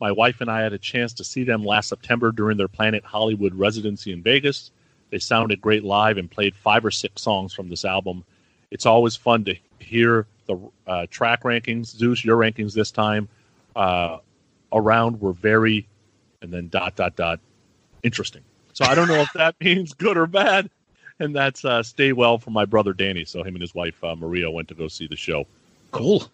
[0.00, 3.04] My wife and I had a chance to see them last September during their Planet
[3.04, 4.70] Hollywood residency in Vegas.
[5.10, 8.24] They sounded great live and played five or six songs from this album.
[8.70, 11.88] It's always fun to hear the uh, track rankings.
[11.88, 13.28] Zeus, your rankings this time
[13.76, 14.18] uh,
[14.72, 15.86] around were very,
[16.40, 17.40] and then dot dot dot,
[18.02, 18.42] interesting.
[18.80, 20.70] So I don't know if that means good or bad.
[21.18, 23.24] And that's uh, stay well for my brother Danny.
[23.26, 25.46] So him and his wife uh, Maria went to go see the show.
[25.90, 26.24] Cool.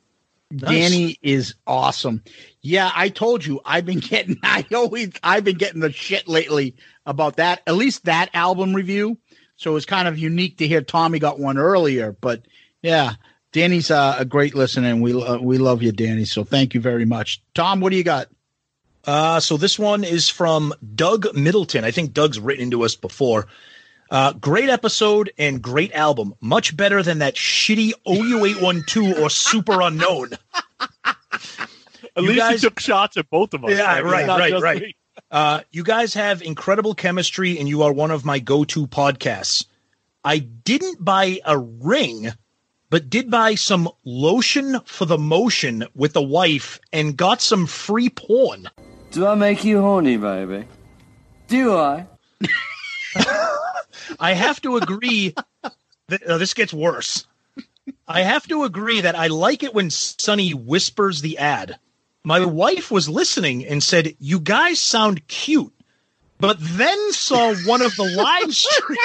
[0.55, 2.23] Danny is awesome.
[2.63, 6.77] Yeah, I told you I've been getting I always I've been getting the shit lately
[7.05, 7.63] about that.
[7.67, 9.19] At least that album review.
[9.57, 12.43] So it's kind of unique to hear Tommy got one earlier, but
[12.83, 13.15] yeah,
[13.51, 16.27] Danny's uh, a great listener and we uh, we love you Danny.
[16.27, 17.43] So thank you very much.
[17.55, 18.29] Tom, what do you got?
[19.07, 21.85] Uh, so this one is from Doug Middleton.
[21.85, 23.47] I think Doug's written into us before.
[24.11, 26.35] Uh, great episode and great album.
[26.41, 30.37] Much better than that shitty OU812 or Superunknown.
[31.05, 33.71] At You least guys- he took shots at both of us.
[33.73, 34.97] Yeah, mean, right, right, right.
[35.31, 39.65] Uh, you guys have incredible chemistry, and you are one of my go-to podcasts.
[40.25, 42.29] I didn't buy a ring,
[42.91, 48.09] but did buy some lotion for the motion with the wife, and got some free
[48.09, 48.69] porn.
[49.11, 50.67] Do I make you horny, baby?
[51.49, 52.07] Do I?
[54.21, 55.35] I have to agree.
[56.09, 57.27] That, this gets worse.
[58.07, 61.79] I have to agree that I like it when Sonny whispers the ad.
[62.25, 65.73] My wife was listening and said, "You guys sound cute,"
[66.39, 69.01] but then saw one of the live streams.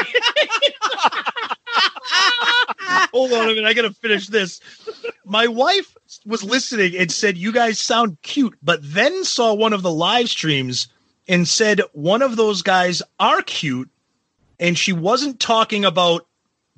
[3.13, 4.59] Hold on a minute, I gotta finish this.
[5.25, 5.95] My wife
[6.25, 10.29] was listening and said, "You guys sound cute," but then saw one of the live
[10.29, 10.87] streams
[11.27, 13.89] and said, "One of those guys are cute."
[14.61, 16.25] and she wasn't talking about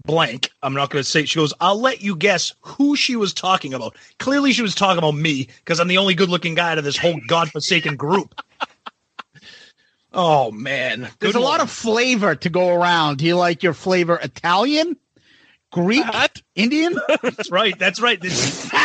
[0.05, 0.49] blank.
[0.63, 1.25] I'm not going to say.
[1.25, 4.97] She goes, "I'll let you guess who she was talking about." Clearly, she was talking
[4.97, 8.33] about me because I'm the only good-looking guy out of this whole godforsaken group.
[10.13, 13.17] Oh man, There's a lot of flavor to go around.
[13.17, 14.97] Do you like your flavor Italian,
[15.71, 16.05] Greek,
[16.55, 16.95] Indian?
[17.23, 17.77] That's right.
[17.77, 18.19] That's right.
[18.19, 18.69] This-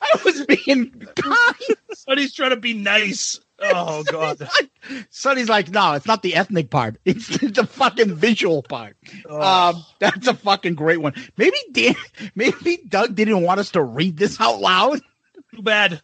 [0.00, 1.76] I was being kind.
[1.92, 3.40] Sonny's trying to be nice.
[3.60, 4.48] Oh god.
[5.10, 6.98] Sonny's like, no, it's not the ethnic part.
[7.04, 8.96] It's the, the fucking visual part.
[9.28, 9.40] Oh.
[9.40, 11.14] Um, that's a fucking great one.
[11.36, 11.96] Maybe Dan,
[12.34, 15.00] maybe Doug didn't want us to read this out loud.
[15.54, 16.00] Too bad.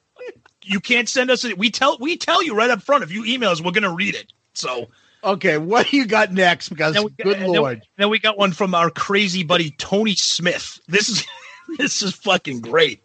[0.65, 1.45] You can't send us.
[1.45, 3.83] A, we tell we tell you right up front if you email us, we're going
[3.83, 4.33] to read it.
[4.55, 4.89] So
[5.25, 6.69] Okay, what do you got next?
[6.69, 10.15] Because we, good and then- lord, Then, we got one from our crazy buddy Tony
[10.15, 10.79] Smith.
[10.87, 11.27] This is
[11.79, 13.03] this is fucking great.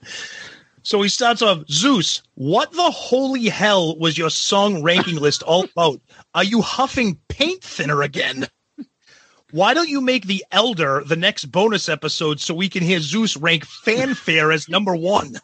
[0.84, 5.66] So he starts off, Zeus, what the holy hell was your song ranking list all
[5.66, 6.02] about?
[6.34, 8.48] Are you huffing paint thinner again?
[9.52, 13.36] Why don't you make the Elder the next bonus episode so we can hear Zeus
[13.36, 15.38] rank fanfare as number one?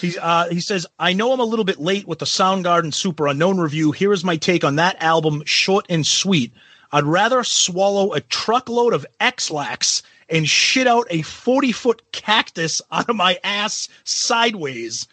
[0.00, 3.62] He's, uh, he says, I know I'm a little bit late with the Soundgarden Superunknown
[3.62, 3.92] review.
[3.92, 6.52] Here is my take on that album, short and sweet.
[6.90, 13.08] I'd rather swallow a truckload of X-Lax and shit out a 40 foot cactus out
[13.10, 15.06] of my ass sideways.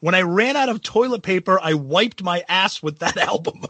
[0.00, 3.64] When I ran out of toilet paper, I wiped my ass with that album.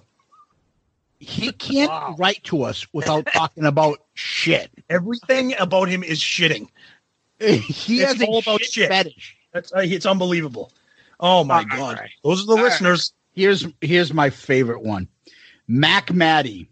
[1.18, 4.70] He can't write to us without talking about shit.
[4.90, 6.68] Everything about him is shitting.
[7.40, 8.88] He It's has a all about shit, shit.
[8.88, 9.33] fetish.
[9.54, 10.72] That's uh, it's unbelievable.
[11.20, 13.14] Oh my god, those are the listeners.
[13.32, 15.08] Here's here's my favorite one.
[15.66, 16.68] Mac Maddie.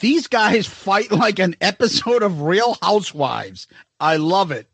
[0.00, 3.66] These guys fight like an episode of Real Housewives.
[4.00, 4.66] I love it.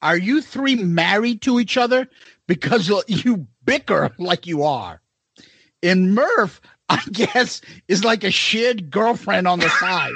[0.00, 2.08] Are you three married to each other?
[2.46, 5.02] Because you bicker like you are.
[5.82, 10.14] And Murph, I guess, is like a shared girlfriend on the side.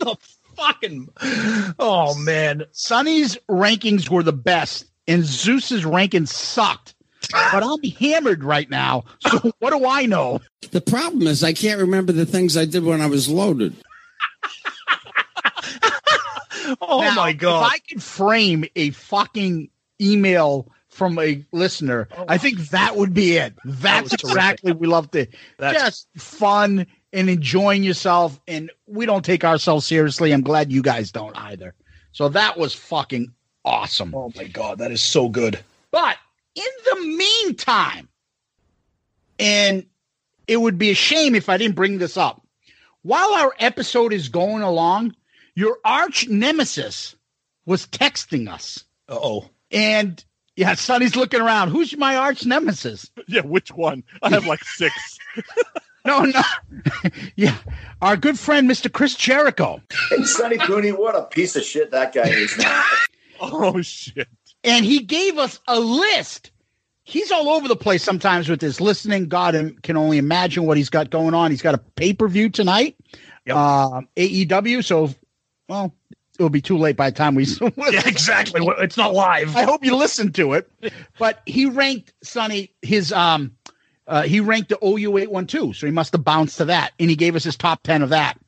[0.60, 6.94] the fucking oh man sonny's rankings were the best and zeus's rankings sucked
[7.30, 10.40] but i'm hammered right now so what do i know
[10.72, 13.74] The problem is I can't remember the things I did when I was loaded.
[16.80, 17.64] Oh Now, my god!
[17.66, 23.36] if i could frame a fucking email from a listener i think that would be
[23.36, 24.30] it that's was terrific.
[24.36, 25.26] exactly we love to
[25.58, 30.82] That's- just fun and enjoying yourself and we don't take ourselves seriously i'm glad you
[30.82, 31.74] guys don't either
[32.12, 33.32] so that was fucking
[33.64, 35.58] awesome oh my god, that is so good.
[35.90, 36.16] But
[36.54, 38.08] in the meantime,
[39.38, 39.86] and
[40.46, 42.42] it would be a shame if I didn't bring this up.
[43.02, 45.14] While our episode is going along,
[45.54, 47.16] your arch nemesis
[47.64, 48.84] was texting us.
[49.08, 49.50] Uh oh.
[49.70, 50.22] And
[50.56, 51.70] yeah, Sonny's looking around.
[51.70, 53.10] Who's my arch nemesis?
[53.28, 54.02] Yeah, which one?
[54.22, 55.18] I have like six.
[56.04, 56.42] No, no.
[57.36, 57.56] yeah,
[58.00, 58.90] our good friend, Mr.
[58.92, 59.82] Chris Jericho.
[60.08, 62.84] Hey, Sonny Cooney, what a piece of shit that guy is now.
[63.40, 64.28] oh shit!
[64.64, 66.50] and he gave us a list.
[67.04, 69.28] He's all over the place sometimes with his listening.
[69.28, 71.50] God im- can only imagine what he's got going on.
[71.50, 72.96] He's got a pay per view tonight,
[73.50, 74.84] um, AEW.
[74.84, 75.10] So,
[75.68, 75.94] well,
[76.38, 77.46] it'll be too late by the time we.
[77.90, 78.60] Yeah, exactly.
[78.78, 79.56] It's not live.
[79.56, 80.70] I hope you listen to it.
[81.18, 83.56] But he ranked Sonny his um
[84.06, 86.92] uh, he ranked the OU eight one two, so he must have bounced to that,
[86.98, 88.38] and he gave us his top ten of that.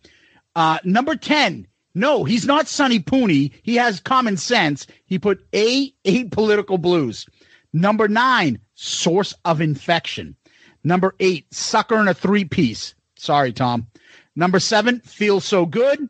[0.55, 1.66] Uh, number ten.
[1.94, 3.52] No, he's not Sonny Pooney.
[3.62, 4.86] He has common sense.
[5.05, 7.26] He put A eight political blues.
[7.72, 10.36] Number nine, source of infection.
[10.84, 12.94] Number eight, sucker in a three piece.
[13.16, 13.86] Sorry, Tom.
[14.34, 16.08] Number seven, feel so good.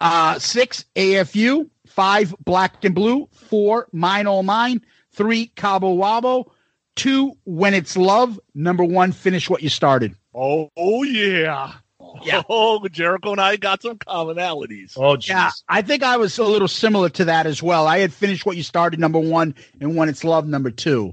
[0.00, 1.68] Uh, six, AFU.
[1.86, 3.28] Five, black and blue.
[3.32, 4.82] Four, mine all mine.
[5.12, 6.50] Three, Cabo Wabo.
[6.96, 8.40] Two, when it's love.
[8.54, 10.14] Number one, finish what you started.
[10.34, 11.74] Oh, oh yeah.
[12.22, 12.42] Yeah.
[12.48, 14.94] Oh, Jericho and I got some commonalities.
[14.96, 17.86] Oh, Yeah, I think I was a little similar to that as well.
[17.86, 21.12] I had finished what you started, number one, and when it's love, number two,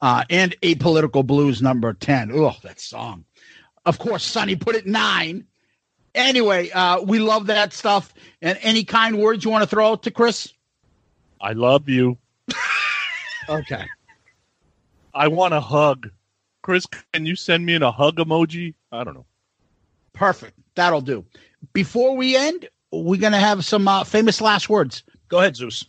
[0.00, 2.30] uh, and apolitical blues, number ten.
[2.32, 3.24] Oh, that song.
[3.84, 5.46] Of course, Sonny put it nine.
[6.14, 8.14] Anyway, uh, we love that stuff.
[8.40, 10.52] And any kind words you want to throw out to Chris?
[11.40, 12.18] I love you.
[13.46, 13.84] Okay.
[15.14, 16.10] I want a hug.
[16.62, 18.74] Chris, can you send me in a hug emoji?
[18.90, 19.26] I don't know.
[20.12, 20.58] Perfect.
[20.74, 21.24] That'll do.
[21.72, 25.02] Before we end, we're going to have some uh, famous last words.
[25.28, 25.84] Go ahead, Zeus.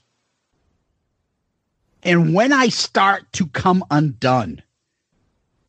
[2.04, 4.62] And when I start to come undone,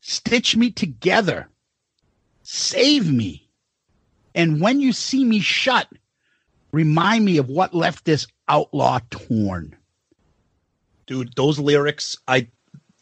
[0.01, 1.49] stitch me together,
[2.43, 3.49] save me.
[4.35, 5.87] And when you see me shut,
[6.71, 9.75] remind me of what left this outlaw torn.
[11.07, 12.49] Dude, those lyrics, I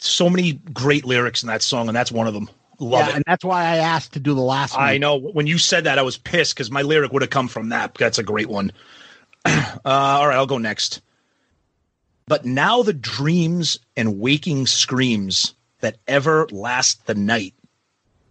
[0.08, 2.50] so many great lyrics in that song, and that's one of them.
[2.80, 3.16] Love yeah, it.
[3.16, 4.84] and that's why I asked to do the last one.
[4.84, 5.16] I know.
[5.16, 7.94] When you said that, I was pissed because my lyric would have come from that.
[7.96, 8.72] That's a great one.
[9.46, 11.02] uh, all right, I'll go next.
[12.28, 17.54] But now the dreams and waking screams that ever last the night.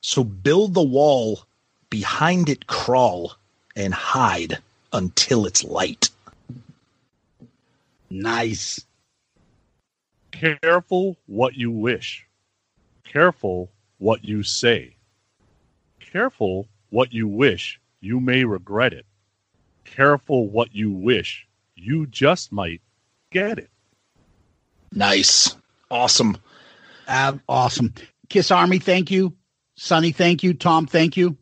[0.00, 1.44] So build the wall,
[1.88, 3.34] behind it crawl,
[3.76, 4.58] and hide
[4.92, 6.10] until it's light.
[8.10, 8.84] Nice.
[10.34, 12.26] Careful what you wish.
[13.04, 14.96] Careful what you say.
[16.00, 17.80] Careful what you wish.
[18.00, 19.06] You may regret it.
[19.84, 21.46] Careful what you wish.
[21.76, 22.80] You just might
[23.30, 23.70] get it.
[24.92, 25.56] Nice.
[25.88, 26.36] Awesome.
[27.06, 27.94] Uh, awesome.
[28.28, 29.32] Kiss Army, thank you.
[29.76, 30.52] Sonny, thank you.
[30.52, 31.36] Tom, thank you.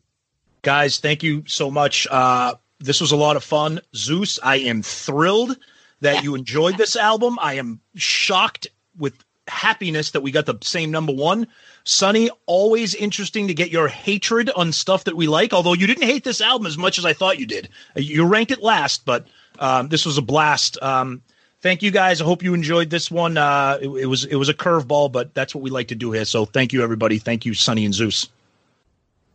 [0.61, 2.05] Guys, thank you so much.
[2.11, 3.81] Uh, this was a lot of fun.
[3.95, 5.57] Zeus, I am thrilled
[6.01, 7.39] that you enjoyed this album.
[7.41, 9.13] I am shocked with
[9.47, 11.47] happiness that we got the same number one.
[11.83, 16.03] Sonny, always interesting to get your hatred on stuff that we like, although you didn't
[16.03, 17.69] hate this album as much as I thought you did.
[17.95, 19.27] You ranked it last, but
[19.59, 20.81] um, this was a blast.
[20.81, 21.21] Um,
[21.61, 22.21] thank you guys.
[22.21, 23.37] I hope you enjoyed this one.
[23.37, 26.11] Uh, it, it was it was a curveball, but that's what we like to do
[26.11, 26.25] here.
[26.25, 27.19] So thank you, everybody.
[27.19, 28.29] Thank you, Sonny and Zeus.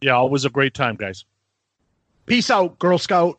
[0.00, 1.24] Yeah, always a great time, guys.
[2.26, 3.38] Peace out, Girl Scout.